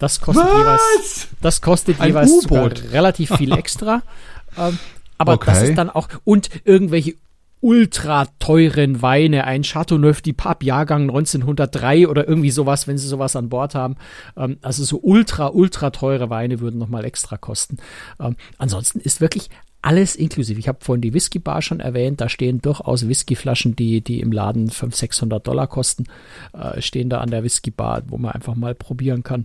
das 0.00 0.20
kostet 0.20 0.44
Was? 0.44 0.58
jeweils, 0.58 1.28
das 1.40 1.60
kostet 1.60 2.00
Ein 2.00 2.08
jeweils 2.08 2.50
relativ 2.92 3.36
viel 3.36 3.52
extra. 3.52 4.02
ähm, 4.58 4.78
aber 5.18 5.34
okay. 5.34 5.50
das 5.50 5.62
ist 5.62 5.78
dann 5.78 5.90
auch, 5.90 6.08
und 6.24 6.48
irgendwelche 6.64 7.14
ultra 7.60 8.26
teuren 8.38 9.02
Weine, 9.02 9.44
ein 9.44 9.62
Chateauneuf 9.62 10.22
du 10.22 10.32
Pape 10.32 10.64
Jahrgang 10.64 11.02
1903 11.02 12.08
oder 12.08 12.26
irgendwie 12.26 12.50
sowas, 12.50 12.88
wenn 12.88 12.96
sie 12.96 13.06
sowas 13.06 13.36
an 13.36 13.50
Bord 13.50 13.74
haben. 13.74 13.96
Ähm, 14.36 14.56
also 14.62 14.82
so 14.84 14.98
ultra, 15.02 15.48
ultra 15.48 15.90
teure 15.90 16.30
Weine 16.30 16.60
würden 16.60 16.78
nochmal 16.78 17.04
extra 17.04 17.36
kosten. 17.36 17.76
Ähm, 18.18 18.36
ansonsten 18.56 19.00
ist 19.00 19.20
wirklich 19.20 19.50
alles 19.82 20.16
inklusive. 20.16 20.58
Ich 20.58 20.68
habe 20.68 20.78
vorhin 20.80 21.02
die 21.02 21.14
Whisky-Bar 21.14 21.60
schon 21.62 21.80
erwähnt, 21.80 22.20
da 22.20 22.28
stehen 22.28 22.60
durchaus 22.62 23.06
Whiskyflaschen, 23.06 23.76
die, 23.76 24.00
die 24.02 24.20
im 24.20 24.32
Laden 24.32 24.70
500, 24.70 24.96
600 24.96 25.46
Dollar 25.46 25.66
kosten, 25.66 26.04
äh, 26.52 26.80
stehen 26.80 27.10
da 27.10 27.20
an 27.20 27.30
der 27.30 27.44
Whisky-Bar, 27.44 28.04
wo 28.06 28.18
man 28.18 28.32
einfach 28.32 28.54
mal 28.54 28.74
probieren 28.74 29.22
kann. 29.22 29.44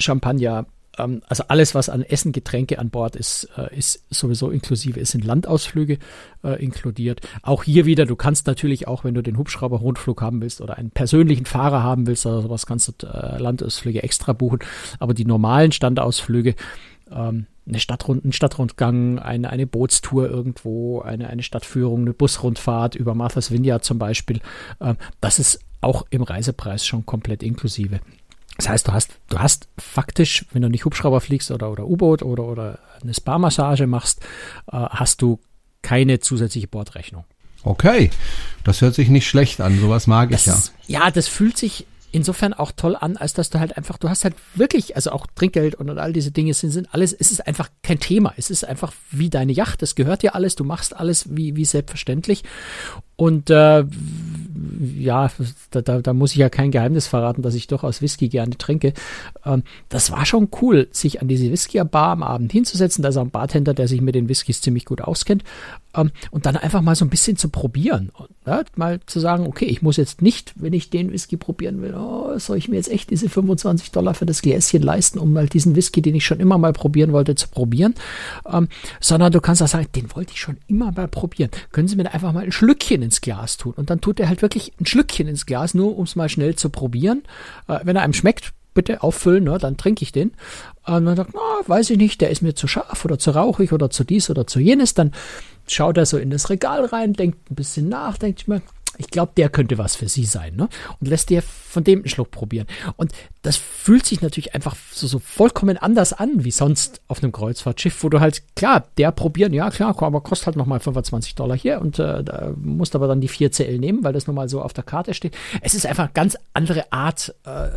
Champagner, 0.00 0.66
ähm, 0.98 1.22
also 1.28 1.44
alles, 1.48 1.74
was 1.74 1.88
an 1.88 2.02
Essen, 2.02 2.32
Getränke 2.32 2.78
an 2.78 2.90
Bord 2.90 3.16
ist, 3.16 3.48
äh, 3.56 3.76
ist 3.76 4.04
sowieso 4.10 4.50
inklusive. 4.50 5.00
Es 5.00 5.10
sind 5.10 5.24
Landausflüge 5.24 5.98
äh, 6.44 6.62
inkludiert. 6.62 7.20
Auch 7.42 7.64
hier 7.64 7.86
wieder, 7.86 8.06
du 8.06 8.16
kannst 8.16 8.46
natürlich 8.46 8.88
auch, 8.88 9.04
wenn 9.04 9.14
du 9.14 9.22
den 9.22 9.38
Hubschrauber-Rundflug 9.38 10.20
haben 10.20 10.40
willst 10.42 10.60
oder 10.60 10.78
einen 10.78 10.90
persönlichen 10.90 11.46
Fahrer 11.46 11.82
haben 11.82 12.06
willst 12.06 12.26
oder 12.26 12.42
sowas, 12.42 12.66
kannst 12.66 13.02
du 13.02 13.06
äh, 13.06 13.38
Landausflüge 13.38 14.02
extra 14.02 14.32
buchen. 14.32 14.60
Aber 14.98 15.14
die 15.14 15.24
normalen 15.24 15.72
Standausflüge, 15.72 16.54
ähm, 17.10 17.46
eine 17.68 17.78
Stadtrund, 17.78 18.24
ein 18.24 18.32
Stadtrundgang, 18.32 19.18
eine, 19.18 19.50
eine 19.50 19.66
Bootstour 19.66 20.28
irgendwo, 20.28 21.00
eine, 21.00 21.28
eine 21.28 21.42
Stadtführung, 21.42 22.00
eine 22.00 22.12
Busrundfahrt 22.12 22.96
über 22.96 23.14
Martha's 23.14 23.50
Vineyard 23.50 23.84
zum 23.84 23.98
Beispiel, 23.98 24.40
äh, 24.80 24.94
das 25.20 25.38
ist 25.38 25.60
auch 25.80 26.04
im 26.10 26.22
Reisepreis 26.22 26.84
schon 26.84 27.06
komplett 27.06 27.42
inklusive. 27.42 28.00
Das 28.60 28.68
heißt, 28.68 28.88
du 28.88 28.92
hast, 28.92 29.12
du 29.30 29.38
hast 29.38 29.68
faktisch, 29.78 30.44
wenn 30.52 30.60
du 30.60 30.68
nicht 30.68 30.84
Hubschrauber 30.84 31.22
fliegst 31.22 31.50
oder, 31.50 31.72
oder 31.72 31.86
U-Boot 31.86 32.22
oder, 32.22 32.44
oder 32.44 32.78
eine 33.00 33.14
Spa-Massage 33.14 33.86
machst, 33.86 34.20
äh, 34.70 34.76
hast 34.76 35.22
du 35.22 35.40
keine 35.80 36.20
zusätzliche 36.20 36.68
Bordrechnung. 36.68 37.24
Okay, 37.62 38.10
das 38.62 38.82
hört 38.82 38.94
sich 38.94 39.08
nicht 39.08 39.26
schlecht 39.26 39.62
an. 39.62 39.80
Sowas 39.80 40.06
mag 40.06 40.28
das, 40.28 40.42
ich 40.42 40.46
ja. 40.88 41.04
Ja, 41.04 41.10
das 41.10 41.26
fühlt 41.26 41.56
sich 41.56 41.86
insofern 42.12 42.52
auch 42.52 42.72
toll 42.72 42.96
an, 42.96 43.16
als 43.16 43.32
dass 43.32 43.48
du 43.48 43.60
halt 43.60 43.78
einfach, 43.78 43.96
du 43.96 44.10
hast 44.10 44.24
halt 44.24 44.34
wirklich, 44.54 44.94
also 44.94 45.12
auch 45.12 45.26
Trinkgeld 45.34 45.76
und, 45.76 45.88
und 45.88 45.98
all 45.98 46.12
diese 46.12 46.30
Dinge 46.30 46.52
sind, 46.52 46.70
sind 46.70 46.92
alles, 46.92 47.14
es 47.14 47.30
ist 47.30 47.46
einfach 47.46 47.70
kein 47.82 47.98
Thema. 47.98 48.34
Es 48.36 48.50
ist 48.50 48.64
einfach 48.64 48.92
wie 49.10 49.30
deine 49.30 49.52
Yacht. 49.52 49.82
Es 49.82 49.94
gehört 49.94 50.22
dir 50.22 50.34
alles. 50.34 50.54
Du 50.54 50.64
machst 50.64 50.94
alles 50.94 51.34
wie, 51.34 51.56
wie 51.56 51.64
selbstverständlich. 51.64 52.44
Und 53.16 53.48
äh, 53.48 53.84
ja, 54.96 55.30
da, 55.70 55.80
da, 55.80 56.00
da 56.00 56.12
muss 56.12 56.32
ich 56.32 56.38
ja 56.38 56.48
kein 56.48 56.70
Geheimnis 56.70 57.06
verraten, 57.06 57.42
dass 57.42 57.54
ich 57.54 57.66
durchaus 57.66 58.02
Whisky 58.02 58.28
gerne 58.28 58.56
trinke. 58.56 58.92
Ähm, 59.44 59.62
das 59.88 60.10
war 60.10 60.26
schon 60.26 60.48
cool, 60.60 60.88
sich 60.90 61.22
an 61.22 61.28
diese 61.28 61.50
Whisky-Bar 61.50 62.10
am 62.10 62.22
Abend 62.22 62.52
hinzusetzen. 62.52 63.02
Da 63.02 63.08
ist 63.10 63.16
auch 63.16 63.22
ein 63.22 63.30
Bartender, 63.30 63.74
der 63.74 63.88
sich 63.88 64.00
mit 64.00 64.14
den 64.14 64.28
Whiskys 64.28 64.60
ziemlich 64.60 64.84
gut 64.84 65.00
auskennt. 65.00 65.44
Ähm, 65.94 66.10
und 66.30 66.46
dann 66.46 66.56
einfach 66.56 66.82
mal 66.82 66.94
so 66.94 67.04
ein 67.04 67.10
bisschen 67.10 67.36
zu 67.36 67.48
probieren. 67.48 68.10
Ja, 68.46 68.62
mal 68.76 69.00
zu 69.06 69.20
sagen, 69.20 69.46
okay, 69.46 69.66
ich 69.66 69.82
muss 69.82 69.96
jetzt 69.96 70.22
nicht, 70.22 70.52
wenn 70.56 70.72
ich 70.72 70.90
den 70.90 71.12
Whisky 71.12 71.36
probieren 71.36 71.82
will, 71.82 71.94
oh, 71.94 72.38
soll 72.38 72.56
ich 72.56 72.68
mir 72.68 72.76
jetzt 72.76 72.90
echt 72.90 73.10
diese 73.10 73.28
25 73.28 73.90
Dollar 73.90 74.14
für 74.14 74.26
das 74.26 74.42
Gläschen 74.42 74.82
leisten, 74.82 75.18
um 75.18 75.32
mal 75.32 75.48
diesen 75.48 75.76
Whisky, 75.76 76.00
den 76.02 76.14
ich 76.14 76.24
schon 76.24 76.40
immer 76.40 76.58
mal 76.58 76.72
probieren 76.72 77.12
wollte, 77.12 77.34
zu 77.34 77.48
probieren. 77.48 77.94
Ähm, 78.50 78.68
sondern 79.00 79.32
du 79.32 79.40
kannst 79.40 79.62
auch 79.62 79.68
sagen, 79.68 79.86
den 79.94 80.14
wollte 80.14 80.32
ich 80.32 80.40
schon 80.40 80.56
immer 80.68 80.92
mal 80.92 81.08
probieren. 81.08 81.50
Können 81.72 81.88
Sie 81.88 81.96
mir 81.96 82.12
einfach 82.12 82.32
mal 82.32 82.44
ein 82.44 82.52
Schlückchen 82.52 83.02
ins 83.02 83.20
Glas 83.20 83.56
tun. 83.56 83.74
Und 83.76 83.90
dann 83.90 84.00
tut 84.00 84.20
er 84.20 84.28
halt 84.28 84.42
wirklich 84.42 84.72
ein 84.80 84.86
Schlückchen 84.86 85.28
ins 85.28 85.46
Glas, 85.46 85.74
nur 85.74 85.96
um 85.96 86.04
es 86.04 86.16
mal 86.16 86.28
schnell 86.28 86.56
zu 86.56 86.70
probieren. 86.70 87.22
Äh, 87.68 87.80
wenn 87.84 87.96
er 87.96 88.02
einem 88.02 88.14
schmeckt, 88.14 88.52
bitte 88.74 89.02
auffüllen, 89.02 89.44
ne, 89.44 89.58
dann 89.58 89.76
trinke 89.76 90.02
ich 90.02 90.12
den. 90.12 90.32
Und 90.86 91.04
man 91.04 91.16
sagt, 91.16 91.34
oh, 91.34 91.68
weiß 91.68 91.90
ich 91.90 91.98
nicht, 91.98 92.20
der 92.20 92.30
ist 92.30 92.42
mir 92.42 92.54
zu 92.54 92.66
scharf 92.66 93.04
oder 93.04 93.18
zu 93.18 93.32
rauchig 93.32 93.72
oder 93.72 93.90
zu 93.90 94.04
dies 94.04 94.30
oder 94.30 94.46
zu 94.46 94.60
jenes. 94.60 94.94
Dann 94.94 95.12
schaut 95.72 95.96
er 95.96 96.06
so 96.06 96.18
in 96.18 96.30
das 96.30 96.50
Regal 96.50 96.84
rein, 96.84 97.12
denkt 97.12 97.50
ein 97.50 97.54
bisschen 97.54 97.88
nach, 97.88 98.18
denkt 98.18 98.48
mir, 98.48 98.62
ich 99.00 99.08
glaube, 99.08 99.32
der 99.36 99.48
könnte 99.48 99.78
was 99.78 99.96
für 99.96 100.08
sie 100.08 100.26
sein, 100.26 100.56
ne? 100.56 100.68
Und 101.00 101.08
lässt 101.08 101.30
dir 101.30 101.40
von 101.42 101.84
dem 101.84 102.00
einen 102.00 102.08
Schluck 102.08 102.30
probieren. 102.30 102.66
Und 102.96 103.12
das 103.42 103.56
fühlt 103.56 104.04
sich 104.04 104.20
natürlich 104.20 104.54
einfach 104.54 104.76
so, 104.92 105.06
so 105.06 105.18
vollkommen 105.18 105.78
anders 105.78 106.12
an, 106.12 106.44
wie 106.44 106.50
sonst 106.50 107.00
auf 107.08 107.22
einem 107.22 107.32
Kreuzfahrtschiff, 107.32 108.04
wo 108.04 108.10
du 108.10 108.20
halt, 108.20 108.42
klar, 108.56 108.88
der 108.98 109.10
probieren, 109.10 109.54
ja 109.54 109.70
klar, 109.70 109.96
aber 110.02 110.20
kostet 110.20 110.48
halt 110.48 110.56
nochmal 110.56 110.80
25 110.80 111.34
Dollar 111.34 111.56
hier 111.56 111.80
und 111.80 111.98
äh, 111.98 112.22
da 112.22 112.52
musst 112.56 112.94
aber 112.94 113.08
dann 113.08 113.22
die 113.22 113.28
4 113.28 113.50
CL 113.50 113.78
nehmen, 113.78 114.04
weil 114.04 114.12
das 114.12 114.26
nun 114.26 114.36
mal 114.36 114.48
so 114.48 114.60
auf 114.60 114.74
der 114.74 114.84
Karte 114.84 115.14
steht. 115.14 115.34
Es 115.62 115.74
ist 115.74 115.86
einfach 115.86 116.04
eine 116.04 116.12
ganz 116.12 116.36
andere 116.52 116.92
Art, 116.92 117.34
äh, 117.46 117.68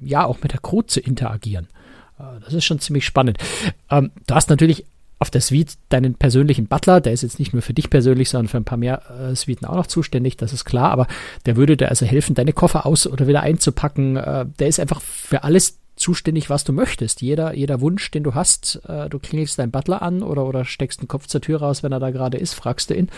ja, 0.00 0.24
auch 0.24 0.40
mit 0.42 0.52
der 0.52 0.60
Crew 0.60 0.82
zu 0.82 1.00
interagieren. 1.00 1.66
Äh, 2.20 2.40
das 2.44 2.54
ist 2.54 2.64
schon 2.64 2.78
ziemlich 2.78 3.04
spannend. 3.04 3.38
Ähm, 3.90 4.12
du 4.28 4.34
hast 4.34 4.48
natürlich 4.48 4.86
auf 5.18 5.30
der 5.30 5.40
Suite 5.40 5.74
deinen 5.88 6.14
persönlichen 6.14 6.66
Butler, 6.66 7.00
der 7.00 7.12
ist 7.12 7.22
jetzt 7.22 7.38
nicht 7.38 7.52
nur 7.52 7.62
für 7.62 7.72
dich 7.72 7.88
persönlich, 7.88 8.28
sondern 8.28 8.48
für 8.48 8.58
ein 8.58 8.64
paar 8.64 8.78
mehr 8.78 9.02
äh, 9.10 9.34
Suiten 9.34 9.66
auch 9.66 9.76
noch 9.76 9.86
zuständig, 9.86 10.36
das 10.36 10.52
ist 10.52 10.64
klar, 10.64 10.90
aber 10.90 11.06
der 11.46 11.56
würde 11.56 11.76
dir 11.76 11.88
also 11.88 12.04
helfen, 12.04 12.34
deine 12.34 12.52
Koffer 12.52 12.84
aus 12.84 13.06
oder 13.06 13.26
wieder 13.26 13.42
einzupacken. 13.42 14.16
Äh, 14.16 14.46
der 14.58 14.68
ist 14.68 14.78
einfach 14.78 15.00
für 15.00 15.42
alles 15.44 15.78
zuständig, 15.96 16.50
was 16.50 16.64
du 16.64 16.72
möchtest. 16.72 17.22
Jeder, 17.22 17.54
jeder 17.54 17.80
Wunsch, 17.80 18.10
den 18.10 18.22
du 18.22 18.34
hast, 18.34 18.80
äh, 18.86 19.08
du 19.08 19.18
klingelst 19.18 19.58
deinen 19.58 19.70
Butler 19.70 20.02
an 20.02 20.22
oder, 20.22 20.46
oder 20.46 20.64
steckst 20.64 21.00
den 21.00 21.08
Kopf 21.08 21.26
zur 21.26 21.40
Tür 21.40 21.60
raus, 21.60 21.82
wenn 21.82 21.92
er 21.92 22.00
da 22.00 22.10
gerade 22.10 22.36
ist, 22.36 22.54
fragst 22.54 22.90
du 22.90 22.94
ihn 22.94 23.08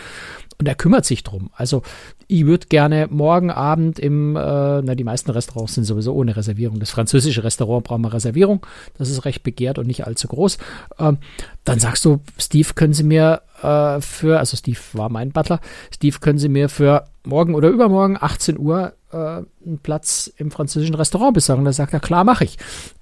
und 0.59 0.67
er 0.67 0.75
kümmert 0.75 1.05
sich 1.05 1.23
drum. 1.23 1.49
Also 1.53 1.83
ich 2.27 2.45
würde 2.45 2.67
gerne 2.67 3.07
morgen 3.09 3.51
Abend 3.51 3.99
im, 3.99 4.35
äh, 4.35 4.39
na 4.39 4.95
die 4.95 5.03
meisten 5.03 5.31
Restaurants 5.31 5.75
sind 5.75 5.83
sowieso 5.83 6.13
ohne 6.13 6.35
Reservierung. 6.35 6.79
Das 6.79 6.91
französische 6.91 7.43
Restaurant 7.43 7.85
braucht 7.85 7.99
mal 7.99 8.09
Reservierung, 8.09 8.65
das 8.97 9.09
ist 9.09 9.25
recht 9.25 9.43
begehrt 9.43 9.77
und 9.77 9.87
nicht 9.87 10.05
allzu 10.05 10.27
groß. 10.27 10.57
Ähm, 10.99 11.17
dann 11.63 11.79
sagst 11.79 12.03
du, 12.05 12.21
Steve, 12.37 12.73
können 12.75 12.93
Sie 12.93 13.03
mir 13.03 13.41
äh, 13.61 14.01
für, 14.01 14.39
also 14.39 14.57
Steve 14.57 14.79
war 14.93 15.09
mein 15.09 15.31
Butler, 15.31 15.59
Steve, 15.93 16.17
können 16.19 16.39
Sie 16.39 16.49
mir 16.49 16.69
für 16.69 17.05
morgen 17.25 17.55
oder 17.55 17.69
übermorgen 17.69 18.17
18 18.19 18.57
Uhr 18.57 18.93
äh, 19.11 19.17
einen 19.17 19.79
Platz 19.81 20.31
im 20.37 20.51
französischen 20.51 20.95
Restaurant 20.95 21.33
besorgen. 21.33 21.65
Da 21.65 21.73
sagt 21.73 21.93
er, 21.93 21.99
klar, 21.99 22.23
mache 22.23 22.45
ich. 22.45 22.57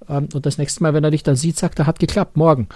Ähm, 0.08 0.28
und 0.32 0.46
das 0.46 0.58
nächste 0.58 0.82
Mal, 0.82 0.94
wenn 0.94 1.04
er 1.04 1.10
dich 1.10 1.22
dann 1.22 1.36
sieht, 1.36 1.58
sagt 1.58 1.78
er, 1.78 1.86
hat 1.86 1.98
geklappt, 1.98 2.36
morgen. 2.36 2.68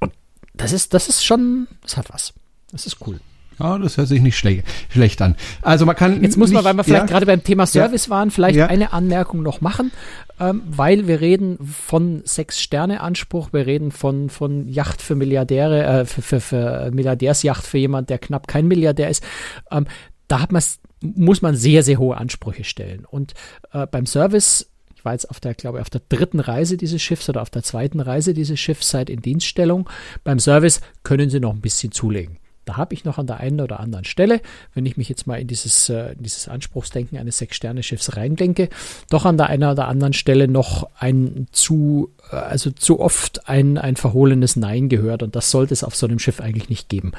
Und 0.00 0.12
das 0.54 0.72
ist, 0.72 0.94
das 0.94 1.08
ist 1.08 1.24
schon, 1.24 1.68
das 1.82 1.96
hat 1.96 2.12
was. 2.12 2.34
Das 2.70 2.86
ist 2.86 2.98
cool. 3.06 3.20
Ja, 3.58 3.78
das 3.78 3.96
hört 3.96 4.08
sich 4.08 4.20
nicht 4.20 4.36
schle 4.36 4.62
schlecht 4.88 5.20
an. 5.22 5.36
Also 5.60 5.86
man 5.86 5.94
kann. 5.94 6.22
Jetzt 6.22 6.36
muss 6.36 6.50
man, 6.50 6.64
weil 6.64 6.74
wir 6.74 6.84
vielleicht 6.84 7.04
ja, 7.04 7.06
gerade 7.06 7.26
beim 7.26 7.44
Thema 7.44 7.66
Service 7.66 8.06
ja, 8.06 8.10
waren, 8.10 8.30
vielleicht 8.30 8.56
ja. 8.56 8.66
eine 8.66 8.92
Anmerkung 8.92 9.42
noch 9.42 9.60
machen, 9.60 9.92
ähm, 10.40 10.62
weil 10.66 11.06
wir 11.06 11.20
reden 11.20 11.58
von 11.62 12.22
Sechs-Sterne-Anspruch, 12.24 13.52
wir 13.52 13.66
reden 13.66 13.92
von, 13.92 14.30
von 14.30 14.68
Yacht 14.68 15.02
für 15.02 15.14
Milliardäre, 15.14 15.84
äh, 15.84 16.04
für, 16.06 16.22
für, 16.22 16.40
für 16.40 16.90
Milliardärsjacht 16.92 17.64
für 17.64 17.78
jemand, 17.78 18.10
der 18.10 18.18
knapp 18.18 18.48
kein 18.48 18.66
Milliardär 18.66 19.10
ist. 19.10 19.22
Ähm, 19.70 19.86
da 20.28 20.40
hat 20.40 20.50
man 20.50 20.62
muss 21.02 21.42
man 21.42 21.56
sehr, 21.56 21.82
sehr 21.82 21.98
hohe 21.98 22.16
Ansprüche 22.16 22.64
stellen. 22.64 23.04
Und 23.04 23.34
äh, 23.72 23.86
beim 23.86 24.06
Service 24.06 24.68
ich 25.02 25.04
war 25.04 25.14
jetzt 25.14 25.30
auf 25.30 25.40
der, 25.40 25.54
glaube 25.54 25.78
ich, 25.78 25.82
auf 25.82 25.90
der 25.90 26.02
dritten 26.08 26.38
Reise 26.38 26.76
dieses 26.76 27.02
Schiffs 27.02 27.28
oder 27.28 27.42
auf 27.42 27.50
der 27.50 27.64
zweiten 27.64 27.98
Reise 27.98 28.34
dieses 28.34 28.60
Schiffs 28.60 28.88
seit 28.88 29.10
in 29.10 29.20
Dienststellung. 29.20 29.90
Beim 30.22 30.38
Service 30.38 30.80
können 31.02 31.28
Sie 31.28 31.40
noch 31.40 31.52
ein 31.52 31.60
bisschen 31.60 31.90
zulegen. 31.90 32.38
Da 32.64 32.76
habe 32.76 32.94
ich 32.94 33.04
noch 33.04 33.18
an 33.18 33.26
der 33.26 33.38
einen 33.38 33.60
oder 33.60 33.80
anderen 33.80 34.04
Stelle, 34.04 34.40
wenn 34.74 34.86
ich 34.86 34.96
mich 34.96 35.08
jetzt 35.08 35.26
mal 35.26 35.40
in 35.40 35.48
dieses, 35.48 35.88
äh, 35.88 36.12
in 36.12 36.22
dieses 36.22 36.48
Anspruchsdenken 36.48 37.18
eines 37.18 37.38
Sechs-Sterne-Schiffs 37.38 38.16
reindenke, 38.16 38.68
doch 39.10 39.24
an 39.24 39.36
der 39.36 39.48
einen 39.48 39.64
oder 39.64 39.88
anderen 39.88 40.12
Stelle 40.12 40.46
noch 40.46 40.88
ein 40.98 41.48
zu, 41.50 42.10
äh, 42.30 42.36
also 42.36 42.70
zu 42.70 43.00
oft 43.00 43.48
ein, 43.48 43.78
ein 43.78 43.96
verhohlenes 43.96 44.56
Nein 44.56 44.88
gehört 44.88 45.22
und 45.22 45.34
das 45.34 45.50
sollte 45.50 45.74
es 45.74 45.82
auf 45.82 45.96
so 45.96 46.06
einem 46.06 46.20
Schiff 46.20 46.40
eigentlich 46.40 46.68
nicht 46.68 46.88
geben. 46.88 47.12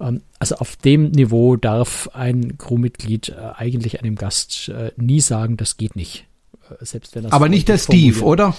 Ähm, 0.00 0.20
also 0.38 0.56
auf 0.56 0.76
dem 0.76 1.10
Niveau 1.10 1.56
darf 1.56 2.10
ein 2.12 2.58
Crewmitglied 2.58 3.30
äh, 3.30 3.34
eigentlich 3.56 4.02
einem 4.02 4.16
Gast 4.16 4.70
nie 4.96 5.20
sagen, 5.20 5.56
das 5.56 5.76
geht 5.76 5.96
nicht. 5.96 6.26
Selbst 6.80 7.14
wenn 7.14 7.24
das 7.24 7.32
Aber 7.32 7.48
nicht 7.48 7.68
der 7.68 7.78
Steve, 7.78 8.22
oder? 8.22 8.54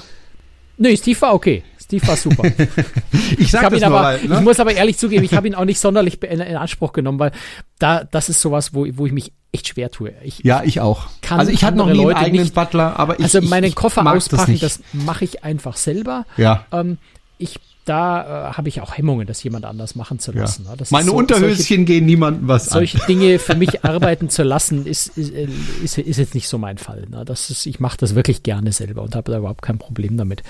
Nee, 0.82 0.98
Steve 0.98 1.22
war 1.22 1.34
okay. 1.36 1.64
Steve 1.80 2.08
war 2.08 2.16
super. 2.18 2.44
ich 3.38 3.52
sag 3.52 3.64
ich 3.64 3.70
das 3.70 3.74
ihn 3.80 3.84
aber, 3.84 4.02
weil, 4.02 4.24
ne? 4.26 4.36
ich 4.36 4.42
muss 4.42 4.60
aber 4.60 4.74
ehrlich 4.74 4.98
zugeben, 4.98 5.24
ich 5.24 5.34
habe 5.34 5.46
ihn 5.48 5.54
auch 5.56 5.66
nicht 5.66 5.80
sonderlich 5.80 6.22
in, 6.24 6.40
in 6.40 6.56
Anspruch 6.56 6.92
genommen, 6.94 7.20
weil 7.20 7.32
da, 7.80 8.04
das 8.04 8.30
ist 8.30 8.42
sowas, 8.42 8.74
wo, 8.74 8.88
wo 8.94 9.06
ich 9.06 9.12
mich 9.12 9.32
echt 9.52 9.68
schwer 9.68 9.92
tue. 9.92 10.14
Ich, 10.24 10.40
Ja, 10.40 10.64
ich 10.64 10.80
auch. 10.80 11.08
Kann 11.22 11.40
also 11.40 11.52
ich 11.52 11.64
hatte 11.64 11.78
noch 11.78 11.86
nie 11.86 11.92
einen 11.92 12.02
Leute 12.02 12.18
eigenen 12.20 12.44
nicht- 12.44 12.56
Butler, 12.56 12.98
aber 12.98 13.20
ich 13.20 13.26
also 13.26 13.42
meinen 13.42 13.66
ich 13.66 13.76
Koffer 13.76 14.10
auspacken, 14.10 14.52
nicht. 14.54 14.64
das, 14.64 14.80
mache 14.94 15.24
ich 15.26 15.44
einfach 15.44 15.78
selber. 15.78 16.26
ja. 16.38 16.66
Ähm, 16.72 16.98
ich, 17.38 17.60
da 17.86 18.50
äh, 18.50 18.54
habe 18.54 18.70
ich 18.70 18.80
auch 18.82 18.96
Hemmungen, 18.98 19.26
das 19.26 19.42
jemand 19.44 19.66
anders 19.66 19.96
machen 19.96 20.20
zu 20.20 20.32
Ja. 20.34 20.42
lassen. 20.42 20.64
ne? 20.64 20.70
Das 20.78 20.90
ist 20.90 20.92
Meine 20.92 21.08
so- 21.08 21.16
Unterhöschen 21.16 21.86
gehen 21.86 22.06
niemandem 22.06 22.48
was 22.48 22.66
solche 22.68 23.00
Dinge 23.08 23.40
für 23.40 23.56
mich 23.56 23.84
arbeiten 23.84 24.30
zu 24.30 24.44
lassen, 24.44 24.86
ist, 24.86 25.18
ist, 25.18 25.32
ist, 25.84 25.98
ist 25.98 26.18
jetzt 26.18 26.36
nicht 26.36 26.48
so 26.48 26.58
mein 26.58 26.78
Fall. 26.78 27.06
Ne? 27.10 27.26
Das 27.26 27.50
ist, 27.50 27.66
ich 27.66 27.80
mache 27.80 27.98
das 27.98 28.14
wirklich 28.14 28.44
gerne 28.44 28.72
selber 28.72 29.02
und 29.02 29.16
habe 29.16 29.32
da 29.32 29.38
überhaupt 29.40 29.64
kein 29.64 29.80
Problem 29.80 30.16
damit. 30.18 30.44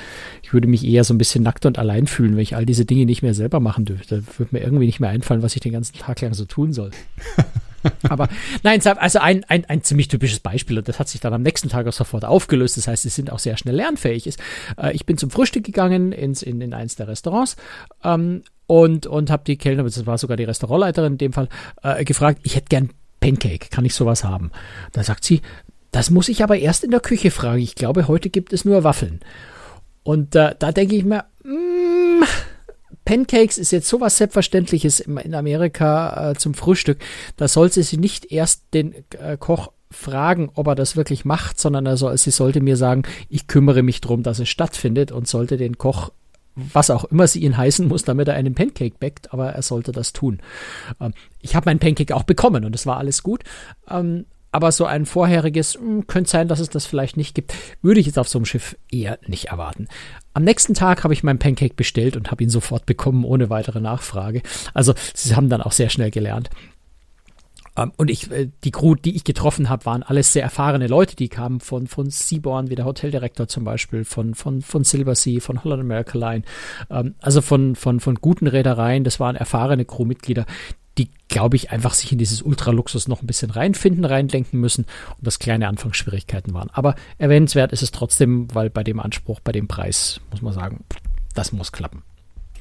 Ich 0.44 0.52
würde 0.54 0.68
mich 0.68 0.86
eher 0.86 1.04
so 1.06 1.14
ein 1.14 1.18
bisschen 1.18 1.44
nackt 1.44 1.66
und 1.66 1.80
allein 1.80 2.06
fühlen, 2.08 2.34
wenn 2.36 2.44
ich 2.44 2.56
all 2.56 2.66
diese 2.66 2.86
Dinge 2.86 3.06
nicht 3.06 3.22
mehr 3.22 3.34
selber 3.34 3.60
machen 3.60 3.86
dürfte. 3.86 4.22
Da 4.22 4.40
würde 4.40 4.56
mir 4.56 4.62
irgendwie 4.64 4.86
nicht 4.88 5.00
mehr 5.00 5.10
einfallen, 5.10 5.42
was 5.42 5.56
ich 5.56 5.62
den 5.62 5.72
ganzen 5.72 5.98
Tag 5.98 6.20
lang 6.22 6.34
so 6.34 6.46
tun 6.46 6.74
soll. 6.74 6.92
Aber 8.10 8.28
nein, 8.64 8.82
also 8.86 9.20
ein, 9.20 9.44
ein, 9.46 9.66
ein 9.66 9.84
ziemlich 9.84 10.08
typisches 10.08 10.40
Beispiel 10.40 10.78
und 10.78 10.88
das 10.88 11.00
hat 11.00 11.10
sich 11.10 11.22
dann 11.22 11.34
am 11.34 11.42
nächsten 11.42 11.70
Tag 11.70 11.88
auch 11.88 11.94
sofort 11.94 12.26
aufgelöst. 12.26 12.78
Das 12.78 12.88
heißt, 12.88 13.04
sie 13.04 13.10
sind 13.10 13.32
auch 13.32 13.40
sehr 13.40 13.58
schnell 13.58 13.76
lernfähig. 13.76 14.30
Äh, 14.78 14.94
ich 14.94 15.06
bin 15.06 15.18
zum 15.18 15.30
Frühstück 15.30 15.64
gegangen 15.64 16.12
ins, 16.12 16.42
in, 16.42 16.62
in 16.62 16.74
eins 16.74 16.96
der 16.96 17.08
Restaurants 17.08 17.56
ähm, 18.04 18.44
und, 18.68 19.08
und 19.08 19.30
habe 19.30 19.44
die 19.46 19.58
Kellner, 19.58 19.84
das 19.84 20.06
war 20.06 20.18
sogar 20.18 20.38
die 20.38 20.44
Restaurantleiterin 20.44 21.14
in 21.14 21.18
dem 21.18 21.34
Fall, 21.34 21.50
äh, 21.84 22.04
gefragt, 22.04 22.40
ich 22.44 22.56
hätte 22.56 22.68
gern 22.70 22.90
Pancake, 23.20 23.70
kann 23.70 23.86
ich 23.86 23.94
sowas 23.94 24.24
haben? 24.24 24.52
Da 24.92 25.04
sagt 25.04 25.24
sie, 25.24 25.42
das 25.92 26.10
muss 26.10 26.30
ich 26.30 26.44
aber 26.44 26.58
erst 26.58 26.84
in 26.84 26.92
der 26.92 27.00
Küche 27.00 27.32
fragen. 27.32 27.62
Ich 27.62 27.76
glaube, 27.76 28.08
heute 28.08 28.30
gibt 28.30 28.54
es 28.54 28.66
nur 28.66 28.84
Waffeln. 28.84 29.20
Und 30.04 30.36
äh, 30.36 30.56
da 30.58 30.72
denke 30.72 30.96
ich 30.96 31.06
mir, 31.06 31.26
mm, 31.44 31.71
Pancakes 33.06 33.58
ist 33.58 33.72
jetzt 33.72 33.88
sowas 33.88 34.18
Selbstverständliches 34.18 35.00
in 35.00 35.36
Amerika 35.36 36.32
äh, 36.32 36.36
zum 36.36 36.54
Frühstück. 36.54 37.00
Da 37.38 37.48
sollte 37.48 37.84
sie 37.84 37.98
nicht 37.98 38.32
erst 38.32 38.74
den 38.74 38.94
äh, 39.20 39.38
Koch 39.38 39.72
fragen, 39.90 40.50
ob 40.54 40.68
er 40.68 40.76
das 40.76 40.96
wirklich 40.96 41.26
macht, 41.26 41.60
sondern 41.60 41.86
er 41.86 41.98
soll, 41.98 42.18
sie 42.18 42.32
sollte 42.32 42.62
mir 42.62 42.78
sagen, 42.78 43.04
ich 43.30 43.48
kümmere 43.48 43.84
mich 43.84 44.02
drum, 44.02 44.24
dass 44.24 44.40
es 44.40 44.50
stattfindet 44.50 45.12
und 45.12 45.28
sollte 45.28 45.58
den 45.58 45.78
Koch 45.78 46.12
was 46.56 46.90
auch 46.90 47.06
immer 47.06 47.28
sie 47.28 47.44
ihn 47.44 47.56
heißen 47.56 47.88
muss, 47.88 48.04
damit 48.04 48.28
er 48.28 48.36
einen 48.36 48.56
Pancake 48.56 48.96
backt, 49.00 49.34
aber 49.34 49.52
er 49.52 49.62
sollte 49.62 49.92
das 49.92 50.14
tun. 50.14 50.40
Ähm, 51.00 51.14
ich 51.40 51.56
habe 51.56 51.70
meinen 51.70 51.80
Pancake 51.80 52.16
auch 52.16 52.24
bekommen 52.24 52.66
und 52.66 52.76
es 52.76 52.86
war 52.86 52.98
alles 52.98 53.24
gut. 53.24 53.44
Ähm, 53.90 54.26
aber 54.52 54.74
so 54.74 54.86
ein 54.86 55.06
vorheriges, 55.06 55.80
mh, 55.80 56.04
könnte 56.08 56.30
sein, 56.30 56.48
dass 56.50 56.60
es 56.60 56.70
das 56.70 56.86
vielleicht 56.86 57.16
nicht 57.16 57.36
gibt, 57.36 57.54
würde 57.82 58.02
ich 58.02 58.06
jetzt 58.06 58.20
auf 58.20 58.28
so 58.28 58.38
einem 58.38 58.46
Schiff 58.46 58.76
eher 58.92 59.18
nicht 59.26 59.46
erwarten. 59.46 59.88
Am 60.34 60.44
nächsten 60.44 60.74
Tag 60.74 61.04
habe 61.04 61.14
ich 61.14 61.24
meinen 61.24 61.40
Pancake 61.40 61.76
bestellt 61.76 62.16
und 62.16 62.32
habe 62.32 62.44
ihn 62.44 62.50
sofort 62.50 62.86
bekommen, 62.86 63.26
ohne 63.26 63.50
weitere 63.50 63.82
Nachfrage. 63.82 64.42
Also 64.74 64.94
sie 65.14 65.36
haben 65.36 65.50
dann 65.50 65.62
auch 65.62 65.74
sehr 65.74 65.90
schnell 65.90 66.12
gelernt. 66.12 66.50
Ähm, 67.78 67.92
und 67.98 68.10
ich, 68.10 68.32
äh, 68.32 68.50
die 68.64 68.72
Crew, 68.72 68.96
die 68.96 69.16
ich 69.16 69.24
getroffen 69.24 69.70
habe, 69.70 69.86
waren 69.86 70.04
alles 70.04 70.34
sehr 70.34 70.44
erfahrene 70.44 70.88
Leute. 70.88 71.16
Die 71.16 71.30
kamen 71.30 71.60
von, 71.60 71.88
von 71.88 72.10
Seaborn, 72.10 72.70
wie 72.70 72.76
der 72.76 72.86
Hoteldirektor 72.86 73.48
zum 73.48 73.64
Beispiel, 73.64 74.04
von, 74.04 74.36
von, 74.36 74.62
von 74.62 74.84
Silversea, 74.84 75.40
von 75.40 75.64
Holland 75.64 75.82
America 75.82 76.18
Line. 76.18 76.44
Ähm, 76.90 77.16
also 77.20 77.42
von, 77.42 77.76
von, 77.76 78.00
von 78.00 78.16
guten 78.16 78.48
Reedereien. 78.48 79.04
Das 79.04 79.20
waren 79.20 79.36
erfahrene 79.36 79.86
Crewmitglieder, 79.86 80.46
die, 80.98 81.10
glaube 81.30 81.56
ich, 81.56 81.72
einfach 81.72 81.94
sich 81.94 82.12
in 82.12 82.18
dieses 82.18 82.42
Ultraluxus 82.42 83.08
noch 83.08 83.22
ein 83.22 83.28
bisschen 83.28 83.50
reinfinden, 83.52 84.04
reindenken 84.06 84.60
müssen 84.60 84.86
und 85.18 85.26
das 85.26 85.40
kleine 85.40 85.68
Anfangsschwierigkeiten 85.70 86.54
waren. 86.54 86.70
Aber 86.74 86.96
erwähnenswert 87.18 87.72
ist 87.72 87.82
es 87.82 87.92
trotzdem, 87.92 88.54
weil 88.54 88.70
bei 88.70 88.84
dem 88.84 89.00
Anspruch, 89.00 89.40
bei 89.40 89.52
dem 89.54 89.68
Preis, 89.68 90.20
muss 90.32 90.42
man 90.42 90.54
sagen, 90.54 90.84
das 91.34 91.54
muss 91.54 91.72
klappen. 91.72 92.04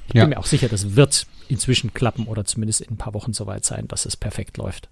Ich 0.08 0.14
Ja. 0.14 0.22
bin 0.22 0.30
mir 0.30 0.38
auch 0.38 0.46
sicher, 0.46 0.68
das 0.68 0.94
wird 0.94 1.26
inzwischen 1.48 1.92
klappen 1.92 2.26
oder 2.26 2.44
zumindest 2.44 2.80
in 2.82 2.92
ein 2.94 2.96
paar 2.96 3.14
Wochen 3.14 3.32
soweit 3.32 3.64
sein, 3.64 3.88
dass 3.88 4.06
es 4.06 4.16
perfekt 4.16 4.56
läuft. 4.56 4.88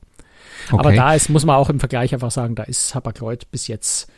Aber 0.70 0.86
Okay. 0.86 0.96
da 0.96 1.14
ist, 1.14 1.28
muss 1.28 1.44
man 1.44 1.54
auch 1.56 1.70
im 1.70 1.78
Vergleich 1.78 2.12
einfach 2.12 2.32
sagen, 2.32 2.56
da 2.56 2.64
ist 2.64 2.94
Hapag-Lloyd 2.94 3.50
bis 3.52 3.68
jetzt 3.68 4.08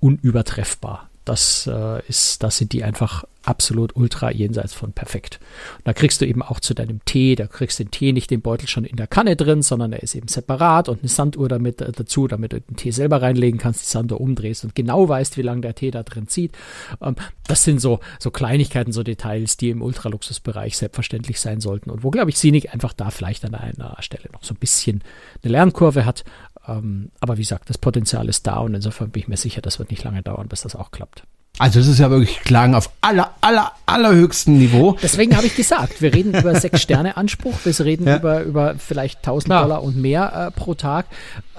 unübertreffbar. 0.00 1.08
Das 1.24 1.66
äh, 1.66 2.02
ist, 2.08 2.42
da 2.42 2.50
sind 2.50 2.72
die 2.72 2.82
einfach 2.84 3.24
absolut 3.50 3.96
ultra 3.96 4.30
jenseits 4.30 4.72
von 4.72 4.92
perfekt. 4.92 5.40
Und 5.78 5.88
da 5.88 5.92
kriegst 5.92 6.20
du 6.20 6.26
eben 6.26 6.40
auch 6.40 6.60
zu 6.60 6.72
deinem 6.72 7.04
Tee, 7.04 7.34
da 7.34 7.48
kriegst 7.48 7.80
du 7.80 7.84
den 7.84 7.90
Tee 7.90 8.12
nicht 8.12 8.30
den 8.30 8.42
Beutel 8.42 8.68
schon 8.68 8.84
in 8.84 8.96
der 8.96 9.08
Kanne 9.08 9.34
drin, 9.34 9.62
sondern 9.62 9.92
er 9.92 10.02
ist 10.02 10.14
eben 10.14 10.28
separat 10.28 10.88
und 10.88 11.00
eine 11.00 11.08
Sanduhr 11.08 11.48
damit 11.48 11.80
äh, 11.80 11.90
dazu, 11.90 12.28
damit 12.28 12.52
du 12.52 12.60
den 12.60 12.76
Tee 12.76 12.92
selber 12.92 13.20
reinlegen 13.20 13.58
kannst, 13.58 13.82
die 13.82 13.88
Sanduhr 13.88 14.20
umdrehst 14.20 14.62
und 14.64 14.76
genau 14.76 15.08
weißt, 15.08 15.36
wie 15.36 15.42
lange 15.42 15.62
der 15.62 15.74
Tee 15.74 15.90
da 15.90 16.04
drin 16.04 16.28
zieht. 16.28 16.56
Ähm, 17.02 17.16
das 17.48 17.64
sind 17.64 17.80
so, 17.80 17.98
so 18.20 18.30
Kleinigkeiten, 18.30 18.92
so 18.92 19.02
Details, 19.02 19.56
die 19.56 19.70
im 19.70 19.82
Ultraluxusbereich 19.82 20.76
selbstverständlich 20.76 21.40
sein 21.40 21.60
sollten 21.60 21.90
und 21.90 22.04
wo, 22.04 22.10
glaube 22.10 22.30
ich, 22.30 22.38
Sinig 22.38 22.72
einfach 22.72 22.92
da 22.92 23.10
vielleicht 23.10 23.44
an 23.44 23.54
einer 23.54 23.96
Stelle 24.00 24.30
noch 24.32 24.44
so 24.44 24.54
ein 24.54 24.58
bisschen 24.58 25.02
eine 25.42 25.52
Lernkurve 25.52 26.04
hat. 26.04 26.24
Ähm, 26.68 27.10
aber 27.18 27.36
wie 27.36 27.42
gesagt, 27.42 27.68
das 27.68 27.78
Potenzial 27.78 28.28
ist 28.28 28.46
da 28.46 28.58
und 28.58 28.74
insofern 28.74 29.10
bin 29.10 29.22
ich 29.22 29.28
mir 29.28 29.36
sicher, 29.36 29.60
das 29.60 29.80
wird 29.80 29.90
nicht 29.90 30.04
lange 30.04 30.22
dauern, 30.22 30.48
bis 30.48 30.62
das 30.62 30.76
auch 30.76 30.92
klappt. 30.92 31.24
Also 31.60 31.78
es 31.78 31.86
ist 31.88 31.98
ja 31.98 32.10
wirklich 32.10 32.40
Klagen 32.40 32.74
auf 32.74 32.88
aller, 33.02 33.34
aller, 33.42 33.72
allerhöchstem 33.84 34.56
Niveau. 34.58 34.96
Deswegen 35.02 35.36
habe 35.36 35.46
ich 35.46 35.54
gesagt, 35.54 36.00
wir 36.00 36.14
reden 36.14 36.34
über 36.34 36.58
sechs 36.58 36.80
Sterne 36.80 37.18
Anspruch, 37.18 37.54
wir 37.64 37.78
reden 37.84 38.06
Ja. 38.06 38.16
über, 38.16 38.42
über 38.44 38.74
vielleicht 38.78 39.18
1000 39.18 39.44
Klar. 39.46 39.62
Dollar 39.64 39.82
und 39.82 39.96
mehr 39.96 40.48
äh, 40.48 40.58
pro 40.58 40.72
Tag. 40.74 41.04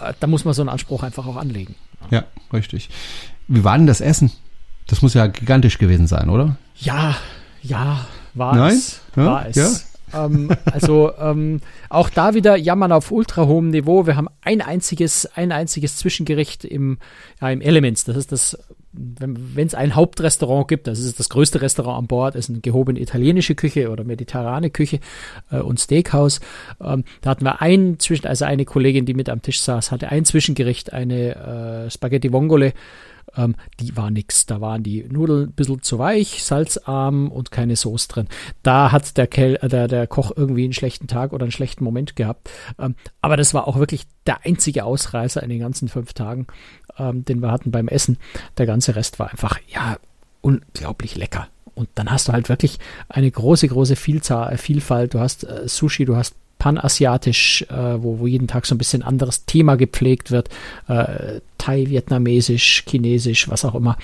Äh, 0.02 0.14
da 0.20 0.26
muss 0.26 0.44
man 0.44 0.56
so 0.56 0.64
einen 0.64 0.70
Anspruch 0.70 1.04
einfach 1.04 1.28
auch 1.28 1.36
anlegen. 1.36 1.76
Ja, 2.10 2.24
richtig. 2.52 2.90
Wie 3.48 3.64
war 3.64 3.78
denn 3.78 3.86
das 3.86 4.02
Essen? 4.02 4.32
Das 4.88 5.04
muss 5.04 5.14
ja 5.14 5.28
gigantisch 5.28 5.78
gewesen 5.78 6.08
sein, 6.08 6.30
oder? 6.30 6.56
Ja, 6.78 7.16
ja, 7.62 8.06
war 8.34 8.56
Nein? 8.56 8.74
es. 8.74 9.02
Ja? 9.16 9.26
War 9.26 9.46
es. 9.48 9.86
Ähm, 10.14 10.50
also 10.66 11.12
ähm, 11.20 11.62
auch 11.90 12.10
da 12.10 12.34
wieder 12.34 12.56
jammern 12.58 12.92
auf 12.92 13.12
ultra 13.12 13.46
hohem 13.46 13.70
Niveau. 13.70 14.08
Wir 14.08 14.16
haben 14.18 14.28
ein 14.42 14.62
einziges, 14.62 15.28
ein 15.36 15.52
einziges 15.52 15.98
Zwischengericht 15.98 16.66
im, 16.66 16.98
ja, 17.40 17.50
im 17.52 17.62
Elements. 17.62 18.04
Das 18.04 18.18
ist 18.18 18.32
das, 18.32 18.58
wenn 18.94 19.68
es 19.68 19.74
ein 19.74 19.96
Hauptrestaurant 19.96 20.68
gibt, 20.68 20.88
das 20.88 21.00
ist 21.00 21.20
das 21.20 21.30
größte 21.30 21.62
Restaurant 21.62 21.98
an 21.98 22.08
Bord, 22.08 22.36
ist 22.36 22.50
eine 22.50 22.60
gehobene 22.60 23.00
italienische 23.00 23.56
Küche 23.56 23.90
oder 23.90 24.04
mediterrane 24.04 24.70
Küche 24.70 25.00
äh, 25.50 25.60
und 25.60 25.80
Steakhouse. 25.80 26.42
Ähm, 26.82 27.06
da 27.22 27.30
hatten 27.30 27.46
wir 27.46 27.62
ein 27.62 28.00
zwischen, 28.00 28.28
also 28.28 28.46
eine 28.46 28.66
Kollegin, 28.66 29.06
die 29.06 29.14
mit 29.14 29.30
am 29.30 29.42
Tisch 29.42 29.62
saß, 29.62 29.92
hatte 29.92 30.10
ein 30.10 30.26
Zwischengericht, 30.26 30.92
eine 30.92 31.86
äh, 31.86 31.90
Spaghetti 31.90 32.34
Vongole. 32.34 32.74
Ähm, 33.36 33.56
die 33.80 33.96
war 33.96 34.12
nix. 34.12 34.46
Da 34.46 34.62
waren 34.62 34.84
die 34.84 35.04
Nudeln 35.04 35.50
ein 35.50 35.54
bisschen 35.54 35.82
zu 35.82 36.00
weich, 36.00 36.44
salzarm 36.44 37.32
und 37.32 37.52
keine 37.52 37.76
Soße 37.76 38.08
drin. 38.08 38.28
Da 38.64 38.92
hat 38.92 39.18
der, 39.18 39.28
Kel 39.28 39.58
äh, 39.62 39.70
der, 39.70 39.88
der 39.88 40.08
Koch 40.08 40.32
irgendwie 40.36 40.64
einen 40.64 40.74
schlechten 40.74 41.08
Tag 41.08 41.34
oder 41.34 41.44
einen 41.44 41.52
schlechten 41.52 41.84
Moment 41.84 42.16
gehabt. 42.16 42.50
Ähm, 42.80 42.96
aber 43.22 43.38
das 43.38 43.54
war 43.54 43.68
auch 43.68 43.78
wirklich 43.78 44.08
der 44.26 44.46
einzige 44.46 44.84
Ausreißer 44.84 45.42
in 45.42 45.50
den 45.50 45.60
ganzen 45.60 45.88
fünf 45.88 46.14
Tagen, 46.14 46.48
ähm, 46.98 47.24
den 47.26 47.40
wir 47.42 47.52
hatten 47.52 47.72
beim 47.72 47.88
Essen. 47.88 48.18
Der 48.58 48.66
ganze 48.66 48.96
Rest 48.96 49.20
war 49.20 49.30
einfach, 49.32 49.58
ja, 49.68 49.98
unglaublich 50.42 51.16
lecker. 51.16 51.48
Und 51.76 51.90
dann 51.96 52.12
hast 52.12 52.28
du 52.28 52.34
halt 52.34 52.50
wirklich 52.50 52.80
eine 53.10 53.30
große, 53.32 53.68
große 53.68 53.96
Vielzahl, 53.96 54.54
äh, 54.54 54.58
Vielfalt. 54.58 55.14
Du 55.14 55.20
hast 55.20 55.44
äh, 55.46 55.68
Sushi, 55.68 56.06
du 56.06 56.16
hast 56.16 56.36
panasiatisch, 56.60 57.64
äh, 57.70 58.04
wo, 58.04 58.20
wo 58.20 58.28
jeden 58.28 58.48
Tag 58.48 58.66
so 58.66 58.76
ein 58.76 58.78
bisschen 58.78 59.02
anderes 59.04 59.46
Thema 59.46 59.76
gepflegt 59.78 60.30
wird. 60.32 60.50
Äh, 60.88 61.40
Thai, 61.58 61.86
Vietnamesisch, 61.90 62.84
Chinesisch, 62.88 63.50
was 63.50 63.66
auch 63.66 63.74
immer. 63.76 63.98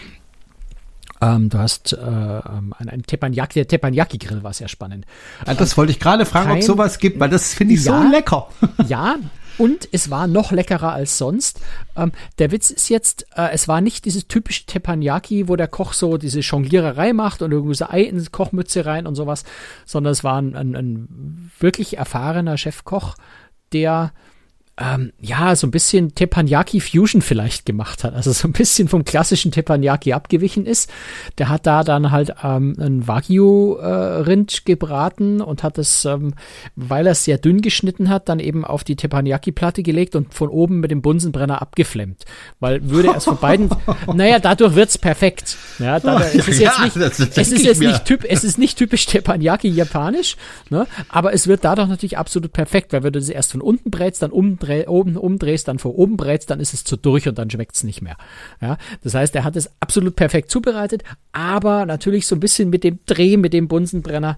Ähm, 1.20 1.50
du 1.50 1.58
hast 1.58 1.94
äh, 1.94 1.98
ähm, 1.98 2.74
ein, 2.78 2.90
ein 2.90 3.04
Teppanyaki, 3.04 3.56
der 3.56 3.68
Teppanyaki-Grill 3.68 4.44
war 4.44 4.54
sehr 4.54 4.68
spannend. 4.68 5.06
Das 5.46 5.76
wollte 5.76 5.92
ich 5.92 6.00
gerade 6.00 6.26
fragen, 6.28 6.46
ob 6.48 6.52
kein- 6.54 6.60
es 6.60 6.68
sowas 6.68 7.00
gibt, 7.00 7.20
weil 7.20 7.30
das 7.30 7.54
finde 7.56 7.74
ich 7.74 7.84
Ja. 7.84 8.02
so 8.04 8.08
lecker. 8.10 8.48
Ja, 8.88 9.16
und 9.58 9.88
es 9.92 10.10
war 10.10 10.28
noch 10.28 10.52
leckerer 10.52 10.94
als 10.94 11.18
sonst. 11.18 11.60
Ähm, 11.96 12.12
der 12.40 12.52
Witz 12.52 12.70
ist 12.70 12.90
jetzt, 12.90 13.26
äh, 13.36 13.50
es 13.52 13.68
war 13.68 13.82
nicht 13.82 14.06
dieses 14.06 14.28
typische 14.28 14.66
Teppanyaki, 14.66 15.48
wo 15.48 15.56
der 15.56 15.68
Koch 15.68 15.94
so 15.94 16.18
diese 16.18 16.42
Jongliererei 16.42 17.14
macht 17.14 17.42
und 17.42 17.52
irgendwie 17.52 17.76
so 17.76 17.86
Ei 17.86 18.02
in 18.02 18.20
die 18.20 18.26
Kochmütze 18.28 18.86
rein 18.86 19.08
und 19.08 19.16
sowas, 19.16 19.44
sondern 19.86 20.12
es 20.12 20.24
war 20.24 20.42
ein, 20.42 20.56
ein, 20.56 20.76
ein 20.76 21.52
wirklich 21.60 21.98
erfahrener 21.98 22.58
Chefkoch, 22.58 23.16
der 23.74 24.14
ähm, 24.80 25.12
ja, 25.20 25.56
so 25.56 25.66
ein 25.66 25.72
bisschen 25.72 26.14
Teppanyaki 26.14 26.80
Fusion 26.80 27.24
vielleicht 27.24 27.66
gemacht 27.66 28.04
hat. 28.04 28.14
Also 28.14 28.32
so 28.32 28.48
ein 28.48 28.52
bisschen 28.52 28.88
vom 28.88 29.04
klassischen 29.06 29.52
Teppanyaki 29.52 30.14
abgewichen 30.14 30.68
ist. 30.68 30.92
Der 31.40 31.50
hat 31.50 31.66
da 31.66 31.84
dann 31.84 32.12
halt 32.12 32.36
ähm, 32.44 32.76
ein 32.80 33.08
Wagyu-Rind 33.08 34.66
gebraten 34.66 35.42
und 35.42 35.64
hat 35.64 35.80
es, 35.80 36.06
ähm, 36.06 36.36
weil 36.76 37.08
er 37.08 37.14
es 37.14 37.24
sehr 37.24 37.40
dünn 37.40 37.62
geschnitten 37.62 38.10
hat, 38.10 38.30
dann 38.30 38.40
eben 38.40 38.66
auf 38.66 38.84
die 38.84 38.96
Teppanyaki-Platte 38.96 39.82
gelegt 39.82 40.16
und 40.16 40.36
von 40.36 40.50
oben 40.50 40.80
mit 40.80 40.92
dem 40.92 41.02
Bunsenbrenner 41.02 41.60
abgeflemmt. 41.60 42.26
Weil 42.60 42.88
würde 42.88 43.10
er 43.10 43.18
es 43.18 43.24
von 43.24 43.38
beiden, 43.38 43.72
naja, 44.14 44.38
dadurch 44.38 44.76
wird's 44.76 45.00
perfekt. 45.00 45.58
Ja, 45.80 46.00
da, 46.00 46.22
es 46.22 46.48
ist 46.48 46.60
Ja, 46.60 46.74
jetzt 46.84 46.96
nicht, 47.20 47.38
es 47.38 47.52
ist 47.52 47.66
jetzt 47.66 47.82
nicht 47.82 48.06
typ, 48.06 48.24
es 48.30 48.44
ist 48.44 48.60
nicht 48.60 48.78
typisch 48.78 49.08
Teppanyaki 49.08 49.70
japanisch, 49.70 50.38
ne? 50.70 50.86
aber 51.10 51.34
es 51.34 51.48
wird 51.48 51.64
dadurch 51.64 51.88
natürlich 51.88 52.18
absolut 52.20 52.54
perfekt, 52.54 52.94
weil 52.94 53.02
wenn 53.02 53.14
du 53.14 53.20
das 53.20 53.30
erst 53.30 53.54
von 53.54 53.62
unten 53.62 53.90
brätst, 53.90 54.22
dann 54.22 54.30
umdrehst 54.30 54.67
oben 54.88 55.18
umdrehst, 55.18 55.68
dann 55.68 55.80
vor 55.80 55.98
oben 55.98 56.18
brätst, 56.18 56.50
dann 56.50 56.60
ist 56.60 56.74
es 56.74 56.84
zu 56.84 56.98
durch 56.98 57.28
und 57.28 57.38
dann 57.38 57.50
schmeckt's 57.50 57.84
nicht 57.84 58.02
mehr. 58.02 58.18
Ja, 58.62 58.78
das 59.04 59.14
heißt, 59.14 59.36
er 59.36 59.44
hat 59.44 59.56
es 59.56 59.70
absolut 59.80 60.16
perfekt 60.16 60.52
zubereitet, 60.52 61.04
aber 61.32 61.86
natürlich 61.86 62.28
so 62.28 62.36
ein 62.36 62.40
bisschen 62.40 62.70
mit 62.70 62.84
dem 62.84 63.00
Dreh, 63.06 63.38
mit 63.38 63.54
dem 63.54 63.68
Bunsenbrenner. 63.68 64.38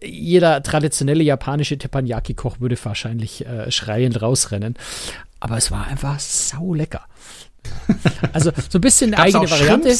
Jeder 0.00 0.62
traditionelle 0.62 1.24
japanische 1.24 1.76
Teppanyaki-Koch 1.76 2.60
würde 2.60 2.76
wahrscheinlich 2.82 3.44
äh, 3.46 3.70
schreiend 3.70 4.22
rausrennen. 4.22 4.74
Aber 5.40 5.56
es 5.56 5.70
war 5.70 5.86
einfach 5.86 6.18
sau 6.20 6.74
lecker. 6.74 7.02
Also 8.32 8.52
so 8.68 8.78
ein 8.78 8.80
bisschen 8.80 9.14
eine 9.14 9.32
Gab's 9.32 9.34
eigene 9.34 9.50
Variante. 9.50 9.96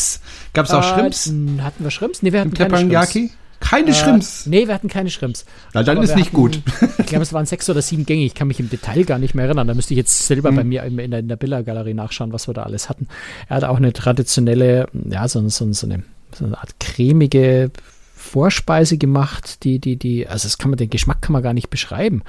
Gab's 0.53 0.71
auch 0.71 0.83
Shrimps? 0.83 1.27
Äh, 1.27 1.61
hatten 1.61 1.85
wir 1.85 1.91
Shrimps? 1.91 2.23
Nee, 2.23 2.33
wir 2.33 2.41
hatten 2.41 2.51
Im 2.51 2.57
keine 2.57 2.77
Shrimps. 2.77 3.35
Keine 3.61 3.91
Äh, 3.91 3.95
Shrimps. 3.95 4.47
nee, 4.47 4.67
wir 4.67 4.75
hatten 4.75 4.89
keine 4.89 5.11
Shrimps. 5.11 5.45
Na, 5.75 5.83
dann 5.83 5.97
Aber 5.97 6.05
ist 6.05 6.15
nicht 6.17 6.27
hatten, 6.29 6.37
gut. 6.37 6.63
Ich 6.99 7.07
glaube, 7.07 7.23
es 7.23 7.33
waren 7.33 7.45
sechs 7.47 7.69
oder 7.69 7.83
sieben 7.83 8.07
Gänge. 8.07 8.25
Ich 8.25 8.35
kann 8.35 8.49
mich 8.49 8.61
im 8.61 8.71
Detail 8.71 9.05
gar 9.05 9.19
nicht 9.19 9.35
mehr 9.35 9.45
erinnern. 9.47 9.67
Da 9.67 9.75
müsste 9.75 9.95
ich 9.95 9.99
jetzt 9.99 10.27
selber 10.27 10.51
Hm. 10.51 10.57
bei 10.57 10.65
mir 10.65 10.83
in, 10.85 11.11
der, 11.11 11.21
in 11.21 11.29
der 11.29 11.37
Billa-Galerie 11.37 11.95
nachschauen, 11.95 12.33
was 12.33 12.47
wir 12.49 12.55
da 12.55 12.63
alles 12.63 12.89
hatten. 12.89 13.09
Er 13.49 13.57
hat 13.57 13.65
auch 13.65 13.77
eine 13.77 13.93
traditionelle, 13.93 14.87
ja, 15.09 15.27
so, 15.29 15.47
so, 15.49 15.73
so, 15.73 15.87
eine, 15.87 16.03
so 16.35 16.45
eine 16.45 16.57
Art 16.59 16.79
cremige 16.81 17.71
Vorspeise 18.15 18.99
gemacht, 18.99 19.65
die, 19.65 19.79
die, 19.79 19.97
die, 19.97 20.27
also 20.29 20.47
das 20.47 20.59
kann 20.59 20.71
man, 20.71 20.77
den 20.79 20.91
Geschmack 20.91 21.23
kann 21.23 21.33
man 21.33 21.43
gar 21.43 21.53
nicht 21.55 21.71
beschreiben. 21.71 22.23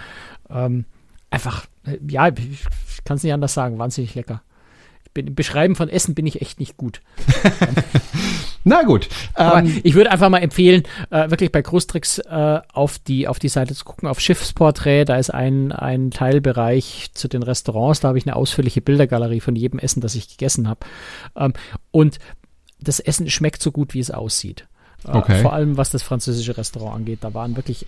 Ähm, 0.50 0.86
einfach, 1.30 1.65
äh, 1.86 1.98
ja, 2.08 2.28
ich 2.30 3.04
kann 3.06 3.18
es 3.18 3.24
nicht 3.24 3.34
anders 3.34 3.54
sagen, 3.54 3.78
wahnsinnig 3.80 4.15
lecker. 4.15 4.42
Bin, 5.13 5.34
Beschreiben 5.36 5.76
von 5.76 5.89
Essen 5.89 6.15
bin 6.15 6.28
ich 6.28 6.41
echt 6.41 6.60
nicht 6.60 6.78
gut. 6.78 7.02
Na 8.63 8.84
gut. 8.84 9.08
Aber 9.36 9.60
Ähm, 9.60 9.80
ich 9.84 9.93
würde 9.95 10.12
einfach 10.12 10.30
mal 10.30 10.39
empfehlen, 10.39 10.84
äh, 11.10 11.30
wirklich 11.30 11.52
bei 11.52 11.62
Großtricks 11.62 12.19
äh, 12.19 12.60
auf, 12.74 13.00
die, 13.00 13.28
auf 13.28 13.39
die 13.39 13.48
Seite 13.50 13.74
zu 13.74 13.86
gucken, 13.86 14.08
auf 14.08 14.19
Schiffsporträt. 14.19 15.06
Da 15.06 15.17
ist 15.17 15.30
ein, 15.34 15.72
ein 15.72 16.12
Teilbereich 16.12 17.12
zu 17.13 17.28
den 17.28 17.41
Restaurants. 17.43 18.02
Da 18.02 18.10
habe 18.10 18.17
ich 18.17 18.26
eine 18.28 18.36
ausführliche 18.36 18.82
Bildergalerie 18.82 19.39
von 19.39 19.56
jedem 19.56 19.80
Essen, 19.80 20.02
das 20.02 20.15
ich 20.15 20.28
gegessen 20.30 20.67
habe. 20.67 20.82
Ähm, 21.36 21.54
und 21.91 22.19
das 22.82 23.00
Essen 23.00 23.30
schmeckt 23.30 23.62
so 23.62 23.72
gut, 23.72 23.93
wie 23.93 24.00
es 24.00 24.12
aussieht. 24.12 24.67
Äh, 25.08 25.17
Okay. 25.17 25.41
Vor 25.41 25.54
allem, 25.54 25.78
was 25.78 25.89
das 25.91 26.04
französische 26.04 26.58
Restaurant 26.58 26.95
angeht. 26.98 27.19
Da 27.22 27.34
waren 27.34 27.56
wirklich 27.56 27.86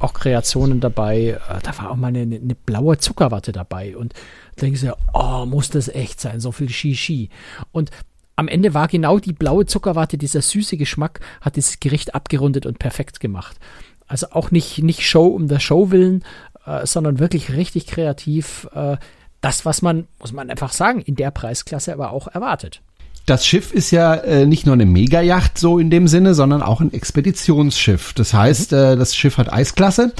auch 0.00 0.14
Kreationen 0.14 0.80
dabei. 0.80 1.38
Äh, 1.48 1.60
Da 1.62 1.76
war 1.78 1.90
auch 1.90 1.96
mal 1.96 2.08
eine, 2.08 2.20
eine 2.22 2.54
blaue 2.54 2.98
Zuckerwatte 2.98 3.52
dabei. 3.52 3.96
Und 3.96 4.14
da 4.56 4.62
denkst 4.62 4.80
du 4.80 4.86
ja, 4.86 4.96
oh, 5.12 5.46
muss 5.46 5.70
das 5.70 5.88
echt 5.88 6.20
sein? 6.20 6.40
So 6.40 6.52
viel 6.52 6.68
Shishi. 6.68 7.30
Und 7.72 7.90
am 8.36 8.48
Ende 8.48 8.74
war 8.74 8.88
genau 8.88 9.18
die 9.18 9.34
blaue 9.34 9.66
Zuckerwatte, 9.66 10.16
dieser 10.16 10.40
süße 10.40 10.76
Geschmack, 10.76 11.20
hat 11.42 11.56
dieses 11.56 11.78
Gericht 11.78 12.14
abgerundet 12.14 12.64
und 12.66 12.78
perfekt 12.78 13.20
gemacht. 13.20 13.58
Also 14.06 14.28
auch 14.30 14.50
nicht, 14.50 14.82
nicht 14.82 15.06
Show 15.06 15.26
um 15.26 15.46
der 15.46 15.60
Show 15.60 15.90
willen, 15.90 16.24
äh, 16.64 16.86
sondern 16.86 17.18
wirklich 17.18 17.52
richtig 17.52 17.86
kreativ. 17.86 18.66
Äh, 18.74 18.96
das, 19.40 19.64
was 19.64 19.82
man, 19.82 20.08
muss 20.18 20.32
man 20.32 20.50
einfach 20.50 20.72
sagen, 20.72 21.00
in 21.00 21.16
der 21.16 21.30
Preisklasse 21.30 21.92
aber 21.92 22.10
auch 22.12 22.28
erwartet. 22.28 22.82
Das 23.30 23.46
Schiff 23.46 23.72
ist 23.72 23.92
ja 23.92 24.14
äh, 24.14 24.44
nicht 24.44 24.66
nur 24.66 24.72
eine 24.72 24.86
Megayacht 24.86 25.56
so 25.56 25.78
in 25.78 25.88
dem 25.88 26.08
Sinne, 26.08 26.34
sondern 26.34 26.62
auch 26.62 26.80
ein 26.80 26.92
Expeditionsschiff. 26.92 28.12
Das 28.12 28.34
heißt, 28.34 28.72
äh, 28.72 28.96
das 28.96 29.14
Schiff 29.14 29.38
hat 29.38 29.52
Eisklasse, 29.52 30.12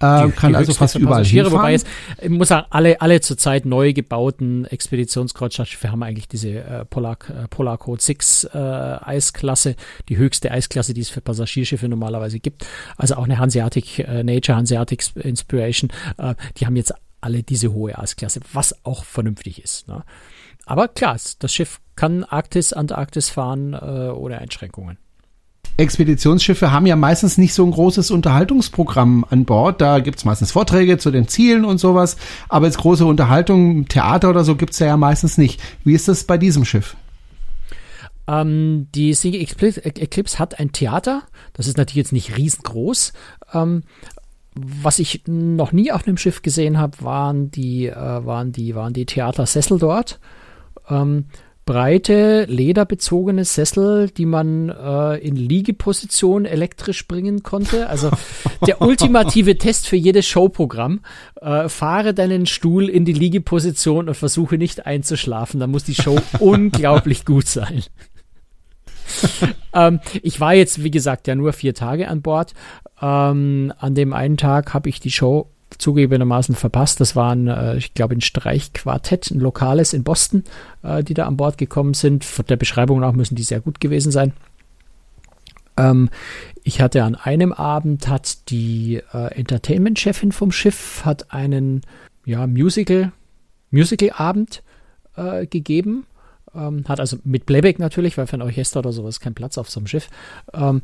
äh, 0.00 0.28
kann 0.28 0.50
Die 0.50 0.56
also 0.56 0.74
fast 0.74 0.94
überall 0.94 1.22
Passagiere, 1.22 1.46
hinfahren. 1.46 1.62
Wobei 1.62 1.72
jetzt, 1.72 1.86
ich 2.20 2.28
muss 2.28 2.48
sagen, 2.48 2.66
alle, 2.68 3.00
alle 3.00 3.22
zurzeit 3.22 3.64
neu 3.64 3.94
gebauten 3.94 4.66
Expeditionskreuzfahrtschiffe 4.66 5.90
haben 5.90 6.02
eigentlich 6.02 6.28
diese 6.28 6.58
äh, 6.58 6.84
Polar, 6.84 7.16
äh, 7.30 7.48
Polar 7.48 7.78
Code 7.78 8.02
6 8.02 8.44
äh, 8.44 8.58
Eisklasse, 8.58 9.74
die 10.10 10.18
höchste 10.18 10.50
Eisklasse, 10.50 10.92
die 10.92 11.00
es 11.00 11.08
für 11.08 11.22
Passagierschiffe 11.22 11.88
normalerweise 11.88 12.38
gibt. 12.38 12.66
Also 12.98 13.14
auch 13.14 13.24
eine 13.24 13.38
Hanseatic 13.38 14.00
äh, 14.00 14.22
Nature, 14.22 14.58
Hanseatic 14.58 15.04
Inspiration, 15.16 15.90
äh, 16.18 16.34
die 16.58 16.66
haben 16.66 16.76
jetzt 16.76 16.92
alle 17.22 17.42
diese 17.42 17.72
hohe 17.72 17.98
Eisklasse, 17.98 18.40
was 18.52 18.84
auch 18.84 19.04
vernünftig 19.04 19.64
ist. 19.64 19.88
Ne? 19.88 20.04
Aber 20.68 20.88
klar, 20.88 21.14
es- 21.14 21.38
das 21.38 21.52
Schiff 21.52 21.80
kann 21.96 22.24
Arktis, 22.24 22.72
Antarktis 22.72 23.30
fahren 23.30 23.72
äh, 23.74 24.10
ohne 24.10 24.38
Einschränkungen. 24.38 24.98
Expeditionsschiffe 25.78 26.72
haben 26.72 26.86
ja 26.86 26.96
meistens 26.96 27.38
nicht 27.38 27.54
so 27.54 27.64
ein 27.64 27.70
großes 27.70 28.10
Unterhaltungsprogramm 28.10 29.24
an 29.30 29.44
Bord. 29.44 29.80
Da 29.80 30.00
gibt's 30.00 30.24
meistens 30.24 30.50
Vorträge 30.52 30.98
zu 30.98 31.10
den 31.12 31.28
Zielen 31.28 31.64
und 31.64 31.78
sowas. 31.78 32.16
Aber 32.48 32.66
jetzt 32.66 32.78
große 32.78 33.06
Unterhaltung, 33.06 33.86
Theater 33.86 34.30
oder 34.30 34.42
so 34.44 34.56
gibt's 34.56 34.80
ja, 34.80 34.88
ja 34.88 34.96
meistens 34.96 35.38
nicht. 35.38 35.60
Wie 35.84 35.94
ist 35.94 36.08
das 36.08 36.24
bei 36.24 36.36
diesem 36.36 36.64
Schiff? 36.64 36.96
Ähm, 38.26 38.88
die 38.94 39.14
Single 39.14 39.40
Eclipse, 39.40 39.84
Eclipse 39.84 40.38
hat 40.38 40.58
ein 40.58 40.72
Theater. 40.72 41.22
Das 41.52 41.66
ist 41.68 41.76
natürlich 41.78 41.96
jetzt 41.96 42.12
nicht 42.12 42.36
riesengroß. 42.36 43.12
Ähm, 43.54 43.84
was 44.54 44.98
ich 44.98 45.22
noch 45.26 45.70
nie 45.72 45.92
auf 45.92 46.06
einem 46.06 46.16
Schiff 46.16 46.42
gesehen 46.42 46.78
habe, 46.78 46.96
waren 47.02 47.50
die, 47.52 47.86
äh, 47.86 47.94
waren 47.94 48.50
die, 48.50 48.74
waren 48.74 48.92
die 48.92 49.06
Theatersessel 49.06 49.78
dort. 49.78 50.18
Ähm, 50.88 51.26
breite, 51.68 52.46
lederbezogene 52.48 53.44
Sessel, 53.44 54.08
die 54.08 54.24
man 54.24 54.70
äh, 54.70 55.16
in 55.18 55.36
Liegeposition 55.36 56.46
elektrisch 56.46 57.06
bringen 57.06 57.42
konnte. 57.42 57.90
Also 57.90 58.10
der 58.66 58.80
ultimative 58.80 59.58
Test 59.58 59.86
für 59.86 59.96
jedes 59.96 60.26
Showprogramm. 60.26 61.00
Äh, 61.42 61.68
fahre 61.68 62.14
deinen 62.14 62.46
Stuhl 62.46 62.88
in 62.88 63.04
die 63.04 63.12
Liegeposition 63.12 64.08
und 64.08 64.14
versuche 64.14 64.56
nicht 64.56 64.86
einzuschlafen. 64.86 65.60
Dann 65.60 65.70
muss 65.70 65.84
die 65.84 65.94
Show 65.94 66.18
unglaublich 66.38 67.26
gut 67.26 67.48
sein. 67.48 67.82
ähm, 69.74 70.00
ich 70.22 70.40
war 70.40 70.54
jetzt, 70.54 70.82
wie 70.82 70.90
gesagt, 70.90 71.26
ja 71.26 71.34
nur 71.34 71.52
vier 71.52 71.74
Tage 71.74 72.08
an 72.08 72.22
Bord. 72.22 72.54
Ähm, 73.02 73.74
an 73.76 73.94
dem 73.94 74.14
einen 74.14 74.38
Tag 74.38 74.72
habe 74.72 74.88
ich 74.88 75.00
die 75.00 75.10
Show 75.10 75.50
zugegebenermaßen 75.78 76.54
verpasst. 76.54 77.00
Das 77.00 77.16
waren, 77.16 77.48
äh, 77.48 77.76
ich 77.76 77.94
glaube, 77.94 78.14
ein 78.14 78.20
Streichquartett, 78.20 79.30
ein 79.30 79.40
lokales 79.40 79.92
in 79.92 80.04
Boston, 80.04 80.44
äh, 80.82 81.02
die 81.02 81.14
da 81.14 81.26
an 81.26 81.36
Bord 81.36 81.58
gekommen 81.58 81.94
sind. 81.94 82.24
Von 82.24 82.46
der 82.46 82.56
Beschreibung 82.56 83.00
nach 83.00 83.12
müssen 83.12 83.36
die 83.36 83.42
sehr 83.42 83.60
gut 83.60 83.80
gewesen 83.80 84.12
sein. 84.12 84.32
Ähm, 85.76 86.10
ich 86.64 86.80
hatte 86.80 87.04
an 87.04 87.14
einem 87.14 87.52
Abend 87.52 88.08
hat 88.08 88.50
die 88.50 89.00
äh, 89.12 89.34
Entertainment-Chefin 89.34 90.32
vom 90.32 90.52
Schiff 90.52 91.02
hat 91.04 91.32
einen 91.32 91.82
ja, 92.24 92.46
Musical, 92.46 93.12
Musical-Abend 93.70 94.62
äh, 95.16 95.46
gegeben. 95.46 96.04
Ähm, 96.54 96.84
hat 96.88 97.00
also 97.00 97.18
mit 97.24 97.46
Playback 97.46 97.78
natürlich, 97.78 98.18
weil 98.18 98.26
für 98.26 98.36
ein 98.36 98.42
Orchester 98.42 98.80
oder 98.80 98.92
sowas 98.92 99.20
kein 99.20 99.34
Platz 99.34 99.58
auf 99.58 99.70
so 99.70 99.80
einem 99.80 99.86
Schiff. 99.86 100.08
Ähm, 100.52 100.78
äh, 100.78 100.80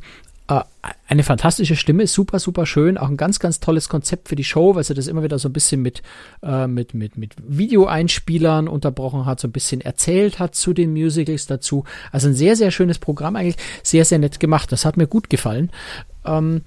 eine 0.47 1.23
fantastische 1.23 1.75
Stimme, 1.75 2.05
super, 2.07 2.39
super 2.39 2.65
schön. 2.65 2.97
Auch 2.97 3.09
ein 3.09 3.17
ganz, 3.17 3.39
ganz 3.39 3.59
tolles 3.59 3.89
Konzept 3.89 4.29
für 4.29 4.35
die 4.35 4.43
Show, 4.43 4.75
weil 4.75 4.83
sie 4.83 4.93
das 4.93 5.07
immer 5.07 5.23
wieder 5.23 5.39
so 5.39 5.49
ein 5.49 5.53
bisschen 5.53 5.81
mit, 5.81 6.03
äh, 6.43 6.67
mit, 6.67 6.93
mit, 6.93 7.17
mit 7.17 7.33
Videoeinspielern 7.37 8.67
unterbrochen 8.67 9.25
hat, 9.25 9.39
so 9.39 9.47
ein 9.47 9.51
bisschen 9.51 9.81
erzählt 9.81 10.39
hat 10.39 10.55
zu 10.55 10.73
den 10.73 10.93
Musicals 10.93 11.47
dazu. 11.47 11.83
Also 12.11 12.27
ein 12.27 12.35
sehr, 12.35 12.55
sehr 12.55 12.71
schönes 12.71 12.99
Programm 12.99 13.35
eigentlich, 13.35 13.57
sehr, 13.81 14.05
sehr 14.05 14.19
nett 14.19 14.39
gemacht. 14.39 14.71
Das 14.71 14.85
hat 14.85 14.97
mir 14.97 15.07
gut 15.07 15.29
gefallen. 15.29 15.71
Ähm, 16.25 16.61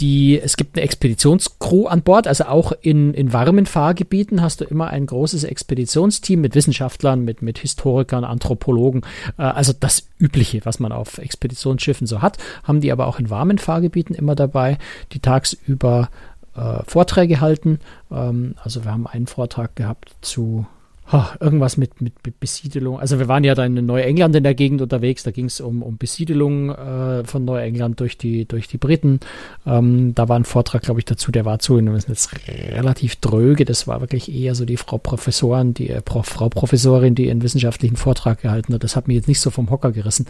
die, 0.00 0.40
es 0.40 0.56
gibt 0.56 0.76
eine 0.76 0.84
Expeditionscrew 0.84 1.86
an 1.86 2.02
Bord, 2.02 2.26
also 2.26 2.44
auch 2.44 2.72
in, 2.80 3.14
in 3.14 3.32
warmen 3.32 3.66
Fahrgebieten 3.66 4.42
hast 4.42 4.60
du 4.60 4.64
immer 4.64 4.88
ein 4.88 5.06
großes 5.06 5.44
Expeditionsteam 5.44 6.40
mit 6.40 6.54
Wissenschaftlern, 6.54 7.24
mit, 7.24 7.42
mit 7.42 7.58
Historikern, 7.58 8.24
Anthropologen, 8.24 9.02
äh, 9.38 9.42
also 9.42 9.72
das 9.78 10.08
Übliche, 10.18 10.60
was 10.64 10.80
man 10.80 10.92
auf 10.92 11.18
Expeditionsschiffen 11.18 12.06
so 12.06 12.22
hat, 12.22 12.38
haben 12.64 12.80
die 12.80 12.92
aber 12.92 13.06
auch 13.06 13.18
in 13.18 13.30
warmen 13.30 13.58
Fahrgebieten 13.58 14.14
immer 14.14 14.34
dabei, 14.34 14.78
die 15.12 15.20
tagsüber 15.20 16.10
äh, 16.54 16.82
Vorträge 16.86 17.40
halten. 17.40 17.80
Ähm, 18.10 18.54
also 18.62 18.84
wir 18.84 18.92
haben 18.92 19.06
einen 19.06 19.26
Vortrag 19.26 19.76
gehabt 19.76 20.14
zu 20.20 20.66
Ha, 21.12 21.36
irgendwas 21.38 21.76
mit, 21.76 22.00
mit, 22.00 22.14
Besiedelung. 22.40 22.98
Also 22.98 23.20
wir 23.20 23.28
waren 23.28 23.44
ja 23.44 23.54
da 23.54 23.64
in 23.64 23.74
Neuengland 23.74 24.34
in 24.34 24.42
der 24.42 24.56
Gegend 24.56 24.82
unterwegs, 24.82 25.22
da 25.22 25.30
ging 25.30 25.44
es 25.44 25.60
um, 25.60 25.82
um 25.82 25.98
Besiedelung 25.98 26.70
äh, 26.70 27.22
von 27.24 27.44
Neuengland 27.44 28.00
durch 28.00 28.18
die, 28.18 28.44
durch 28.44 28.66
die 28.66 28.78
Briten. 28.78 29.20
Ähm, 29.64 30.16
da 30.16 30.28
war 30.28 30.36
ein 30.36 30.44
Vortrag, 30.44 30.82
glaube 30.82 30.98
ich, 30.98 31.04
dazu, 31.04 31.30
der 31.30 31.44
war 31.44 31.60
zu, 31.60 31.80
das 31.80 32.04
ist 32.04 32.08
jetzt 32.08 32.48
relativ 32.48 33.16
dröge, 33.16 33.64
das 33.64 33.86
war 33.86 34.00
wirklich 34.00 34.34
eher 34.34 34.56
so 34.56 34.64
die 34.64 34.76
Frau 34.76 34.98
Professorin, 34.98 35.74
die 35.74 35.90
äh, 35.90 36.02
Prof, 36.02 36.26
Frau 36.26 36.48
Professorin, 36.48 37.14
die 37.14 37.30
einen 37.30 37.42
wissenschaftlichen 37.42 37.96
Vortrag 37.96 38.42
gehalten 38.42 38.74
hat. 38.74 38.82
Das 38.82 38.96
hat 38.96 39.06
mich 39.06 39.14
jetzt 39.14 39.28
nicht 39.28 39.40
so 39.40 39.50
vom 39.50 39.70
Hocker 39.70 39.92
gerissen. 39.92 40.26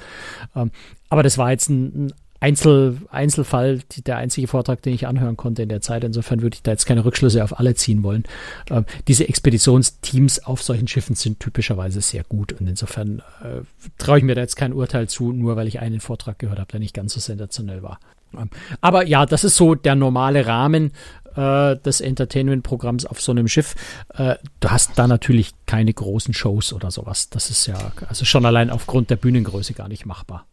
Ähm, 0.55 0.71
aber 1.09 1.23
das 1.23 1.39
war 1.39 1.51
jetzt 1.53 1.71
ein, 1.71 2.07
ein 2.07 2.13
Einzel, 2.41 2.99
Einzelfall, 3.11 3.81
die, 3.93 4.03
der 4.03 4.19
einzige 4.19 4.47
Vortrag, 4.47 4.83
den 4.83 4.95
ich 4.95 5.07
anhören 5.07 5.37
konnte 5.37 5.63
in 5.63 5.69
der 5.69 5.81
Zeit. 5.81 6.05
Insofern 6.05 6.43
würde 6.43 6.55
ich 6.55 6.63
da 6.63 6.73
jetzt 6.73 6.87
keine 6.87 7.05
Rückschlüsse 7.05 7.43
auf 7.43 7.59
alle 7.59 7.75
ziehen 7.75 8.03
wollen. 8.03 8.25
Ähm, 8.71 8.85
diese 9.09 9.29
Expeditionsteams 9.29 10.45
auf 10.45 10.63
solchen 10.63 10.89
Schiffen 10.89 11.17
sind 11.17 11.41
typischerweise 11.41 12.01
sehr 12.01 12.25
gut 12.25 12.53
und 12.53 12.67
insofern 12.67 13.23
äh, 13.43 13.63
traue 13.99 14.19
ich 14.19 14.25
mir 14.25 14.35
da 14.35 14.41
jetzt 14.41 14.57
kein 14.57 14.73
Urteil 14.73 15.09
zu, 15.09 15.33
nur 15.33 15.57
weil 15.57 15.69
ich 15.69 15.81
einen 15.81 16.01
Vortrag 16.01 16.39
gehört 16.39 16.59
habe, 16.59 16.71
der 16.73 16.81
nicht 16.81 16.95
ganz 16.95 17.15
so 17.15 17.21
sensationell 17.21 17.83
war. 17.83 17.99
Ähm, 18.35 18.51
aber 18.81 19.07
ja, 19.07 19.27
das 19.27 19.45
ist 19.45 19.57
so 19.57 19.75
der 19.75 19.95
normale 19.95 20.47
Rahmen 20.47 20.93
äh, 21.37 21.77
des 21.77 22.01
Entertainment-Programms 22.01 23.07
auf 23.07 23.21
so 23.21 23.33
einem 23.33 23.49
Schiff. 23.49 23.75
Äh, 24.15 24.37
du 24.61 24.71
hast 24.71 24.93
da 24.97 25.07
natürlich 25.07 25.53
keine 25.67 25.93
großen 25.93 26.35
Shows 26.35 26.73
oder 26.73 26.91
sowas. 26.91 27.31
Das 27.31 27.51
ist 27.51 27.67
ja 27.67 27.93
also 28.09 28.25
schon 28.25 28.47
allein 28.47 28.71
aufgrund 28.71 29.11
der 29.11 29.17
Bühnengröße 29.17 29.75
gar 29.75 29.89
nicht 29.89 30.07
machbar. 30.07 30.47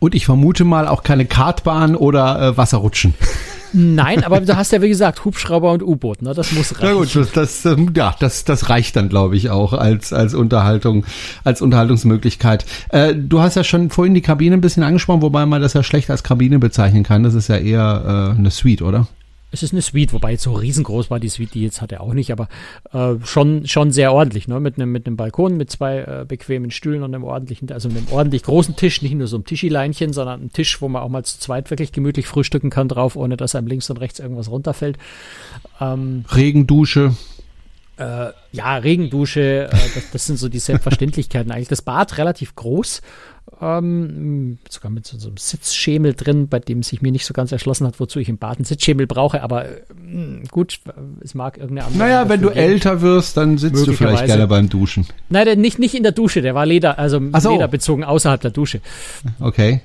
Und 0.00 0.14
ich 0.14 0.26
vermute 0.26 0.64
mal 0.64 0.88
auch 0.88 1.04
keine 1.04 1.26
Kartbahn 1.26 1.94
oder 1.94 2.40
äh, 2.40 2.56
Wasserrutschen. 2.56 3.14
Nein, 3.72 4.24
aber 4.24 4.40
du 4.40 4.56
hast 4.56 4.72
ja 4.72 4.82
wie 4.82 4.88
gesagt 4.88 5.24
Hubschrauber 5.24 5.70
und 5.70 5.82
U-Boot, 5.82 6.22
ne? 6.22 6.34
Das 6.34 6.50
muss 6.50 6.74
reichen. 6.80 6.86
Na 6.86 6.92
gut, 6.94 7.14
das, 7.14 7.30
das, 7.30 7.64
ähm, 7.66 7.92
ja, 7.96 8.16
das, 8.18 8.44
das 8.44 8.68
reicht 8.68 8.96
dann, 8.96 9.08
glaube 9.08 9.36
ich, 9.36 9.50
auch 9.50 9.72
als, 9.72 10.12
als 10.12 10.34
Unterhaltung, 10.34 11.04
als 11.44 11.62
Unterhaltungsmöglichkeit. 11.62 12.66
Äh, 12.88 13.14
du 13.14 13.40
hast 13.40 13.54
ja 13.54 13.62
schon 13.62 13.90
vorhin 13.90 14.14
die 14.14 14.22
Kabine 14.22 14.56
ein 14.56 14.60
bisschen 14.60 14.82
angesprochen, 14.82 15.22
wobei 15.22 15.46
man 15.46 15.62
das 15.62 15.74
ja 15.74 15.84
schlecht 15.84 16.10
als 16.10 16.24
Kabine 16.24 16.58
bezeichnen 16.58 17.04
kann. 17.04 17.22
Das 17.22 17.34
ist 17.34 17.48
ja 17.48 17.58
eher 17.58 18.34
äh, 18.34 18.38
eine 18.38 18.50
Suite, 18.50 18.82
oder? 18.82 19.06
Es 19.50 19.62
ist 19.62 19.72
eine 19.72 19.82
Suite, 19.82 20.12
wobei 20.12 20.32
jetzt 20.32 20.44
so 20.44 20.52
riesengroß 20.52 21.10
war 21.10 21.18
die 21.18 21.28
Suite, 21.28 21.54
die 21.54 21.62
jetzt 21.62 21.80
hat 21.80 21.92
er 21.92 22.02
auch 22.02 22.12
nicht, 22.12 22.30
aber 22.32 22.48
äh, 22.92 23.14
schon 23.24 23.66
schon 23.66 23.90
sehr 23.90 24.12
ordentlich, 24.12 24.48
ne? 24.48 24.60
Mit 24.60 24.76
einem 24.76 24.92
mit 24.92 25.06
einem 25.06 25.16
Balkon, 25.16 25.56
mit 25.56 25.70
zwei 25.70 25.98
äh, 25.98 26.24
bequemen 26.26 26.70
Stühlen 26.70 27.02
und 27.02 27.14
einem 27.14 27.24
ordentlichen, 27.24 27.70
also 27.72 27.88
einem 27.88 28.06
ordentlich 28.10 28.44
großen 28.44 28.76
Tisch, 28.76 29.02
nicht 29.02 29.14
nur 29.14 29.26
so 29.26 29.38
ein 29.38 29.44
Tischileinchen, 29.44 30.12
sondern 30.12 30.42
ein 30.42 30.52
Tisch, 30.52 30.80
wo 30.80 30.88
man 30.88 31.02
auch 31.02 31.08
mal 31.08 31.24
zu 31.24 31.38
zweit 31.38 31.70
wirklich 31.70 31.92
gemütlich 31.92 32.26
frühstücken 32.26 32.70
kann 32.70 32.88
drauf, 32.88 33.16
ohne 33.16 33.36
dass 33.36 33.54
einem 33.54 33.66
links 33.66 33.90
und 33.90 33.96
rechts 33.98 34.20
irgendwas 34.20 34.50
runterfällt. 34.50 34.98
Ähm, 35.80 36.24
Regendusche. 36.32 37.14
Äh, 38.00 38.32
ja, 38.52 38.76
Regendusche, 38.76 39.68
äh, 39.70 39.76
das, 39.94 40.10
das 40.10 40.26
sind 40.26 40.38
so 40.38 40.48
die 40.48 40.58
Selbstverständlichkeiten 40.58 41.52
eigentlich. 41.52 41.68
Das 41.68 41.82
Bad 41.82 42.16
relativ 42.16 42.54
groß, 42.54 43.02
ähm, 43.60 44.58
sogar 44.68 44.90
mit 44.90 45.06
so, 45.06 45.18
so, 45.18 45.28
einem 45.28 45.36
Sitzschemel 45.36 46.14
drin, 46.14 46.48
bei 46.48 46.58
dem 46.58 46.82
sich 46.82 47.02
mir 47.02 47.12
nicht 47.12 47.26
so 47.26 47.34
ganz 47.34 47.52
erschlossen 47.52 47.86
hat, 47.86 48.00
wozu 48.00 48.18
ich 48.18 48.28
im 48.28 48.38
Bad 48.38 48.58
einen 48.58 48.64
Sitzschemel 48.64 49.06
brauche, 49.06 49.42
aber 49.42 49.66
äh, 49.66 49.82
gut, 50.50 50.80
es 51.20 51.34
mag 51.34 51.58
irgendeine 51.58 51.86
andere. 51.86 51.98
Naja, 51.98 52.28
wenn 52.28 52.40
du 52.40 52.48
geben. 52.48 52.60
älter 52.60 53.02
wirst, 53.02 53.36
dann 53.36 53.58
sitzt 53.58 53.86
du 53.86 53.92
vielleicht 53.92 54.26
gerne 54.26 54.46
beim 54.46 54.68
Duschen. 54.68 55.06
Nein, 55.28 55.60
nicht, 55.60 55.78
nicht 55.78 55.94
in 55.94 56.02
der 56.02 56.12
Dusche, 56.12 56.42
der 56.42 56.54
war 56.54 56.66
Leder, 56.66 56.98
also 56.98 57.20
so. 57.38 57.52
lederbezogen 57.52 58.04
außerhalb 58.04 58.40
der 58.40 58.50
Dusche. 58.50 58.80
Okay 59.40 59.82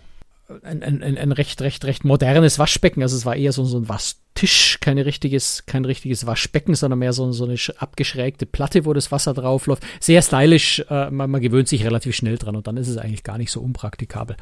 ein, 0.63 0.83
ein, 0.83 1.17
ein 1.17 1.31
recht, 1.31 1.61
recht, 1.61 1.85
recht 1.85 2.05
modernes 2.05 2.59
Waschbecken. 2.59 3.01
Also 3.01 3.17
es 3.17 3.25
war 3.25 3.35
eher 3.35 3.51
so, 3.51 3.65
so 3.65 3.79
ein 3.79 3.89
Waschtisch, 3.89 4.77
kein 4.79 4.99
richtiges, 4.99 5.65
kein 5.65 5.85
richtiges 5.85 6.27
Waschbecken, 6.27 6.75
sondern 6.75 6.99
mehr 6.99 7.13
so, 7.13 7.31
so 7.31 7.45
eine 7.45 7.55
abgeschrägte 7.77 8.45
Platte, 8.45 8.85
wo 8.85 8.93
das 8.93 9.11
Wasser 9.11 9.33
drauf 9.33 9.65
läuft. 9.65 9.83
Sehr 9.99 10.21
stylisch, 10.21 10.83
äh, 10.89 11.09
man, 11.09 11.31
man 11.31 11.41
gewöhnt 11.41 11.67
sich 11.67 11.83
relativ 11.83 12.15
schnell 12.15 12.37
dran 12.37 12.55
und 12.55 12.67
dann 12.67 12.77
ist 12.77 12.87
es 12.87 12.97
eigentlich 12.97 13.23
gar 13.23 13.39
nicht 13.39 13.51
so 13.51 13.59
unpraktikabel. 13.59 14.35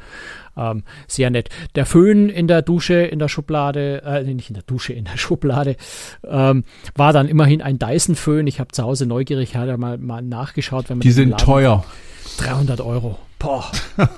Ähm, 0.58 0.82
sehr 1.08 1.30
nett. 1.30 1.48
Der 1.74 1.86
Föhn 1.86 2.28
in 2.28 2.48
der 2.48 2.60
Dusche, 2.60 2.96
in 2.96 3.18
der 3.18 3.28
Schublade, 3.28 4.02
äh, 4.02 4.22
nicht 4.24 4.50
in 4.50 4.54
der 4.54 4.64
Dusche, 4.64 4.92
in 4.92 5.04
der 5.04 5.16
Schublade, 5.16 5.76
ähm, 6.26 6.64
war 6.94 7.14
dann 7.14 7.28
immerhin 7.28 7.62
ein 7.62 7.78
Dyson-Föhn. 7.78 8.46
Ich 8.46 8.60
habe 8.60 8.72
zu 8.72 8.82
Hause 8.82 9.06
neugierig 9.06 9.56
halt 9.56 9.76
mal, 9.78 9.96
mal 9.96 10.20
nachgeschaut. 10.20 10.90
Wenn 10.90 10.98
man 10.98 11.02
Die 11.02 11.12
sind 11.12 11.38
teuer. 11.40 11.82
300 12.38 12.80
Euro. 12.80 13.18
Boah, 13.44 13.70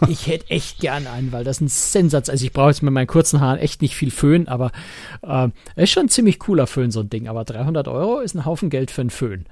ich 0.09 0.29
hätte 0.29 0.51
echt 0.51 0.79
gern 0.79 1.09
einen, 1.09 1.33
weil 1.33 1.43
das 1.43 1.61
ein 1.61 1.67
Sensatz. 1.67 2.29
Also 2.29 2.45
ich 2.45 2.53
brauche 2.53 2.69
jetzt 2.69 2.83
mit 2.83 2.93
meinen 2.93 3.09
kurzen 3.09 3.41
Haaren 3.41 3.59
echt 3.59 3.83
nicht 3.83 3.97
viel 3.97 4.12
Föhn, 4.12 4.47
aber 4.47 4.71
äh, 5.23 5.49
ist 5.75 5.91
schon 5.91 6.05
ein 6.05 6.09
ziemlich 6.09 6.39
cooler 6.39 6.69
Föhn, 6.69 6.93
so 6.93 7.01
ein 7.01 7.11
Ding. 7.11 7.27
Aber 7.27 7.45
300 7.45 7.89
Euro 7.89 8.21
ist 8.21 8.35
ein 8.35 8.45
Haufen 8.45 8.71
Geld 8.71 8.93
für 8.93 9.01
einen 9.01 9.11
Föhn. 9.11 9.47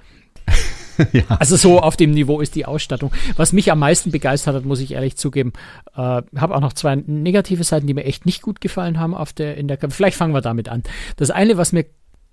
ja. 1.13 1.25
Also 1.29 1.57
so 1.57 1.81
auf 1.81 1.97
dem 1.97 2.13
Niveau 2.13 2.41
ist 2.41 2.55
die 2.55 2.67
Ausstattung. 2.67 3.11
Was 3.37 3.53
mich 3.53 3.73
am 3.73 3.81
meisten 3.81 4.13
begeistert 4.13 4.55
hat, 4.55 4.65
muss 4.65 4.81
ich 4.81 4.93
ehrlich 4.93 5.17
zugeben, 5.17 5.53
äh, 5.97 6.23
habe 6.37 6.55
auch 6.55 6.61
noch 6.61 6.73
zwei 6.73 6.95
negative 6.95 7.65
Seiten, 7.65 7.89
die 7.89 7.95
mir 7.95 8.05
echt 8.05 8.27
nicht 8.27 8.43
gut 8.43 8.61
gefallen 8.61 9.01
haben 9.01 9.15
auf 9.15 9.33
der 9.33 9.57
in 9.57 9.67
der. 9.67 9.79
Vielleicht 9.91 10.17
fangen 10.17 10.35
wir 10.35 10.41
damit 10.41 10.69
an. 10.69 10.85
Das 11.17 11.31
eine, 11.31 11.57
was 11.57 11.73
mir 11.73 11.85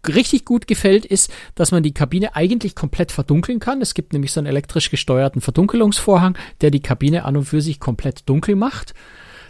richtig 0.08 0.46
gut 0.46 0.68
gefällt, 0.68 1.06
ist, 1.06 1.32
dass 1.56 1.72
man 1.72 1.84
die 1.84 1.94
Kabine 1.94 2.36
eigentlich 2.36 2.76
komplett 2.76 3.12
verdunkeln 3.12 3.60
kann. 3.60 3.82
Es 3.82 3.94
gibt 3.94 4.14
nämlich 4.14 4.32
so 4.32 4.40
einen 4.40 4.48
elektrisch 4.48 4.90
gesteuerten 4.90 5.42
Verdunkelungsvorhang, 5.42 6.38
der 6.62 6.72
die 6.72 6.82
Kabine 6.82 7.26
an 7.26 7.38
und 7.38 7.46
für 7.46 7.62
sich 7.62 7.80
komplett 7.80 8.28
dunkel 8.28 8.56
macht. 8.56 8.94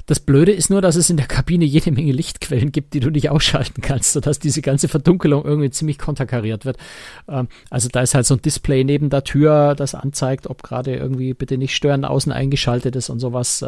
Das 0.05 0.19
Blöde 0.19 0.51
ist 0.51 0.69
nur, 0.69 0.81
dass 0.81 0.95
es 0.95 1.09
in 1.09 1.17
der 1.17 1.27
Kabine 1.27 1.65
jede 1.65 1.91
Menge 1.91 2.11
Lichtquellen 2.11 2.71
gibt, 2.71 2.93
die 2.93 2.99
du 2.99 3.09
nicht 3.09 3.29
ausschalten 3.29 3.81
kannst, 3.81 4.13
sodass 4.13 4.39
diese 4.39 4.61
ganze 4.61 4.87
Verdunkelung 4.87 5.45
irgendwie 5.45 5.69
ziemlich 5.69 5.97
konterkariert 5.97 6.65
wird. 6.65 6.77
Ähm, 7.29 7.47
also 7.69 7.89
da 7.89 8.01
ist 8.01 8.15
halt 8.15 8.25
so 8.25 8.35
ein 8.35 8.41
Display 8.41 8.83
neben 8.83 9.09
der 9.09 9.23
Tür, 9.23 9.75
das 9.75 9.95
anzeigt, 9.95 10.47
ob 10.47 10.63
gerade 10.63 10.95
irgendwie 10.95 11.33
bitte 11.33 11.57
nicht 11.57 11.75
stören 11.75 12.05
außen 12.05 12.31
eingeschaltet 12.31 12.95
ist 12.95 13.09
und 13.09 13.19
sowas. 13.19 13.65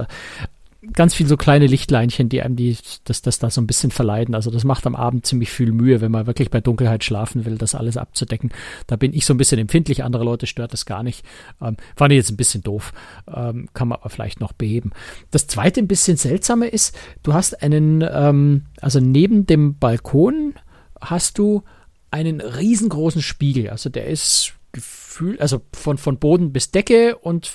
Ganz 0.91 1.13
viel 1.13 1.28
so 1.28 1.38
kleine 1.38 1.65
Lichtleinchen, 1.65 2.28
die 2.28 2.41
einem 2.41 2.58
die, 2.58 2.76
das, 3.06 3.22
das 3.22 3.39
da 3.39 3.50
so 3.50 3.62
ein 3.62 3.67
bisschen 3.67 3.89
verleiden. 3.89 4.36
Also 4.36 4.52
das 4.52 4.65
macht 4.65 4.86
am 4.86 4.96
Abend 4.96 5.26
ziemlich 5.26 5.50
viel 5.50 5.72
Mühe, 5.72 6.02
wenn 6.02 6.12
man 6.12 6.28
wirklich 6.28 6.50
bei 6.50 6.60
Dunkelheit 6.60 7.06
schlafen 7.06 7.46
will, 7.46 7.58
das 7.58 7.74
alles 7.74 7.96
abzudecken. 7.96 8.52
Da 8.88 8.98
bin 8.98 9.13
ich 9.13 9.26
so 9.26 9.34
ein 9.34 9.38
bisschen 9.38 9.60
empfindlich, 9.60 10.04
andere 10.04 10.26
Leute 10.26 10.46
stört 10.46 10.74
das 10.74 10.86
gar 10.86 11.02
nicht. 11.02 11.26
Ähm, 11.62 11.78
fand 11.96 12.12
ich 12.12 12.17
jetzt 12.17 12.32
ein 12.32 12.38
bisschen 12.38 12.63
doof, 12.63 12.91
ähm, 13.34 13.69
kann 13.74 13.88
man 13.88 14.00
aber 14.00 14.10
vielleicht 14.10 14.41
noch 14.41 14.52
beheben. 14.52 14.91
Das 15.32 15.48
zweite 15.48 15.80
ein 15.80 15.88
bisschen 15.88 16.17
seltsame 16.17 16.67
ist, 16.67 16.98
du 17.24 17.34
hast 17.34 17.63
einen, 17.63 18.04
ähm, 18.12 18.65
also 18.82 19.00
neben 19.00 19.46
dem 19.46 19.78
Balkon 19.78 20.56
hast 21.00 21.38
du 21.38 21.63
einen 22.12 22.41
riesengroßen 22.41 23.22
Spiegel. 23.22 23.69
Also 23.69 23.89
der 23.89 24.08
ist 24.08 24.54
gefühlt, 24.74 25.39
also 25.39 25.62
von, 25.74 25.98
von 25.98 26.19
Boden 26.19 26.52
bis 26.52 26.72
Decke 26.72 27.15
und 27.15 27.52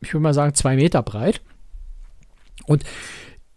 ich 0.00 0.12
würde 0.12 0.22
mal 0.22 0.34
sagen 0.34 0.54
zwei 0.54 0.76
Meter 0.76 1.02
breit. 1.02 1.40
Und 2.66 2.84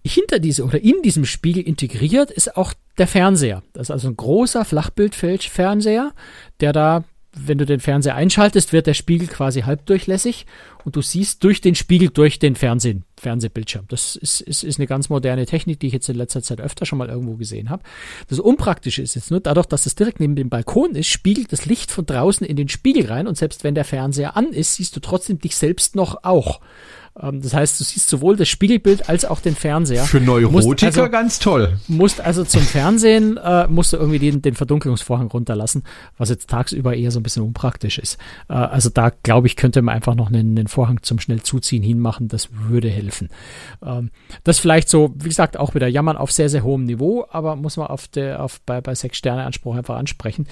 hinter 0.05 0.39
diese 0.39 0.63
oder 0.63 0.81
in 0.81 1.01
diesem 1.03 1.25
Spiegel 1.25 1.63
integriert 1.63 2.31
ist 2.31 2.55
auch 2.55 2.73
der 2.97 3.07
Fernseher. 3.07 3.63
Das 3.73 3.87
ist 3.87 3.91
also 3.91 4.07
ein 4.07 4.17
großer 4.17 4.65
Flachbildfernseher, 4.65 6.13
der 6.61 6.73
da, 6.73 7.03
wenn 7.33 7.57
du 7.57 7.65
den 7.65 7.79
Fernseher 7.79 8.15
einschaltest, 8.15 8.73
wird 8.73 8.87
der 8.87 8.93
Spiegel 8.93 9.27
quasi 9.27 9.61
halbdurchlässig 9.61 10.45
und 10.85 10.95
du 10.95 11.01
siehst 11.01 11.43
durch 11.43 11.61
den 11.61 11.75
Spiegel 11.75 12.09
durch 12.09 12.39
den 12.39 12.55
Fernsehen, 12.55 13.03
Fernsehbildschirm. 13.17 13.85
Das 13.89 14.15
ist, 14.15 14.41
ist, 14.41 14.63
ist 14.63 14.79
eine 14.79 14.87
ganz 14.87 15.09
moderne 15.09 15.45
Technik, 15.45 15.79
die 15.79 15.87
ich 15.87 15.93
jetzt 15.93 16.09
in 16.09 16.15
letzter 16.15 16.41
Zeit 16.41 16.61
öfter 16.61 16.85
schon 16.85 16.97
mal 16.97 17.09
irgendwo 17.09 17.35
gesehen 17.35 17.69
habe. 17.69 17.83
Das 18.29 18.39
Unpraktische 18.39 19.01
ist 19.01 19.15
jetzt 19.15 19.31
nur, 19.31 19.41
dadurch, 19.41 19.67
dass 19.67 19.85
es 19.85 19.95
direkt 19.95 20.19
neben 20.19 20.35
dem 20.35 20.49
Balkon 20.49 20.95
ist, 20.95 21.07
spiegelt 21.07 21.51
das 21.51 21.65
Licht 21.65 21.91
von 21.91 22.05
draußen 22.05 22.47
in 22.47 22.55
den 22.55 22.69
Spiegel 22.69 23.05
rein 23.07 23.27
und 23.27 23.37
selbst 23.37 23.63
wenn 23.63 23.75
der 23.75 23.85
Fernseher 23.85 24.37
an 24.37 24.47
ist, 24.53 24.75
siehst 24.75 24.95
du 24.95 25.01
trotzdem 25.01 25.39
dich 25.39 25.55
selbst 25.55 25.95
noch 25.95 26.23
auch. 26.23 26.61
Ähm, 27.21 27.41
das 27.41 27.53
heißt, 27.53 27.79
du 27.79 27.83
siehst 27.83 28.09
sowohl 28.09 28.35
das 28.35 28.47
Spiegelbild 28.47 29.09
als 29.09 29.25
auch 29.25 29.39
den 29.39 29.55
Fernseher. 29.55 30.03
Für 30.03 30.19
Neurotiker 30.19 31.01
also, 31.01 31.09
ganz 31.09 31.39
toll. 31.39 31.77
Musst 31.87 32.21
also 32.21 32.43
zum 32.43 32.61
Fernsehen, 32.61 33.37
äh, 33.37 33.67
musst 33.67 33.93
du 33.93 33.97
irgendwie 33.97 34.19
den, 34.19 34.41
den 34.41 34.55
Verdunkelungsvorhang 34.55 35.27
runterlassen, 35.27 35.83
was 36.17 36.29
jetzt 36.29 36.49
tagsüber 36.49 36.95
eher 36.95 37.11
so 37.11 37.19
ein 37.19 37.23
bisschen 37.23 37.43
unpraktisch 37.43 37.97
ist. 37.97 38.17
Äh, 38.47 38.53
also 38.53 38.89
da, 38.89 39.09
glaube 39.09 39.47
ich, 39.47 39.55
könnte 39.55 39.81
man 39.81 39.95
einfach 39.95 40.15
noch 40.15 40.27
einen, 40.27 40.57
einen 40.57 40.67
Vorhang 40.67 41.01
zum 41.03 41.19
schnell 41.19 41.41
zuziehen 41.41 41.83
hinmachen, 41.83 42.27
das 42.27 42.49
würde 42.51 42.89
helfen. 42.89 43.29
Ähm, 43.85 44.11
das 44.43 44.59
vielleicht 44.59 44.89
so, 44.89 45.13
wie 45.15 45.29
gesagt, 45.29 45.57
auch 45.57 45.75
wieder 45.75 45.87
jammern 45.87 46.17
auf 46.17 46.31
sehr, 46.31 46.49
sehr 46.49 46.63
hohem 46.63 46.85
Niveau, 46.85 47.25
aber 47.29 47.55
muss 47.55 47.77
man 47.77 47.87
auf 47.87 48.07
der, 48.07 48.43
auf, 48.43 48.61
bei, 48.61 48.81
bei 48.81 48.95
sechs 48.95 49.17
Sterne 49.17 49.45
Anspruch 49.45 49.75
einfach 49.75 49.97
ansprechen. 49.97 50.47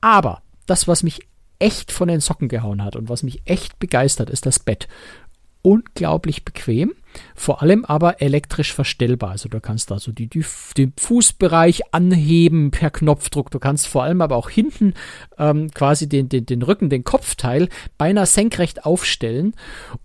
Aber 0.00 0.42
das, 0.66 0.88
was 0.88 1.02
mich 1.02 1.20
echt 1.58 1.92
von 1.92 2.08
den 2.08 2.20
Socken 2.20 2.48
gehauen 2.48 2.82
hat 2.82 2.96
und 2.96 3.08
was 3.08 3.22
mich 3.22 3.42
echt 3.44 3.78
begeistert, 3.78 4.30
ist 4.30 4.46
das 4.46 4.58
Bett 4.58 4.88
unglaublich 5.62 6.44
bequem, 6.44 6.92
vor 7.34 7.62
allem 7.62 7.84
aber 7.84 8.22
elektrisch 8.22 8.72
verstellbar. 8.72 9.32
Also 9.32 9.48
du 9.48 9.60
kannst 9.60 9.92
also 9.92 10.12
die, 10.12 10.28
die, 10.28 10.44
den 10.76 10.92
Fußbereich 10.98 11.92
anheben 11.92 12.70
per 12.70 12.90
Knopfdruck. 12.90 13.50
Du 13.50 13.58
kannst 13.58 13.88
vor 13.88 14.04
allem 14.04 14.20
aber 14.20 14.36
auch 14.36 14.50
hinten 14.50 14.94
ähm, 15.38 15.70
quasi 15.72 16.08
den, 16.08 16.28
den, 16.28 16.46
den 16.46 16.62
Rücken, 16.62 16.90
den 16.90 17.04
Kopfteil 17.04 17.68
beinahe 17.98 18.26
senkrecht 18.26 18.84
aufstellen 18.84 19.54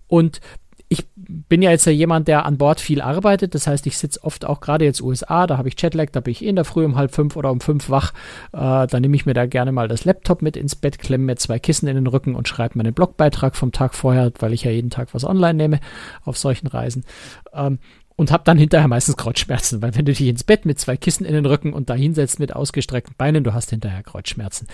und 0.08 0.40
ich 0.88 1.04
bin 1.16 1.62
ja 1.62 1.70
jetzt 1.70 1.84
ja 1.86 1.92
jemand, 1.92 2.28
der 2.28 2.46
an 2.46 2.58
Bord 2.58 2.80
viel 2.80 3.00
arbeitet. 3.00 3.54
Das 3.54 3.66
heißt, 3.66 3.86
ich 3.86 3.98
sitze 3.98 4.22
oft 4.22 4.44
auch 4.44 4.60
gerade 4.60 4.84
jetzt 4.84 5.02
USA, 5.02 5.46
da 5.46 5.58
habe 5.58 5.68
ich 5.68 5.80
Jetlag, 5.80 6.10
da 6.12 6.20
bin 6.20 6.30
ich 6.30 6.44
in 6.44 6.54
der 6.54 6.64
Früh 6.64 6.84
um 6.84 6.96
halb 6.96 7.12
fünf 7.12 7.34
oder 7.34 7.50
um 7.50 7.60
fünf 7.60 7.90
wach. 7.90 8.12
Äh, 8.52 8.86
da 8.86 9.00
nehme 9.00 9.16
ich 9.16 9.26
mir 9.26 9.34
da 9.34 9.46
gerne 9.46 9.72
mal 9.72 9.88
das 9.88 10.04
Laptop 10.04 10.42
mit 10.42 10.56
ins 10.56 10.76
Bett, 10.76 10.98
klemme 10.98 11.24
mir 11.24 11.36
zwei 11.36 11.58
Kissen 11.58 11.88
in 11.88 11.96
den 11.96 12.06
Rücken 12.06 12.36
und 12.36 12.46
schreibe 12.46 12.78
meinen 12.78 12.94
Blogbeitrag 12.94 13.56
vom 13.56 13.72
Tag 13.72 13.94
vorher, 13.94 14.32
weil 14.38 14.52
ich 14.52 14.62
ja 14.62 14.70
jeden 14.70 14.90
Tag 14.90 15.12
was 15.12 15.24
online 15.24 15.54
nehme 15.54 15.80
auf 16.24 16.38
solchen 16.38 16.68
Reisen. 16.68 17.04
Ähm, 17.52 17.80
und 18.14 18.30
habe 18.30 18.44
dann 18.44 18.56
hinterher 18.56 18.88
meistens 18.88 19.16
Kreuzschmerzen, 19.16 19.82
weil 19.82 19.94
wenn 19.94 20.06
du 20.06 20.12
dich 20.12 20.26
ins 20.26 20.44
Bett 20.44 20.64
mit 20.64 20.78
zwei 20.78 20.96
Kissen 20.96 21.26
in 21.26 21.34
den 21.34 21.46
Rücken 21.46 21.72
und 21.72 21.90
da 21.90 21.94
hinsetzt 21.94 22.38
mit 22.38 22.54
ausgestreckten 22.54 23.14
Beinen, 23.18 23.44
du 23.44 23.52
hast 23.52 23.70
hinterher 23.70 24.02
Kreuzschmerzen. 24.02 24.68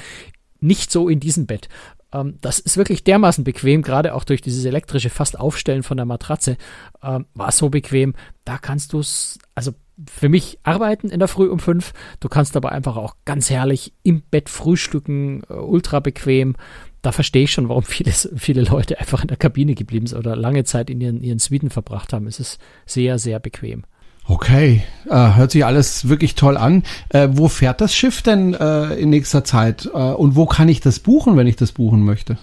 Nicht 0.60 0.92
so 0.92 1.08
in 1.08 1.18
diesem 1.18 1.46
Bett. 1.46 1.68
Ähm, 2.12 2.38
das 2.40 2.58
ist 2.58 2.76
wirklich 2.76 3.04
dermaßen 3.04 3.44
bequem, 3.44 3.82
gerade 3.82 4.14
auch 4.14 4.24
durch 4.24 4.40
dieses 4.40 4.64
elektrische 4.64 5.10
fast 5.10 5.38
Aufstellen 5.38 5.82
von 5.82 5.96
der 5.96 6.06
Matratze. 6.06 6.56
Ähm, 7.02 7.26
war 7.34 7.52
so 7.52 7.70
bequem. 7.70 8.14
Da 8.44 8.58
kannst 8.58 8.92
du 8.92 9.00
es, 9.00 9.38
also 9.54 9.72
für 10.08 10.28
mich 10.28 10.58
arbeiten 10.62 11.08
in 11.10 11.18
der 11.18 11.28
Früh 11.28 11.48
um 11.48 11.58
fünf. 11.58 11.92
Du 12.20 12.28
kannst 12.28 12.56
aber 12.56 12.72
einfach 12.72 12.96
auch 12.96 13.16
ganz 13.24 13.50
herrlich 13.50 13.92
im 14.02 14.22
Bett 14.22 14.48
frühstücken, 14.48 15.42
äh, 15.48 15.54
ultra 15.54 16.00
bequem. 16.00 16.56
Da 17.02 17.12
verstehe 17.12 17.44
ich 17.44 17.52
schon, 17.52 17.68
warum 17.68 17.82
viele, 17.82 18.12
viele 18.12 18.62
Leute 18.62 18.98
einfach 19.00 19.22
in 19.22 19.28
der 19.28 19.36
Kabine 19.36 19.74
geblieben 19.74 20.06
sind 20.06 20.18
oder 20.18 20.36
lange 20.36 20.64
Zeit 20.64 20.88
in 20.88 21.00
ihren, 21.00 21.22
ihren 21.22 21.40
Suiten 21.40 21.70
verbracht 21.70 22.12
haben. 22.12 22.26
Es 22.26 22.38
ist 22.38 22.60
sehr, 22.86 23.18
sehr 23.18 23.40
bequem. 23.40 23.84
Okay, 24.28 24.82
äh, 25.10 25.34
hört 25.34 25.50
sich 25.50 25.64
alles 25.64 26.08
wirklich 26.08 26.34
toll 26.36 26.56
an. 26.56 26.84
Äh, 27.08 27.28
wo 27.32 27.48
fährt 27.48 27.80
das 27.80 27.94
Schiff 27.94 28.22
denn 28.22 28.54
äh, 28.54 28.94
in 28.94 29.10
nächster 29.10 29.44
Zeit? 29.44 29.86
Äh, 29.92 29.96
und 29.98 30.36
wo 30.36 30.46
kann 30.46 30.68
ich 30.68 30.80
das 30.80 31.00
buchen, 31.00 31.36
wenn 31.36 31.46
ich 31.46 31.56
das 31.56 31.72
buchen 31.72 32.02
möchte? 32.04 32.38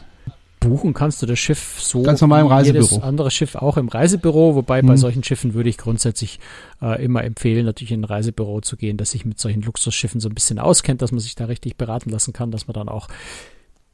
buchen 0.62 0.94
kannst 0.94 1.22
du 1.22 1.26
das 1.26 1.40
Schiff 1.40 1.78
so 1.80 2.04
Ganz 2.04 2.20
normal 2.20 2.42
im 2.42 2.50
wie 2.50 2.66
jedes 2.66 2.88
Reisebüro. 2.92 3.08
andere 3.08 3.32
Schiff 3.32 3.56
auch 3.56 3.78
im 3.78 3.88
Reisebüro, 3.88 4.56
wobei 4.56 4.82
bei 4.82 4.92
Mhm. 4.92 4.98
solchen 4.98 5.24
Schiffen 5.24 5.54
würde 5.54 5.70
ich 5.70 5.78
grundsätzlich 5.78 6.38
äh, 6.82 7.02
immer 7.02 7.24
empfehlen, 7.24 7.66
natürlich 7.66 7.94
in 7.94 8.02
ein 8.02 8.04
Reisebüro 8.04 8.60
zu 8.60 8.76
gehen, 8.76 8.98
das 8.98 9.12
sich 9.12 9.24
mit 9.24 9.40
solchen 9.40 9.62
Luxusschiffen 9.62 10.20
so 10.20 10.28
ein 10.28 10.36
bisschen 10.36 10.60
auskennt, 10.60 11.02
dass 11.02 11.14
man 11.14 11.22
sich 11.22 11.36
da 11.36 11.46
richtig 11.46 11.78
beraten 11.78 12.10
lassen 12.10 12.34
kann, 12.34 12.52
dass 12.52 12.68
man 12.68 12.74
dann 12.74 12.90
auch 12.90 13.08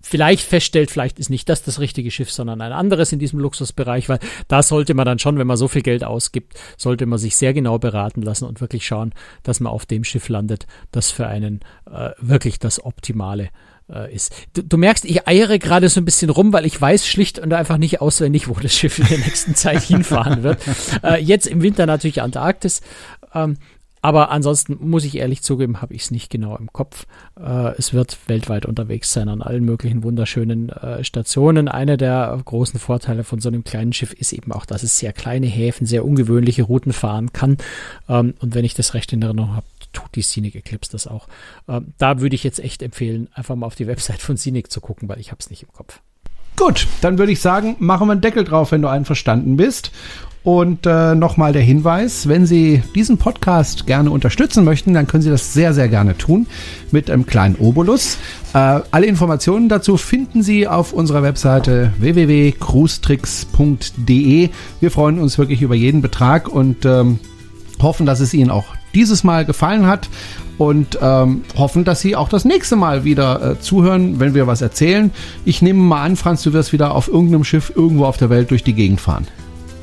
vielleicht 0.05 0.47
feststellt, 0.47 0.91
vielleicht 0.91 1.19
ist 1.19 1.29
nicht 1.29 1.49
das 1.49 1.63
das 1.63 1.79
richtige 1.79 2.11
Schiff, 2.11 2.31
sondern 2.31 2.61
ein 2.61 2.71
anderes 2.71 3.11
in 3.11 3.19
diesem 3.19 3.39
Luxusbereich, 3.39 4.07
weil 4.07 4.19
da 4.47 4.61
sollte 4.61 4.93
man 4.93 5.05
dann 5.05 5.19
schon, 5.19 5.39
wenn 5.39 5.47
man 5.47 5.57
so 5.57 5.67
viel 5.67 5.81
Geld 5.81 6.03
ausgibt, 6.03 6.53
sollte 6.77 7.05
man 7.07 7.17
sich 7.17 7.35
sehr 7.35 7.53
genau 7.53 7.79
beraten 7.79 8.21
lassen 8.21 8.45
und 8.45 8.61
wirklich 8.61 8.85
schauen, 8.85 9.13
dass 9.43 9.59
man 9.59 9.73
auf 9.73 9.85
dem 9.85 10.03
Schiff 10.03 10.29
landet, 10.29 10.67
das 10.91 11.09
für 11.09 11.27
einen 11.27 11.61
äh, 11.91 12.11
wirklich 12.19 12.59
das 12.59 12.83
Optimale 12.85 13.49
äh, 13.89 14.13
ist. 14.13 14.33
Du, 14.53 14.63
du 14.63 14.77
merkst, 14.77 15.05
ich 15.05 15.27
eiere 15.27 15.57
gerade 15.57 15.89
so 15.89 15.99
ein 15.99 16.05
bisschen 16.05 16.29
rum, 16.29 16.53
weil 16.53 16.65
ich 16.65 16.79
weiß 16.79 17.07
schlicht 17.07 17.39
und 17.39 17.51
einfach 17.53 17.77
nicht 17.77 17.99
auswendig, 17.99 18.47
wo 18.47 18.53
das 18.53 18.75
Schiff 18.75 18.99
in 18.99 19.07
der 19.07 19.17
nächsten 19.19 19.55
Zeit 19.55 19.81
hinfahren 19.81 20.43
wird. 20.43 20.59
Äh, 21.03 21.21
jetzt 21.21 21.47
im 21.47 21.61
Winter 21.61 21.85
natürlich 21.85 22.21
Antarktis. 22.21 22.81
Ähm, 23.33 23.57
aber 24.05 24.29
ansonsten 24.29 24.77
muss 24.87 25.03
ich 25.03 25.17
ehrlich 25.17 25.41
zugeben, 25.41 25.81
habe 25.81 25.95
ich 25.95 26.03
es 26.03 26.11
nicht 26.11 26.29
genau 26.29 26.55
im 26.57 26.71
Kopf. 26.71 27.07
Äh, 27.39 27.73
es 27.79 27.91
wird 27.91 28.19
weltweit 28.27 28.67
unterwegs 28.67 29.11
sein 29.11 29.29
an 29.29 29.41
allen 29.41 29.65
möglichen 29.65 30.03
wunderschönen 30.03 30.69
äh, 30.69 31.03
Stationen. 31.03 31.67
Einer 31.67 31.97
der 31.97 32.39
großen 32.45 32.79
Vorteile 32.79 33.23
von 33.23 33.39
so 33.39 33.49
einem 33.49 33.63
kleinen 33.63 33.93
Schiff 33.93 34.13
ist 34.13 34.31
eben 34.31 34.51
auch, 34.51 34.67
dass 34.67 34.83
es 34.83 34.99
sehr 34.99 35.11
kleine 35.11 35.47
Häfen, 35.47 35.87
sehr 35.87 36.05
ungewöhnliche 36.05 36.61
Routen 36.61 36.93
fahren 36.93 37.33
kann. 37.33 37.57
Ähm, 38.07 38.35
und 38.41 38.53
wenn 38.53 38.63
ich 38.63 38.75
das 38.75 38.93
recht 38.93 39.11
in 39.11 39.23
Erinnerung 39.23 39.55
habe, 39.55 39.65
tut 39.91 40.13
die 40.13 40.21
Scenic 40.21 40.53
Eclipse 40.53 40.91
das 40.91 41.07
auch. 41.07 41.27
Ähm, 41.67 41.95
da 41.97 42.21
würde 42.21 42.35
ich 42.35 42.43
jetzt 42.43 42.59
echt 42.59 42.83
empfehlen, 42.83 43.27
einfach 43.33 43.55
mal 43.55 43.65
auf 43.65 43.73
die 43.73 43.87
Website 43.87 44.21
von 44.21 44.37
Scenic 44.37 44.71
zu 44.71 44.81
gucken, 44.81 45.09
weil 45.09 45.19
ich 45.19 45.31
habe 45.31 45.39
es 45.39 45.49
nicht 45.49 45.63
im 45.63 45.73
Kopf. 45.73 45.99
Gut, 46.57 46.85
dann 47.01 47.17
würde 47.17 47.31
ich 47.31 47.41
sagen, 47.41 47.75
machen 47.79 48.07
wir 48.07 48.11
einen 48.11 48.21
Deckel 48.21 48.43
drauf, 48.43 48.71
wenn 48.71 48.83
du 48.83 48.87
einverstanden 48.87 49.57
bist. 49.57 49.89
Und 50.45 50.85
äh, 50.85 51.15
nochmal 51.15 51.51
der 51.53 51.63
Hinweis, 51.63 52.27
wenn 52.27 52.45
Sie 52.45 52.83
diesen 52.93 53.17
Podcast 53.17 53.87
gerne 53.87 54.11
unterstützen 54.11 54.63
möchten, 54.63 54.93
dann 54.93 55.07
können 55.07 55.23
Sie 55.23 55.31
das 55.31 55.55
sehr, 55.55 55.73
sehr 55.73 55.87
gerne 55.87 56.15
tun 56.15 56.45
mit 56.91 57.09
einem 57.09 57.25
kleinen 57.25 57.55
Obolus. 57.55 58.19
Äh, 58.53 58.81
alle 58.91 59.07
Informationen 59.07 59.69
dazu 59.69 59.97
finden 59.97 60.43
Sie 60.43 60.67
auf 60.67 60.93
unserer 60.93 61.23
Webseite 61.23 61.93
www.cruestricks.de. 61.97 64.49
Wir 64.79 64.91
freuen 64.91 65.19
uns 65.19 65.39
wirklich 65.39 65.63
über 65.63 65.73
jeden 65.73 66.03
Betrag 66.03 66.47
und 66.47 66.85
ähm, 66.85 67.17
hoffen, 67.81 68.05
dass 68.05 68.19
es 68.19 68.35
Ihnen 68.35 68.51
auch 68.51 68.65
dieses 68.93 69.23
Mal 69.23 69.45
gefallen 69.45 69.87
hat 69.87 70.09
und 70.59 70.99
ähm, 71.01 71.41
hoffen, 71.57 71.85
dass 71.85 72.01
Sie 72.01 72.15
auch 72.15 72.29
das 72.29 72.45
nächste 72.45 72.75
Mal 72.75 73.03
wieder 73.03 73.53
äh, 73.53 73.59
zuhören, 73.59 74.19
wenn 74.19 74.35
wir 74.35 74.45
was 74.45 74.61
erzählen. 74.61 75.09
Ich 75.43 75.63
nehme 75.63 75.79
mal 75.79 76.03
an, 76.03 76.15
Franz, 76.15 76.43
du 76.43 76.53
wirst 76.53 76.71
wieder 76.71 76.93
auf 76.93 77.07
irgendeinem 77.07 77.45
Schiff 77.45 77.73
irgendwo 77.75 78.05
auf 78.05 78.17
der 78.17 78.29
Welt 78.29 78.51
durch 78.51 78.63
die 78.63 78.73
Gegend 78.73 79.01
fahren. 79.01 79.25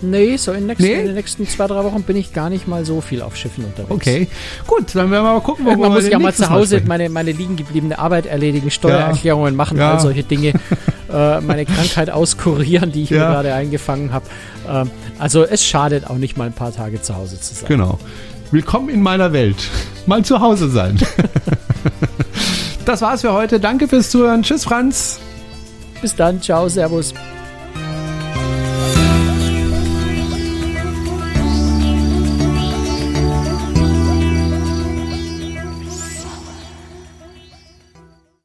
Nee, 0.02 0.36
so 0.36 0.50
in, 0.52 0.58
den 0.58 0.66
nächsten, 0.66 0.82
Nee? 0.84 0.94
in 1.00 1.06
den 1.06 1.14
nächsten 1.14 1.46
zwei, 1.48 1.66
drei 1.68 1.84
Wochen 1.84 2.02
bin 2.02 2.16
ich 2.16 2.32
gar 2.32 2.50
nicht 2.50 2.66
mal 2.66 2.84
so 2.84 3.00
viel 3.00 3.22
auf 3.22 3.36
Schiffen 3.36 3.64
unterwegs. 3.64 3.90
Okay, 3.90 4.26
gut, 4.66 4.94
dann 4.94 5.10
werden 5.10 5.24
wir 5.24 5.32
mal 5.34 5.40
gucken, 5.40 5.64
wo 5.64 5.70
Irgendwann 5.70 5.90
wir 5.92 5.94
muss 5.96 6.04
ich 6.06 6.12
ja 6.12 6.18
mal 6.18 6.34
zu 6.34 6.50
Hause 6.50 6.76
sprechen. 6.76 6.88
meine, 6.88 7.08
meine 7.08 7.32
liegen 7.32 7.56
gebliebene 7.56 7.98
Arbeit 7.98 8.26
erledigen, 8.26 8.70
Steuererklärungen 8.70 9.54
machen, 9.56 9.78
Ja. 9.78 9.92
all 9.92 10.00
solche 10.00 10.24
Dinge, 10.24 10.54
äh, 11.12 11.40
meine 11.40 11.64
Krankheit 11.66 12.10
auskurieren, 12.10 12.90
die 12.92 13.04
ich 13.04 13.10
Ja. 13.10 13.28
mir 13.28 13.34
gerade 13.34 13.54
eingefangen 13.54 14.12
habe. 14.12 14.26
Ähm, 14.68 14.90
also 15.18 15.44
es 15.44 15.64
schadet 15.64 16.08
auch 16.10 16.18
nicht 16.18 16.36
mal 16.36 16.46
ein 16.46 16.52
paar 16.52 16.74
Tage 16.74 17.00
zu 17.00 17.14
Hause 17.16 17.40
zu 17.40 17.54
sein. 17.54 17.68
Genau. 17.68 17.98
Willkommen 18.50 18.88
in 18.88 19.00
meiner 19.02 19.32
Welt. 19.32 19.56
Mal 20.06 20.24
zu 20.24 20.40
Hause 20.40 20.68
sein. 20.68 20.98
das 22.84 23.00
war's 23.02 23.20
für 23.22 23.32
heute. 23.32 23.60
Danke 23.60 23.88
fürs 23.88 24.10
Zuhören. 24.10 24.42
Tschüss, 24.42 24.64
Franz. 24.64 25.20
Bis 26.00 26.14
dann, 26.16 26.42
ciao, 26.42 26.68
servus. 26.68 27.14